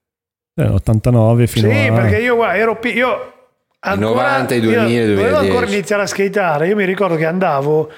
[0.56, 1.94] eh, 89 fino sì, a...
[1.94, 3.34] perché io, guarda, ero pi- io
[3.80, 5.48] ancora, 90, i 2000, io Dovevo 2010.
[5.50, 6.68] ancora iniziare a skateare.
[6.68, 7.90] Io mi ricordo che andavo,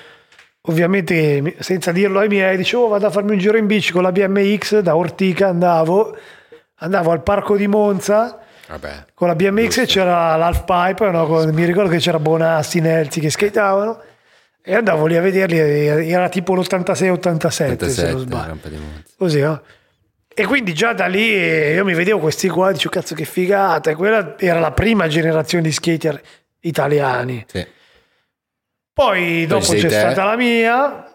[0.70, 4.04] ovviamente senza dirlo ai miei, dicevo "Oh, vado a farmi un giro in bici con
[4.04, 5.50] la BMX da Ortica.
[5.50, 6.16] Andavo,
[6.76, 9.06] andavo al parco di Monza Vabbè.
[9.14, 11.10] con la BMX e c'era l'half pipe.
[11.12, 11.26] no?
[11.28, 14.02] Con- mi ricordo che c'era Bonassi, Nelzi che skateavano.
[14.68, 17.06] E andavo lì a vederli, e era tipo l'86-87 se
[17.68, 18.58] non 37, sbaglio.
[19.16, 19.62] Così, no?
[20.38, 23.26] E quindi già da lì eh, io mi vedevo questi qua e dicevo cazzo che
[23.26, 23.92] figata.
[23.92, 26.20] E quella era la prima generazione di skater
[26.62, 27.46] italiani.
[27.48, 27.66] Sì.
[28.92, 29.90] Poi dopo c'è te.
[29.90, 31.14] stata la mia,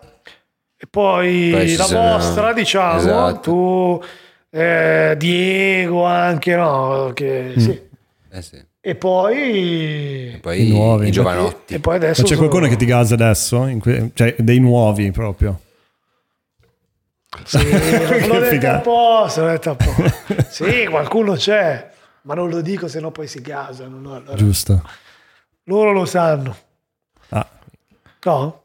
[0.77, 3.41] e poi, Poi la sono- vostra, diciamo, Esatto.
[3.41, 4.05] tu,
[4.51, 7.11] eh, Diego anche, no?
[7.15, 7.89] Che, sì.
[8.31, 8.65] Eh sì.
[8.83, 10.39] E poi...
[10.41, 11.09] Poi I nuovi.
[11.09, 11.75] i giovanotti.
[11.75, 12.23] E poi adesso...
[12.23, 13.67] Ma c'è sono- qualcuno che ti gasa adesso?
[13.67, 15.61] In que- cioè, dei nuovi proprio.
[17.45, 17.59] Sì,
[18.27, 18.79] l'ho detto figata.
[18.79, 20.43] apposta, l'ho detto apposta.
[20.49, 21.91] Sì, qualcuno c'è,
[22.23, 23.99] ma non lo dico, sennò poi si gasano.
[24.01, 24.15] no?
[24.15, 24.83] Allora, Giusto.
[25.65, 26.57] loro lo sanno.
[27.31, 27.47] Ah,
[28.25, 28.60] No?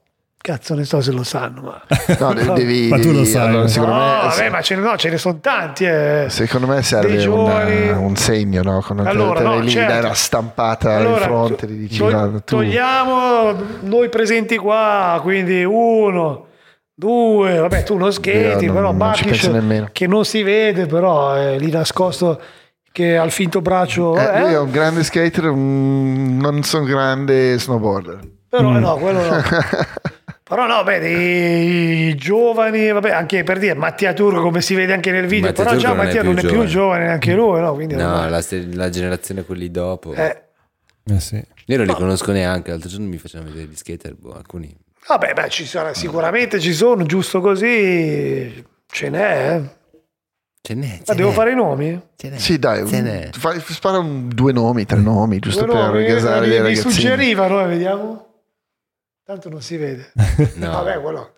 [0.46, 1.82] Cazzo, ne so se lo sanno, ma...
[2.20, 3.48] No, de- devi, Ma tu lo sai.
[3.48, 5.86] allora, No, secondo, no, me, vabbè, ma ce ne, no, ce ne sono tanti.
[5.86, 6.26] eh.
[6.30, 7.88] secondo me serve giovani.
[7.90, 8.80] una- un segno, no?
[8.82, 9.92] Con Allora, te, te no, lì, certo.
[9.92, 12.08] dai una stampata in Allora, fronte, to- gli dici to-
[12.44, 12.56] tu.
[12.58, 16.46] togliamo noi presenti qua, quindi uno,
[16.94, 18.92] due, vabbè tu non non- però
[19.52, 19.90] nemmeno.
[19.92, 22.40] che non si vede però è lì nascosto
[22.92, 26.86] che ha il finto braccio, Eh, eh, lui è un grande skater, un- non sono
[26.86, 28.20] grande snowboarder.
[28.48, 28.78] però Mm.
[28.78, 29.42] no, quello no.
[30.48, 35.10] Però no, beh, dei giovani, vabbè, anche per dire Mattia Turco come si vede anche
[35.10, 37.06] nel video, Mattia però già Turco non è Mattia più non è più giovane.
[37.06, 37.74] neanche lui, no?
[37.74, 38.44] Quindi No, la,
[38.74, 40.14] la generazione quelli dopo.
[40.14, 40.42] eh,
[41.12, 41.44] eh sì.
[41.66, 42.70] Io non li conosco neanche.
[42.70, 44.14] L'altro giorno mi facevano vedere gli skater.
[44.14, 44.72] Boh, alcuni.
[45.08, 49.56] Vabbè, beh, ci sarà, sicuramente ci sono, giusto così ce n'è.
[49.56, 49.62] eh.
[50.62, 50.98] Ce n'è.
[51.00, 52.00] Ma ce devo n'è, fare i nomi?
[52.16, 52.38] Ce n'è.
[52.38, 53.30] Sì, dai, Ce n'è.
[53.32, 56.68] fai- spara un- due nomi, tre nomi, giusto Due per nomi, gasare mi, dei mi
[56.68, 56.94] ragazzini.
[56.94, 58.25] suggerivano, eh, vediamo.
[59.26, 60.12] Tanto non si vede.
[60.56, 60.72] No.
[60.72, 61.32] Vabbè, quello.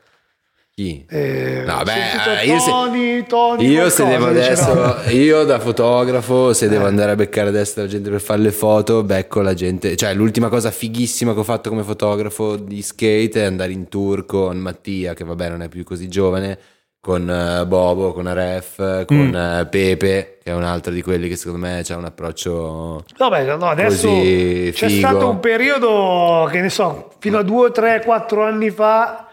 [0.73, 1.05] Chi?
[1.09, 4.31] Eh, No, beh, eh, io se- Tony, Io se devo no.
[4.31, 6.69] adesso, io da fotografo, se Eh.
[6.69, 9.95] devo andare a beccare adesso la gente per fare le foto, becco la gente.
[9.95, 14.25] Cioè, l'ultima cosa fighissima che ho fatto come fotografo di skate è andare in tour
[14.25, 16.59] con Mattia, che vabbè non è più così giovane,
[17.07, 19.33] con eh, Bobo, con Aref, con Mm.
[19.35, 23.05] eh, Pepe, che è un altro di quelli che secondo me ha un approccio.
[23.17, 25.07] Vabbè, no, adesso c'è figo.
[25.07, 29.25] stato un periodo, che ne so, fino a due, tre, quattro anni fa,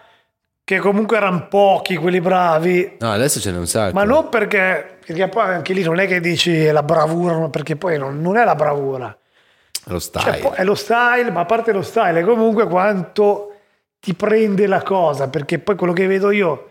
[0.62, 2.98] che comunque erano pochi quelli bravi.
[3.00, 3.92] No, adesso ce n'è un sacco.
[3.92, 7.74] Ma non perché, perché poi anche lì non è che dici la bravura, no, perché
[7.74, 9.06] poi non, non è la bravura.
[9.86, 10.40] Lo Cioè, stai.
[10.40, 13.50] poi è lo style, ma a parte lo style, è comunque quanto
[13.98, 16.68] ti prende la cosa, perché poi quello che vedo io,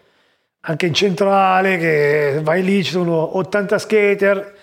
[0.66, 4.54] anche in centrale, che vai lì, ci sono 80 skater,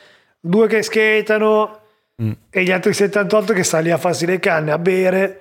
[0.40, 1.78] due che skatano
[2.50, 5.40] e gli altri 78 che stanno lì a farsi le canne, a bere.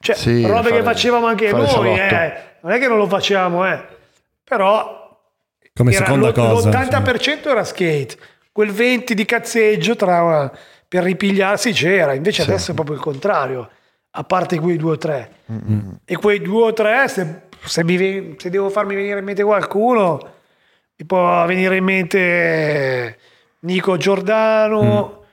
[0.00, 2.34] Cioè, Sì, robe fare- che facevamo anche noi, eh.
[2.60, 3.80] non è che non lo facciamo, eh.
[4.44, 5.18] però
[5.74, 6.68] Come era seconda l'- cosa.
[6.70, 8.16] l'80% era skate,
[8.52, 10.50] quel 20% di cazzeggio tra,
[10.88, 13.68] per ripigliarsi c'era, invece adesso è proprio il contrario,
[14.10, 15.30] a parte quei due o tre.
[16.04, 20.18] E quei due o tre, se, se mi se devo farmi venire in mente qualcuno,
[20.96, 23.18] mi può venire in mente
[23.60, 25.24] Nico Giordano,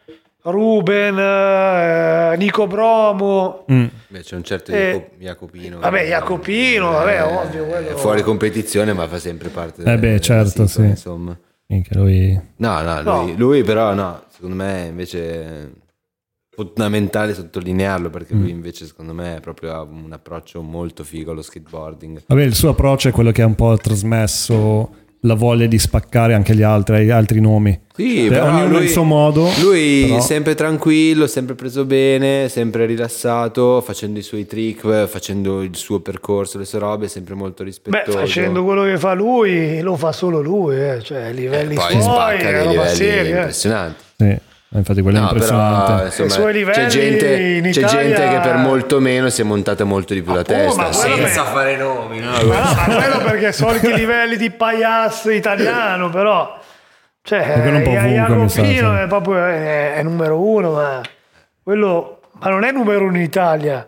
[0.42, 3.66] Ruben, eh, Nico Bromo.
[3.72, 3.86] Mm.
[4.10, 5.80] Beh, c'è un certo Eh, Jaco- Jacopino.
[5.80, 10.20] vabbè, Jacopino, vabbè, Eh, ovvio, quello- È fuori competizione, ma fa sempre parte Eh beh,
[10.20, 10.82] certo, sì.
[10.82, 11.38] Insomma.
[11.68, 12.40] Minchia, lui...
[12.58, 13.22] No, no, No.
[13.24, 15.72] lui, lui però no, secondo me invece
[16.56, 18.42] fondamentale sottolinearlo perché Mm.
[18.42, 22.24] lui invece secondo me è proprio ha un approccio molto figo allo skateboarding.
[22.28, 26.34] Vabbè, il suo approccio è quello che ha un po' trasmesso la voglia di spaccare
[26.34, 27.80] anche gli altri, agli altri nomi.
[27.96, 29.48] Sì, Cioè, però ognuno lui, il suo modo.
[29.62, 35.78] Lui però- sempre tranquillo, sempre preso bene, sempre rilassato, facendo i suoi trick, facendo il
[35.78, 38.18] suo percorso, le sue robe, sempre molto Beh, rispettoso.
[38.18, 41.02] facendo quello che fa lui, lo fa solo lui, eh.
[41.02, 43.24] cioè a livelli E poi suoi, spacca è dei roba livelli seria.
[43.24, 43.38] eh.
[43.38, 44.04] impressionanti.
[44.18, 44.38] Sì,
[44.78, 45.92] infatti quello è No, impressionante.
[45.94, 49.42] però insomma, I suoi livelli c'è, gente, in c'è gente che per molto meno si
[49.42, 52.20] è montata molto di più la testa, senza per- fare nomi.
[52.20, 52.32] No?
[52.32, 56.60] Ma no, ma quello perché soliti livelli di paias italiano, però.
[57.22, 59.02] Cioè, quello un po' ovunque, mi sa, Jacopino sì.
[59.04, 61.02] è proprio è, è numero uno, ma
[61.62, 63.88] quello ma non è numero uno in Italia.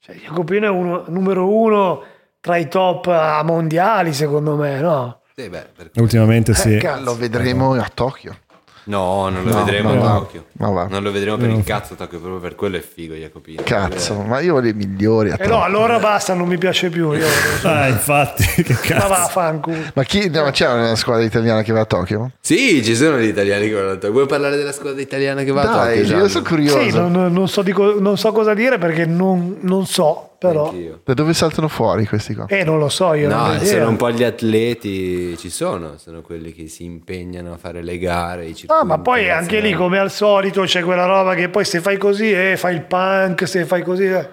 [0.00, 2.02] Cioè, Jacopino è uno, numero uno
[2.40, 5.20] tra i top a mondiali, secondo me, no?
[5.36, 6.76] Sì, beh, per- Ultimamente sì.
[6.76, 7.04] Eh, cazzo.
[7.04, 8.36] Lo vedremo a Tokyo.
[8.84, 10.18] No, non lo No, vedremo no, a no.
[10.20, 10.44] Tokyo.
[10.54, 10.86] Ma va.
[10.88, 13.62] Non lo vedremo per il cazzo a Tokyo, proprio per quello è figo Jacopino.
[13.64, 15.52] Cazzo, ma io voglio i migliori a Eh Tokyo.
[15.54, 17.12] no, allora basta, non mi piace più.
[17.12, 17.26] Io,
[17.62, 19.08] Ah, infatti, che ma cazzo.
[19.08, 19.76] va, fanculo.
[19.94, 22.30] Ma chi, no, ma c'è una squadra italiana che va a Tokyo?
[22.40, 24.10] Sì, ci sono gli italiani che vanno a Tokyo.
[24.12, 26.04] Vuoi parlare della squadra italiana che va a Dai, Tokyo?
[26.08, 26.20] Gianni?
[26.22, 26.80] io sono curioso.
[26.80, 30.68] Sì, non, non so di co- non so cosa dire perché non, non so, però.
[30.68, 31.00] Anch'io.
[31.04, 32.46] Da dove saltano fuori questi qua?
[32.48, 35.96] Eh, non lo so, io non ho No, sono un po' gli atleti, ci sono,
[35.98, 38.46] sono quelli che si impegnano a fare le gare.
[38.46, 41.80] I Ah, ma poi anche lì, come al solito, c'è quella roba che poi se
[41.80, 44.04] fai così, eh, fai il punk, se fai così...
[44.06, 44.28] eh.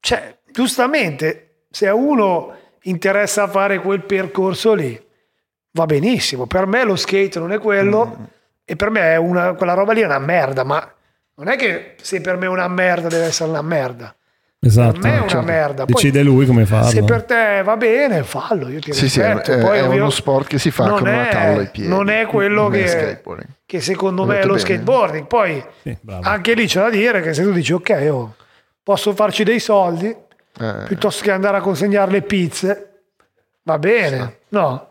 [0.00, 5.00] Cioè, giustamente, se a uno interessa fare quel percorso lì,
[5.72, 6.46] va benissimo.
[6.46, 8.28] Per me lo skate non è quello
[8.64, 10.92] e per me è una, quella roba lì è una merda, ma
[11.34, 14.14] non è che se per me è una merda deve essere una merda.
[14.64, 15.00] Esatto.
[15.00, 15.84] Per me è una Cioè, merda.
[15.84, 16.88] Poi, Decide lui come farlo.
[16.90, 19.34] Se per te va bene, fallo, io ti Sì, sì, è.
[19.40, 21.88] Poi, è ovvio, uno sport che si fa con una è- tavola ai piedi.
[21.88, 23.48] Non è quello Non è che, skateboarding.
[23.66, 24.58] che secondo me è lo bene.
[24.60, 25.26] skateboarding.
[25.26, 28.34] Poi Sì, anche lì c'è da dire che se tu dici ok, oh,
[28.84, 30.14] posso farci dei soldi
[30.60, 32.90] Eh, piuttosto che andare a consegnare le pizze,
[33.64, 34.36] va bene.
[34.50, 34.86] No,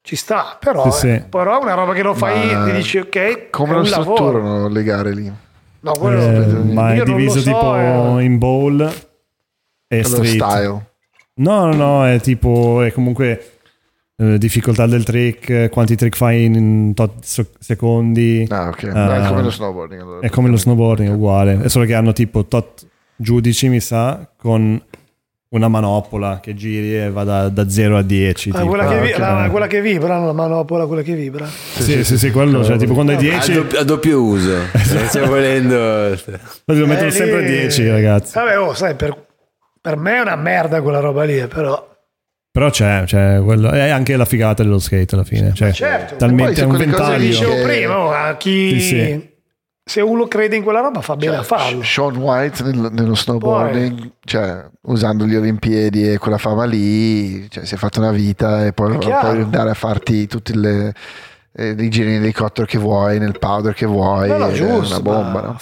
[0.00, 2.96] ci sta, però, Sì, eh, però è una roba che lo fai Ma e dici
[2.98, 4.14] ok, Come è lo un lavoro.
[4.16, 5.30] strutturano le gare lì?
[5.80, 7.76] No, quello Eh, ma è diviso so, tipo
[8.18, 8.22] eh.
[8.24, 9.08] in bowl
[9.98, 10.34] Lo street.
[10.42, 10.86] style.
[11.34, 13.52] No, no, no, è tipo, è comunque
[14.16, 17.24] eh, difficoltà del trick, eh, quanti trick fai in, tot
[17.58, 18.46] secondi.
[18.50, 18.84] Ah, ok.
[18.94, 19.24] Ah.
[19.24, 20.00] è come lo snowboarding.
[20.02, 20.20] Allora.
[20.20, 21.58] È come lo snowboarding, è uguale.
[21.62, 22.86] È solo che hanno tipo tot
[23.16, 24.80] giudici, mi sa, con
[25.52, 28.50] una manopola che giri e va da, da 0 a 10.
[28.50, 28.66] Ah, tipo.
[28.68, 29.18] quella, che Ah, vi- ok.
[29.18, 31.46] la- quella che vibra, la manopola, quella che vibra.
[31.46, 34.56] Sì, sì, sì, quello, cioè tipo quando è A, 10, doppio, a doppio uso.
[35.08, 35.76] Stiamo volendo.
[36.66, 38.34] lo mettono Eh, sempre a lì- 10, ragazzi.
[38.34, 39.26] Vabbè, oh, sai, per,
[39.80, 41.88] per me è una merda quella roba lì, eh, però.
[42.52, 45.52] Però c'è, c'è quello, è anche la figata dello skate alla fine.
[45.54, 46.16] Cioè, certo.
[46.16, 47.26] talmente è Poi un cose Come ventaglio.
[47.28, 48.80] dicevo che- prima, a chi...
[48.80, 49.28] Sì, sì.
[49.82, 51.82] Se uno crede in quella roba fa bene Cioè, a farlo.
[51.82, 57.74] Sean White nel- nello snowboarding, cioè, usando le Olimpiadi e quella fama lì, cioè, si
[57.74, 60.92] è fatto una vita e poi puoi andare a farti tutti le,
[61.52, 64.56] eh, i giri in elicottero che vuoi, nel powder che vuoi, No, no, ed è
[64.56, 65.40] giusto, una bomba.
[65.40, 65.58] ma- no?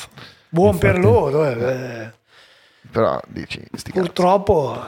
[0.51, 1.13] Buon per Infatti.
[1.15, 2.13] loro, eh, eh.
[2.91, 4.81] Però dici, sti purtroppo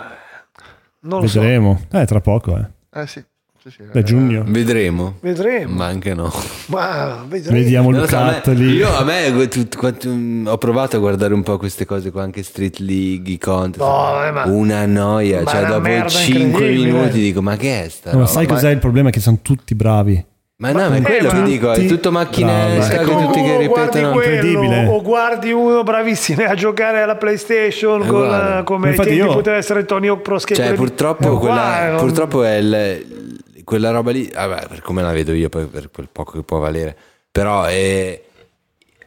[1.00, 1.80] non lo so, Vedremo.
[1.92, 3.00] Eh, tra poco, eh.
[3.00, 3.22] Eh sì,
[3.62, 4.42] sì, sì, Da giugno.
[4.46, 5.16] Vedremo.
[5.20, 5.74] vedremo.
[5.74, 6.32] Ma anche no.
[6.66, 7.56] Ma vedremo.
[7.62, 8.72] Vediamo il so, a me- lì.
[8.72, 12.42] io a me tut- quanto- ho provato a guardare un po' queste cose qua, anche
[12.42, 13.78] Street League, i contest.
[13.84, 16.90] No, ma- una noia, ma cioè dopo merda 5 incredibile.
[16.92, 19.10] minuti dico ma che è sta No, ma sai cos'è il problema?
[19.10, 20.26] Che sono tutti bravi.
[20.60, 23.08] Ma no, ma è eh, quello che dico, è tutto macchinesca, bravi.
[23.08, 24.12] che O tutti che guardi ripetono.
[24.12, 24.86] quello, incredibile.
[24.88, 28.58] o guardi uno bravissimo a giocare alla PlayStation con, guarda.
[28.58, 30.62] eh, come Infatti tempi io- poteva essere Tony Hawk Pro Skate.
[30.62, 35.12] Cioè, purtroppo, è quella, non- purtroppo è il- quella roba lì, vabbè, per come la
[35.12, 36.94] vedo io, poi per quel poco che può valere,
[37.32, 38.20] però è,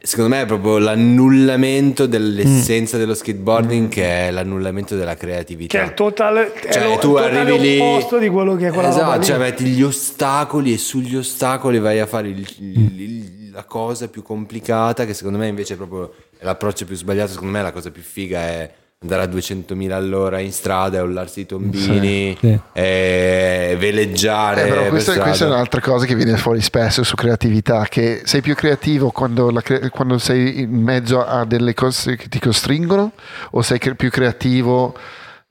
[0.04, 5.78] secondo me è proprio l'annullamento dell'essenza dello skateboarding che è l'annullamento della creatività.
[5.78, 8.68] che è il totale, è Cioè, lo- tu totale arrivi lì, opposto di quello che
[8.68, 13.00] è quella esatto, cioè metti gli ostacoli e sugli ostacoli vai a fare il- il-
[13.00, 17.30] il- la cosa più complicata, che secondo me invece è proprio è l'approccio più sbagliato.
[17.32, 18.70] Secondo me la cosa più figa è
[19.04, 22.58] andare a 200.000 all'ora in strada e ullarsi i tombini, Sì.
[22.72, 24.64] e veleggiare.
[24.64, 28.22] Eh, però per questa, questa è un'altra cosa che viene fuori spesso su creatività, che
[28.24, 32.38] sei più creativo quando, la cre- quando sei in mezzo a delle cose che ti
[32.40, 33.12] costringono
[33.50, 34.94] o sei cre- più creativo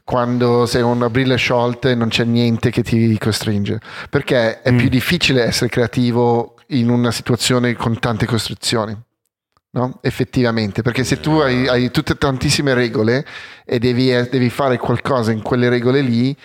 [0.03, 3.79] quando sei una brille sciolta e non c'è niente che ti costringe?
[4.09, 8.97] Perché è più difficile essere creativo in una situazione con tante costrizioni.
[9.75, 9.97] No?
[10.01, 13.25] Effettivamente, perché se tu hai, hai tutte tantissime regole
[13.65, 16.35] e devi, devi fare qualcosa in quelle regole lì,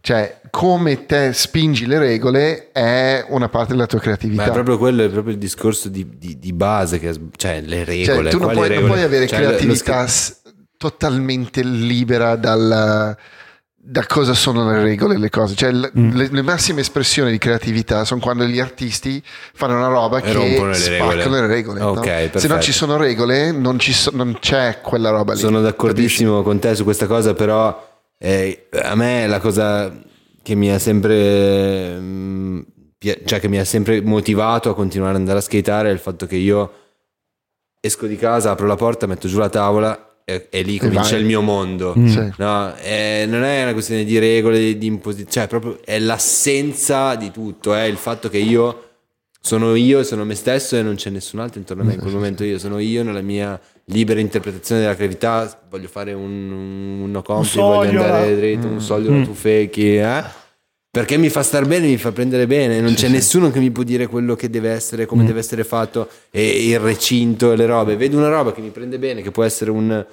[0.00, 4.44] cioè come te spingi le regole è una parte della tua Ma creatività.
[4.44, 7.86] è proprio quello, è proprio il discorso di, di- di base, che, cioè le Cioè,
[7.86, 8.30] regole.
[8.30, 8.86] tu non puoi, non regole?
[8.92, 10.40] puoi avere Cioè, lo- lo creatività sk- s-
[10.76, 13.16] totalmente libera dal,
[13.88, 15.54] da cosa sono le regole, le cose.
[15.54, 16.10] Cioè, Mm.
[16.16, 20.32] le, le massime espressioni di creatività sono quando gli artisti fanno una roba E che
[20.36, 21.40] le spaccano regole.
[21.40, 21.80] le regole.
[21.80, 21.88] no?
[21.90, 25.38] Ok, Se non ci sono regole, non, ci so- non c'è quella roba lì.
[25.38, 27.84] Sono d'accordissimo con te su questa cosa, però
[28.18, 29.92] eh, a me la cosa
[30.42, 32.60] che mi ha sempre mm,
[33.24, 36.26] cioè che mi ha sempre motivato a continuare ad andare a skateare è il fatto
[36.26, 36.72] che io
[37.80, 41.20] esco di casa, apro la porta, metto giù la tavola e, e lì comincia vai.
[41.20, 41.94] il mio mondo.
[42.04, 42.32] Sì.
[42.38, 47.30] No, eh, non è una questione di regole, di imposizione, cioè proprio è l'assenza di
[47.30, 48.82] tutto, è il fatto che io
[49.40, 51.94] sono io, sono me stesso e non c'è nessun altro intorno a me.
[51.94, 55.62] In quel momento io sono io nella mia libera interpretazione della creatività.
[55.70, 60.24] Voglio fare un, un, un no compli, voglio andare dritto, un soglio, una tufecchi, eh?
[60.96, 62.80] Perché mi fa star bene, mi fa prendere bene.
[62.80, 66.08] Non c'è nessuno che mi può dire quello che deve essere, come deve essere fatto,
[66.30, 67.96] e il recinto e le robe.
[67.96, 70.06] Vedo una roba che mi prende bene, che può essere un.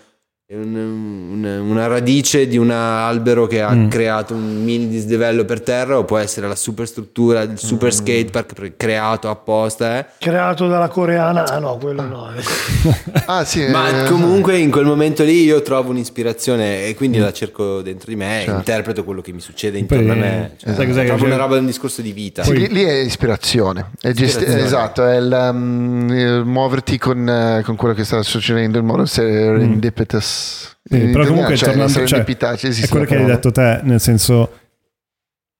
[0.56, 5.98] Un- un- una radice di un albero che ha creato un mini dislivello per terra
[5.98, 10.06] o può essere la superstruttura il super skatepark pre- creato apposta eh.
[10.20, 11.46] creato dalla coreana.
[11.46, 12.30] Ah no, quello no.
[12.36, 12.42] eh.
[13.26, 17.32] Ah, sì, ma eh, comunque in quel momento lì io trovo un'ispirazione e quindi la
[17.32, 18.52] cerco dentro di me Certo.
[18.58, 21.34] interpreto quello che mi succede intorno a me cioè, sai cos'è è che proprio c'è?
[21.36, 24.64] una roba un discorso di vita Sì, lì, lì è ispirazione, è Ispirazione.
[24.64, 29.06] esatto, è il, um, il muoverti con, eh, con quello che sta succedendo, il modo
[29.06, 30.43] serendipitous.
[30.90, 34.52] In però italiano, comunque cioè, tornando cioè, è quello che hai detto te, nel senso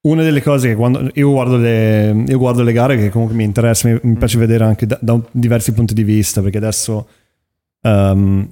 [0.02, 3.44] una delle cose che quando io guardo le, io guardo le gare che comunque mi
[3.44, 7.08] interessa, mi, mi piace vedere anche da, da diversi punti di vista, perché adesso
[7.80, 8.48] ehm,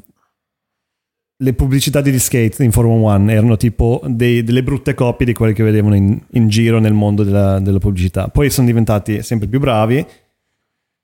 [1.43, 5.53] le pubblicità di skate in Formula 1 erano tipo dei- delle brutte copie di quelle
[5.53, 8.29] che vedevano in, in giro nel mondo della, della pubblicità.
[8.29, 10.07] Poi sono diventati sempre più bravi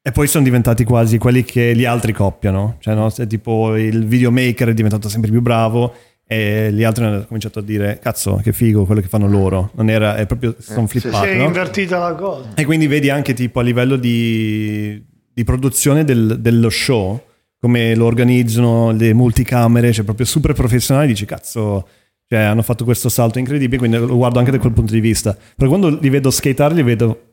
[0.09, 2.77] e poi sono diventati quasi quelli che gli altri copiano.
[2.81, 3.11] Cioè, no?
[3.11, 5.93] Se tipo il videomaker è diventato sempre più bravo
[6.27, 9.89] e gli altri hanno cominciato a dire cazzo che figo quello che fanno loro non
[9.89, 11.45] era è proprio sono sì, flippati Si è no?
[11.45, 12.51] invertita la cosa.
[12.55, 15.03] e quindi vedi anche tipo a livello di,
[15.33, 17.19] di produzione del- dello show
[17.59, 21.89] come lo organizzano le multicamere cioè proprio super professionali dici cazzo
[22.27, 25.35] cioè hanno fatto questo salto incredibile quindi lo guardo anche da quel punto di vista
[25.57, 27.28] però quando li vedo skateare li vedo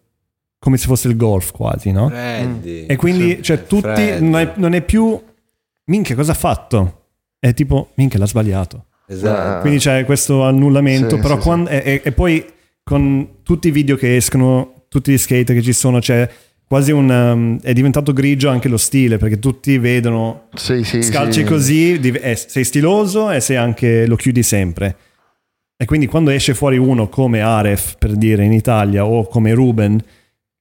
[0.66, 2.10] come se fosse il golf quasi no?
[2.10, 2.88] Freddy.
[2.88, 5.22] E quindi, cioè, tutti non è, non è più
[5.86, 7.04] minchia, cosa ha fatto?
[7.38, 8.86] È tipo, minchia, l'ha sbagliato.
[9.06, 9.62] Esatto.
[9.62, 12.44] Quindi c'è questo annullamento, Sì, però sì, quan- E, e- e poi
[12.82, 16.28] con tutti i video che escono, tutti gli skater che ci sono, c'è
[16.68, 17.08] quasi un...
[17.12, 21.46] um, è diventato grigio anche lo stile, perché tutti vedono, Sì, sì, scalci sì.
[21.46, 24.96] così, div- eh, sei stiloso e sei anche, lo chiudi sempre.
[25.78, 30.02] E quindi quando esce fuori uno come Aref, per dire, in Italia, o come Ruben,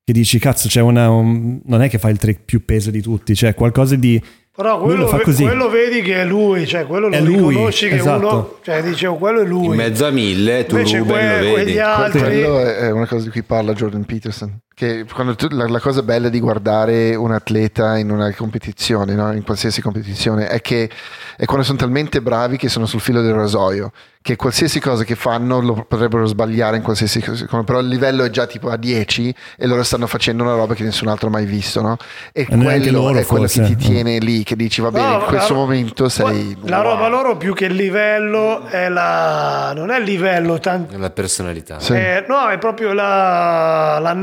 [0.04, 3.00] che dici, cazzo, c'è una, un- non è che fa il trick più peso di
[3.00, 4.22] tutti, c'è qualcosa di...
[4.56, 5.42] Però quello, lo fa così.
[5.42, 8.26] quello vedi che è lui, cioè quello lo È lui, riconosci che esatto.
[8.28, 9.64] uno, cioè dice oh, quello è lui.
[9.66, 11.78] In mezzo a mille, tu Invece Ruben que- lo vedi.
[11.80, 14.58] altri- Quello è una cosa di cui parla Jordan Peterson.
[14.74, 19.32] Che quando tu- la, la cosa bella di guardare un atleta in una competizione, no?
[19.32, 20.90] in qualsiasi competizione, è che
[21.36, 25.14] è quando sono talmente bravi che sono sul filo del rasoio, che qualsiasi cosa che
[25.14, 29.34] fanno lo potrebbero sbagliare in qualsiasi cosa, però il livello è già tipo a 10
[29.58, 31.96] e loro stanno facendo una roba che nessun altro ha mai visto, no?
[32.32, 33.60] E E quello loro, è quello forse.
[33.62, 36.56] che ti tiene lì, che dici va bene, No, in questo la- momento sei...
[36.62, 36.90] La wow.
[36.94, 41.78] roba loro più che il livello è la non è il livello tanto La personalità.
[41.78, 41.92] Sì.
[41.92, 44.14] eh, no, è proprio la, la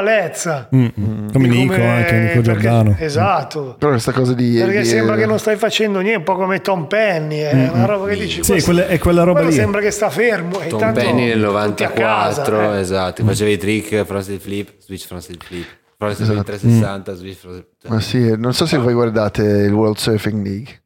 [0.00, 0.68] naturalezza.
[0.74, 1.28] Mm, mm.
[1.32, 2.96] Come Nico, anche Nico perché- Giordano.
[2.98, 3.76] Esatto.
[3.78, 4.56] Però questa cosa di...
[4.58, 7.84] Perché di- sembra che non stai facendo niente, un po' come Tom Penny, è una
[7.86, 8.42] roba che dici.
[8.42, 9.52] Sì, quella- è quella roba lì.
[9.52, 10.60] sembra che sta fermo.
[10.60, 12.80] e Tom intanto Penny nel tutti a casa, 94, eh.
[12.80, 15.66] esatto, faceva i trick, frosted flip, switch frosted flip,
[15.96, 20.44] frosted flip 360, switch frosted Ma sì, non so se voi guardate il World Surfing
[20.44, 20.80] League.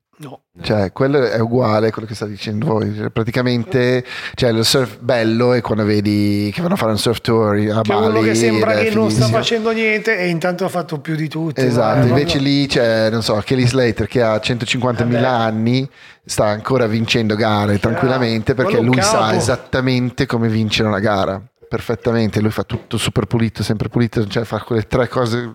[0.62, 2.95] Cioè, quello è uguale a quello che sta dicendo voi.
[2.95, 4.05] Cioè, praticamente,
[4.35, 7.81] cioè, il surf bello è quando vedi che vanno a fare un surf tour a
[7.81, 8.07] C'è Bali.
[8.07, 11.61] uno che sembra che non sta facendo niente e intanto ha fatto più di tutti.
[11.61, 12.07] Esatto, no?
[12.09, 15.89] invece Eh, lì c'è, non so, Kelly Slater che ha 150.000 anni,
[16.24, 19.37] sta ancora vincendo gare tranquillamente perché quello lui sa capo.
[19.37, 21.43] esattamente come vincere una gara.
[21.69, 25.55] Perfettamente, lui fa tutto super pulito, sempre pulito, cioè fa quelle tre cose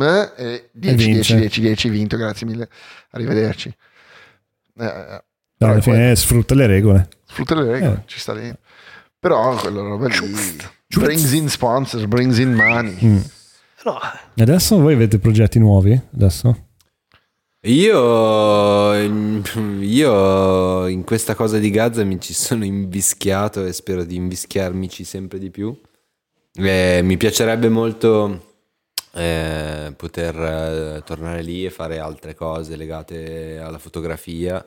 [0.00, 1.34] eh, e 10, vince.
[1.34, 2.68] 10, 10, 10, vinto, grazie mille,
[3.10, 3.74] arrivederci.
[4.82, 5.24] Eh, eh,
[5.58, 7.08] No, alla fine eh, sfrutta le regole.
[7.24, 8.02] Sfrutta le regole, Eh.
[8.06, 8.52] ci sta lì.
[9.18, 10.16] Però quella roba lì
[10.96, 12.96] brings in sponsors, brings in money.
[13.04, 13.20] Mm.
[13.84, 13.98] No,
[14.34, 15.98] E adesso voi avete progetti nuovi?
[16.14, 16.66] Adesso?
[17.64, 25.04] Io, io in questa cosa di Gaza mi ci sono invischiato e spero di invischiarmici
[25.04, 25.76] sempre di più.
[26.54, 28.51] Eh, mi piacerebbe molto
[29.12, 34.66] eh, poter eh, tornare lì e fare altre cose legate alla fotografia.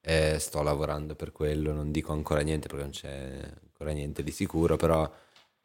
[0.00, 3.40] Eh, sto lavorando per quello, non dico ancora niente perché non c'è
[3.70, 5.10] ancora niente di sicuro, però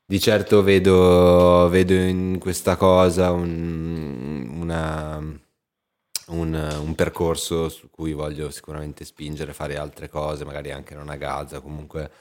[0.05, 8.49] di certo vedo, vedo in questa cosa un, una, un, un percorso su cui voglio
[8.51, 12.11] sicuramente spingere, fare altre cose, magari anche non a Gaza, comunque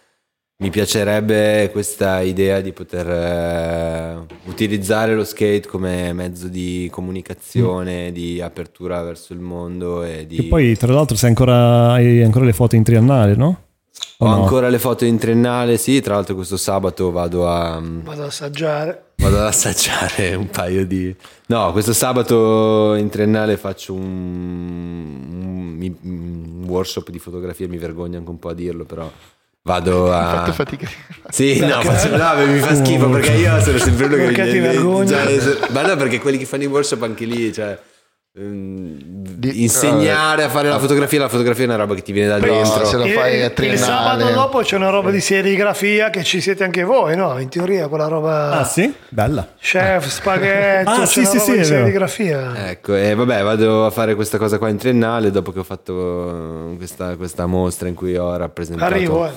[0.61, 8.43] mi piacerebbe questa idea di poter eh, utilizzare lo skate come mezzo di comunicazione, di
[8.43, 10.37] apertura verso il mondo e di...
[10.37, 13.63] Che poi, tra l'altro, sei ancora, hai ancora le foto in triennale, no?
[14.19, 14.43] Ho O no?
[14.43, 17.81] ancora le foto in triennale, sì, tra l'altro questo sabato vado a...
[17.83, 19.05] vado ad assaggiare.
[19.17, 21.15] Vado ad assaggiare un paio di...
[21.47, 28.31] No, questo sabato in triennale faccio un, un- un workshop di fotografia, mi vergogno anche
[28.31, 29.11] un po' a dirlo, però
[29.63, 30.55] vado Hai fatto a...
[30.55, 30.89] fatica.
[31.29, 34.25] Sì, no, faccio- no, mi fa schifo perché io sono sempre uno che...
[34.25, 35.09] Perché ti vergogni?
[35.09, 37.79] Cioè, ma no, perché quelli che fanno i workshop anche lì, cioè...
[38.37, 38.99] ehm,
[39.41, 42.39] Di- insegnare a fare la fotografia, la fotografia è una roba che ti viene da
[42.39, 42.85] No, dentro.
[42.85, 43.79] se lo Il- fai a il, triennale.
[43.85, 47.39] sabato dopo c'è una roba di serigrafia che ci siete anche voi, no?
[47.39, 48.93] In teoria quella roba Ah, sì?
[49.09, 49.55] Bella.
[49.59, 51.65] chef, Ah, c'è sì, una sì, roba sì, vero.
[51.65, 52.69] serigrafia.
[52.71, 56.75] Ecco, e vabbè, vado a fare questa cosa qua in triennale dopo che ho fatto
[56.77, 59.31] questa, questa mostra in cui ho rappresentato Arrivo, eh.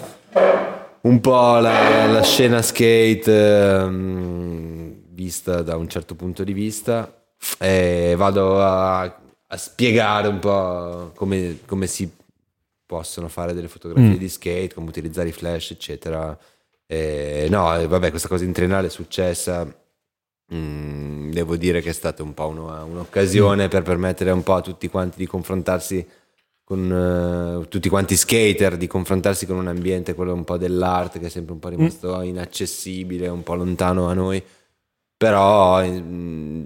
[1.01, 3.23] un po' la, la scena skate
[3.79, 7.11] ehm, vista da un certo punto di vista
[7.59, 12.09] e vado a, a spiegare un po' come, come si
[12.85, 16.37] possono fare delle fotografie di skate, come utilizzare i flash, eccetera.
[16.85, 19.65] E, no, e vabbè, questa cosa in triennale è successa.
[20.53, 24.61] Mm, devo dire che è stata un po' uno- un'occasione per permettere un po' a
[24.61, 26.05] tutti quanti di confrontarsi
[26.63, 31.27] con eh, tutti quanti skater, di confrontarsi con un ambiente, quello un po' dell'arte, che
[31.27, 34.41] è sempre un po' rimasto inaccessibile, un po' lontano a noi.
[35.23, 36.61] Però mm,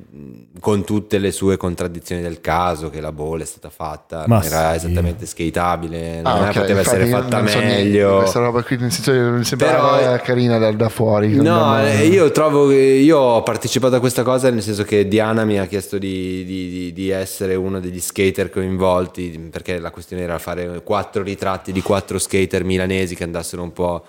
[0.60, 4.46] con tutte le sue contraddizioni del caso, che la bolla è stata fatta, Ma non
[4.46, 4.86] era sì.
[4.88, 8.18] esattamente skateabile, non Ah, è- ok, poteva infatti essere fatta non so meglio.
[8.18, 11.36] Questa roba qui nel senso che mi sembrava Però- carina da, da fuori.
[11.36, 15.46] No, Non- eh, io trovo io ho partecipato a questa cosa nel senso che Diana
[15.46, 20.24] mi ha chiesto di, di- di- di essere uno degli skater coinvolti perché la questione
[20.24, 24.04] era fare quattro ritratti di quattro skater milanesi che andassero un po'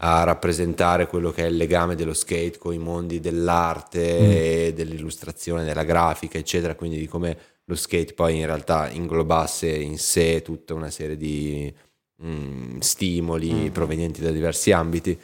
[0.00, 5.64] a rappresentare quello che è il legame dello skate con i mondi dell'arte e dell'illustrazione,
[5.64, 10.74] della grafica, eccetera, quindi di come lo skate poi in realtà inglobasse in sé tutta
[10.74, 11.72] una serie di
[12.24, 15.18] mm, stimoli provenienti da diversi ambiti.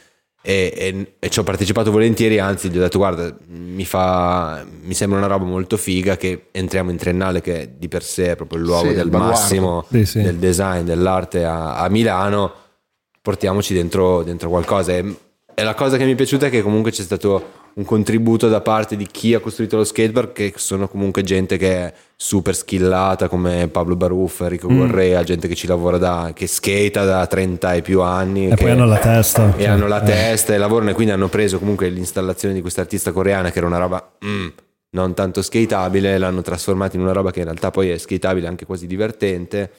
[0.46, 4.92] E, e- e ci ho partecipato volentieri, anzi gli ho detto guarda, mi, fa, mi
[4.92, 8.59] sembra una roba molto figa che entriamo in Triennale che di per sé è proprio
[8.59, 10.20] il luogo Sì, del massimo Sì, sì.
[10.20, 12.52] del design, dell'arte a, a Milano,
[13.24, 14.92] portiamoci dentro, dentro qualcosa.
[14.92, 15.16] E,
[15.55, 18.60] e la cosa che mi è piaciuta è che comunque c'è stato un contributo da
[18.60, 23.28] parte di chi ha costruito lo skateboard, che sono comunque gente che è super skillata
[23.28, 24.78] come Pablo Baruff, Enrico Mm.
[24.78, 28.48] Correa, gente che ci lavora da, che skata da 30 e più anni.
[28.48, 29.55] E che- poi hanno la testa.
[29.56, 30.05] e cioè, hanno la eh.
[30.05, 33.66] testa e lavorano e quindi hanno preso comunque l'installazione di questa artista coreana che era
[33.66, 34.46] una roba mm,
[34.90, 38.66] non tanto skateabile, l'hanno trasformata in una roba che in realtà poi è skateabile anche
[38.66, 39.70] quasi divertente.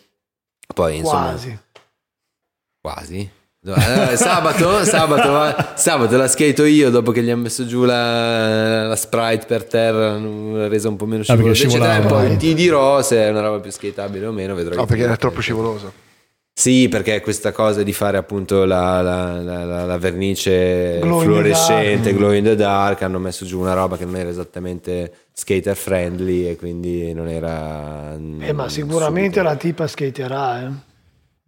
[0.73, 1.59] Poi insomma Quasi.
[2.86, 3.28] Quasi.
[3.66, 8.86] Eh, sabato, sabato, va- sabato la skato io dopo che gli hanno messo giù la,
[8.86, 12.28] la sprite per terra, l'hanno resa un po' meno Ah, scivolosa, eccetera, scivolava.
[12.28, 14.76] poi ti dirò se è una roba più skateabile o meno, vedrò.
[14.76, 15.91] No, perché era troppo scivoloso.
[16.53, 21.26] Sì, perché questa cosa di fare appunto la, la- la- la- la vernice Glow in
[21.26, 25.76] fluorescente, glow in the dark, hanno messo giù una roba che non era esattamente skater
[25.76, 28.14] friendly e quindi non era...
[28.41, 30.94] Eh, ma sicuramente la tipa skaterà, eh.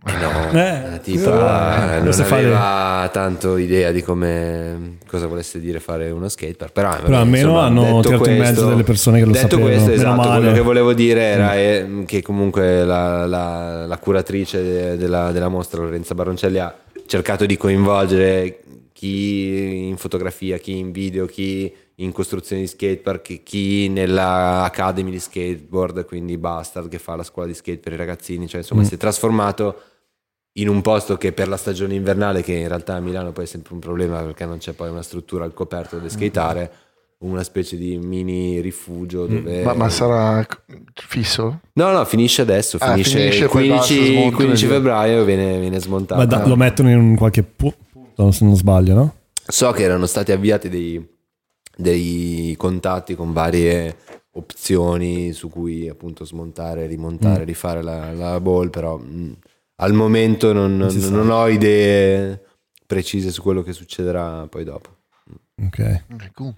[0.06, 5.80] Eh no, Eh, la tipa eh, non aveva tanto idea di come cosa volesse dire
[5.80, 9.26] fare uno skatepark però, vabbè, Però almeno insomma, hanno tirato in mezzo delle persone che
[9.26, 10.30] lo detto sapevano, questo esatto male.
[10.30, 10.36] Mm.
[10.42, 15.48] quello che volevo dire era eh, che comunque la, la- la curatrice de- della, della
[15.50, 16.74] mostra Lorenza Baroncelli ha
[17.08, 18.60] cercato di coinvolgere
[18.98, 25.20] chi in fotografia chi in video chi in costruzione di skatepark chi nella academy di
[25.20, 28.86] skateboard quindi Bastard che fa la scuola di skate per i ragazzini cioè insomma Mm.
[28.86, 29.82] si è trasformato
[30.58, 33.48] in un posto che per la stagione invernale, che in realtà a Milano poi è
[33.48, 36.72] sempre un problema perché non c'è poi una struttura al coperto dove skatare,
[37.20, 39.62] una specie di mini rifugio dove...
[39.62, 40.44] Ma, ma sarà
[40.96, 41.60] fisso?
[41.74, 44.76] No, no, finisce adesso, Ah, finisce, finisce, il poi basta, 15, smontano 15 e via.
[44.78, 46.20] febbraio viene, viene smontato.
[46.22, 47.74] Ma da- lo mettono in qualche pu-
[48.18, 49.16] punto, se non sbaglio, no?
[49.48, 51.08] So che erano stati avviati dei,
[51.76, 53.96] dei contatti con varie
[54.32, 59.38] opzioni su cui appunto smontare, rimontare, rifare la, la ball, però mh,
[59.78, 61.10] al momento non, sa.
[61.10, 62.44] non ho idee
[62.86, 64.96] precise su quello che succederà poi dopo.
[65.66, 66.04] Ok.
[66.22, 66.56] Ecco.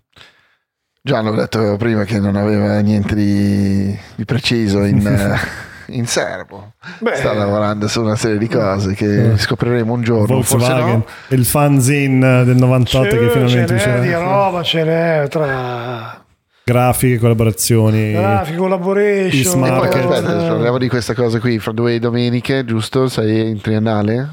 [1.02, 4.99] Già hanno detto prima che non aveva niente di, di preciso in,
[5.90, 6.74] in serbo.
[6.99, 7.16] Beh.
[7.16, 10.41] Sta lavorando su una serie di cose che scopriremo un giorno.
[10.41, 11.06] Forse Volkswagen, no.
[11.36, 14.20] il fanzine del 98 che Ce finalmente n'è di uscirà.
[14.20, 16.24] roba, ce n'è tra
[16.64, 18.11] Grafiche, collaborazioni.
[18.11, 19.66] grafico, collaboration.
[19.66, 23.07] E poi aspetta, parliamo di questa cosa qui fra due domeniche, giusto?
[23.07, 24.30] Sei in triennale?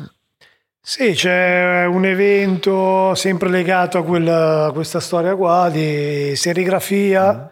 [0.82, 7.50] Sì, c'è un evento sempre legato a, quella- a questa storia qua di serigrafia.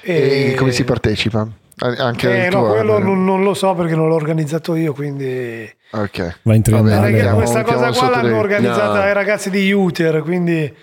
[0.00, 1.46] E, come si partecipa?
[1.80, 4.92] Anche Eh, il no, tuo- quello non, non lo so perché non l'ho organizzato io,
[4.92, 5.70] quindi...
[5.92, 6.38] Ok.
[6.42, 7.34] Va in Vabbè, triennale.
[7.34, 9.00] Questa cosa qua l'hanno dei- organizzata No.
[9.02, 10.74] ai ragazzi di Uter, quindi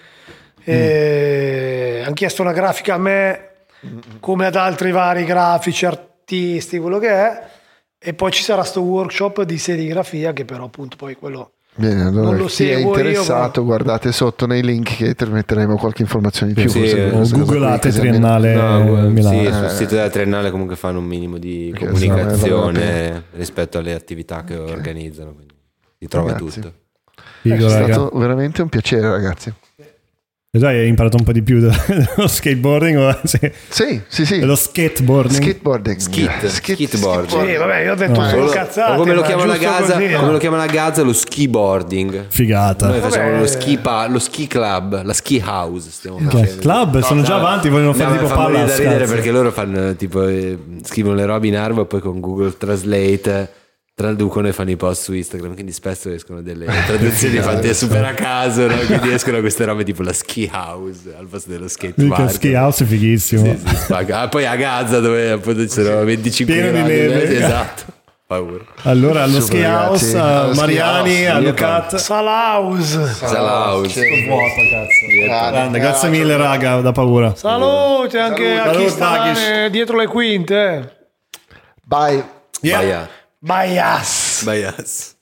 [0.64, 3.50] eh, hanno chiesto una grafica a me
[4.20, 7.44] come ad altri vari grafici, artisti, quello che è.
[7.98, 11.52] E poi ci sarà sto workshop di serigrafia che però appunto poi quello...
[11.78, 15.26] Bene, allora Non lo chi è io, interessato, ma- guardate sotto nei link che te
[15.26, 16.70] metteremo qualche informazione in più.
[16.70, 19.40] Sì, questa cosa qui, Googlate triennale No, Eh, Milano.
[19.44, 24.44] sì, sul sito della Triennale comunque fanno un minimo di Perché comunicazione rispetto alle attività
[24.46, 25.54] che organizzano, quindi
[26.00, 26.62] si trova Ragazzi.
[26.62, 26.74] tutto.
[27.42, 29.54] Figo, È stato veramente un piacere, ragazzi.
[30.56, 33.38] E Già hai imparato un po' di più dello skateboarding o sì,
[33.68, 34.40] Sì, sì, sì.
[34.40, 35.42] dello skateboarding?
[35.42, 35.98] Skateboarding.
[35.98, 37.28] Skit, skateboard.
[37.28, 38.94] Sì, vabbè, io ho detto Eh, solo cazzate.
[38.94, 40.32] o come lo ma chiama la Gaza, così, come eh.
[40.32, 42.28] lo chiama la Gaza, lo skiboarding.
[42.30, 42.88] Figata.
[42.88, 43.40] Noi facciamo Vabbè.
[43.42, 45.90] lo ski, pa- lo ski club, la ski house.
[45.92, 46.30] Stiamo Ok.
[46.32, 46.62] facendo.
[46.62, 49.94] Club, sono già avanti, vogliono No, fare tipo fa morire da ridere perché loro fanno
[49.98, 53.50] tipo eh, scrivono le robe in arabo e poi con Google Translate
[53.96, 57.56] traducono e fanno i post su Instagram, quindi spesso escono delle traduzioni esatto.
[57.56, 58.76] fatte super a caso, no?
[58.86, 62.20] quindi escono queste robe tipo la ski house al posto dello skate park.
[62.20, 63.56] Mica ski house è fighissimo.
[63.56, 67.28] Sì, sì, ah, poi a Gaza dove appunto c'erano 25 Pieno neve.
[67.28, 67.94] Sì, esatto.
[68.28, 68.66] Paura.
[68.82, 71.96] Allora allo eh, ski house, a Mariani, a Lucat.
[71.96, 73.14] Salaus.
[73.14, 73.94] Salaus.
[73.94, 75.26] vuoto cazzo.
[75.26, 77.34] Grande, grazie mille raga, da paura.
[77.36, 78.70] Salute anche Salute.
[78.70, 80.98] a chi Salute, sta dietro le quinte.
[81.84, 82.24] Bye.
[82.62, 82.80] Yeah.
[82.82, 83.08] Bye.
[83.46, 84.42] Bias.
[84.44, 85.15] Bias.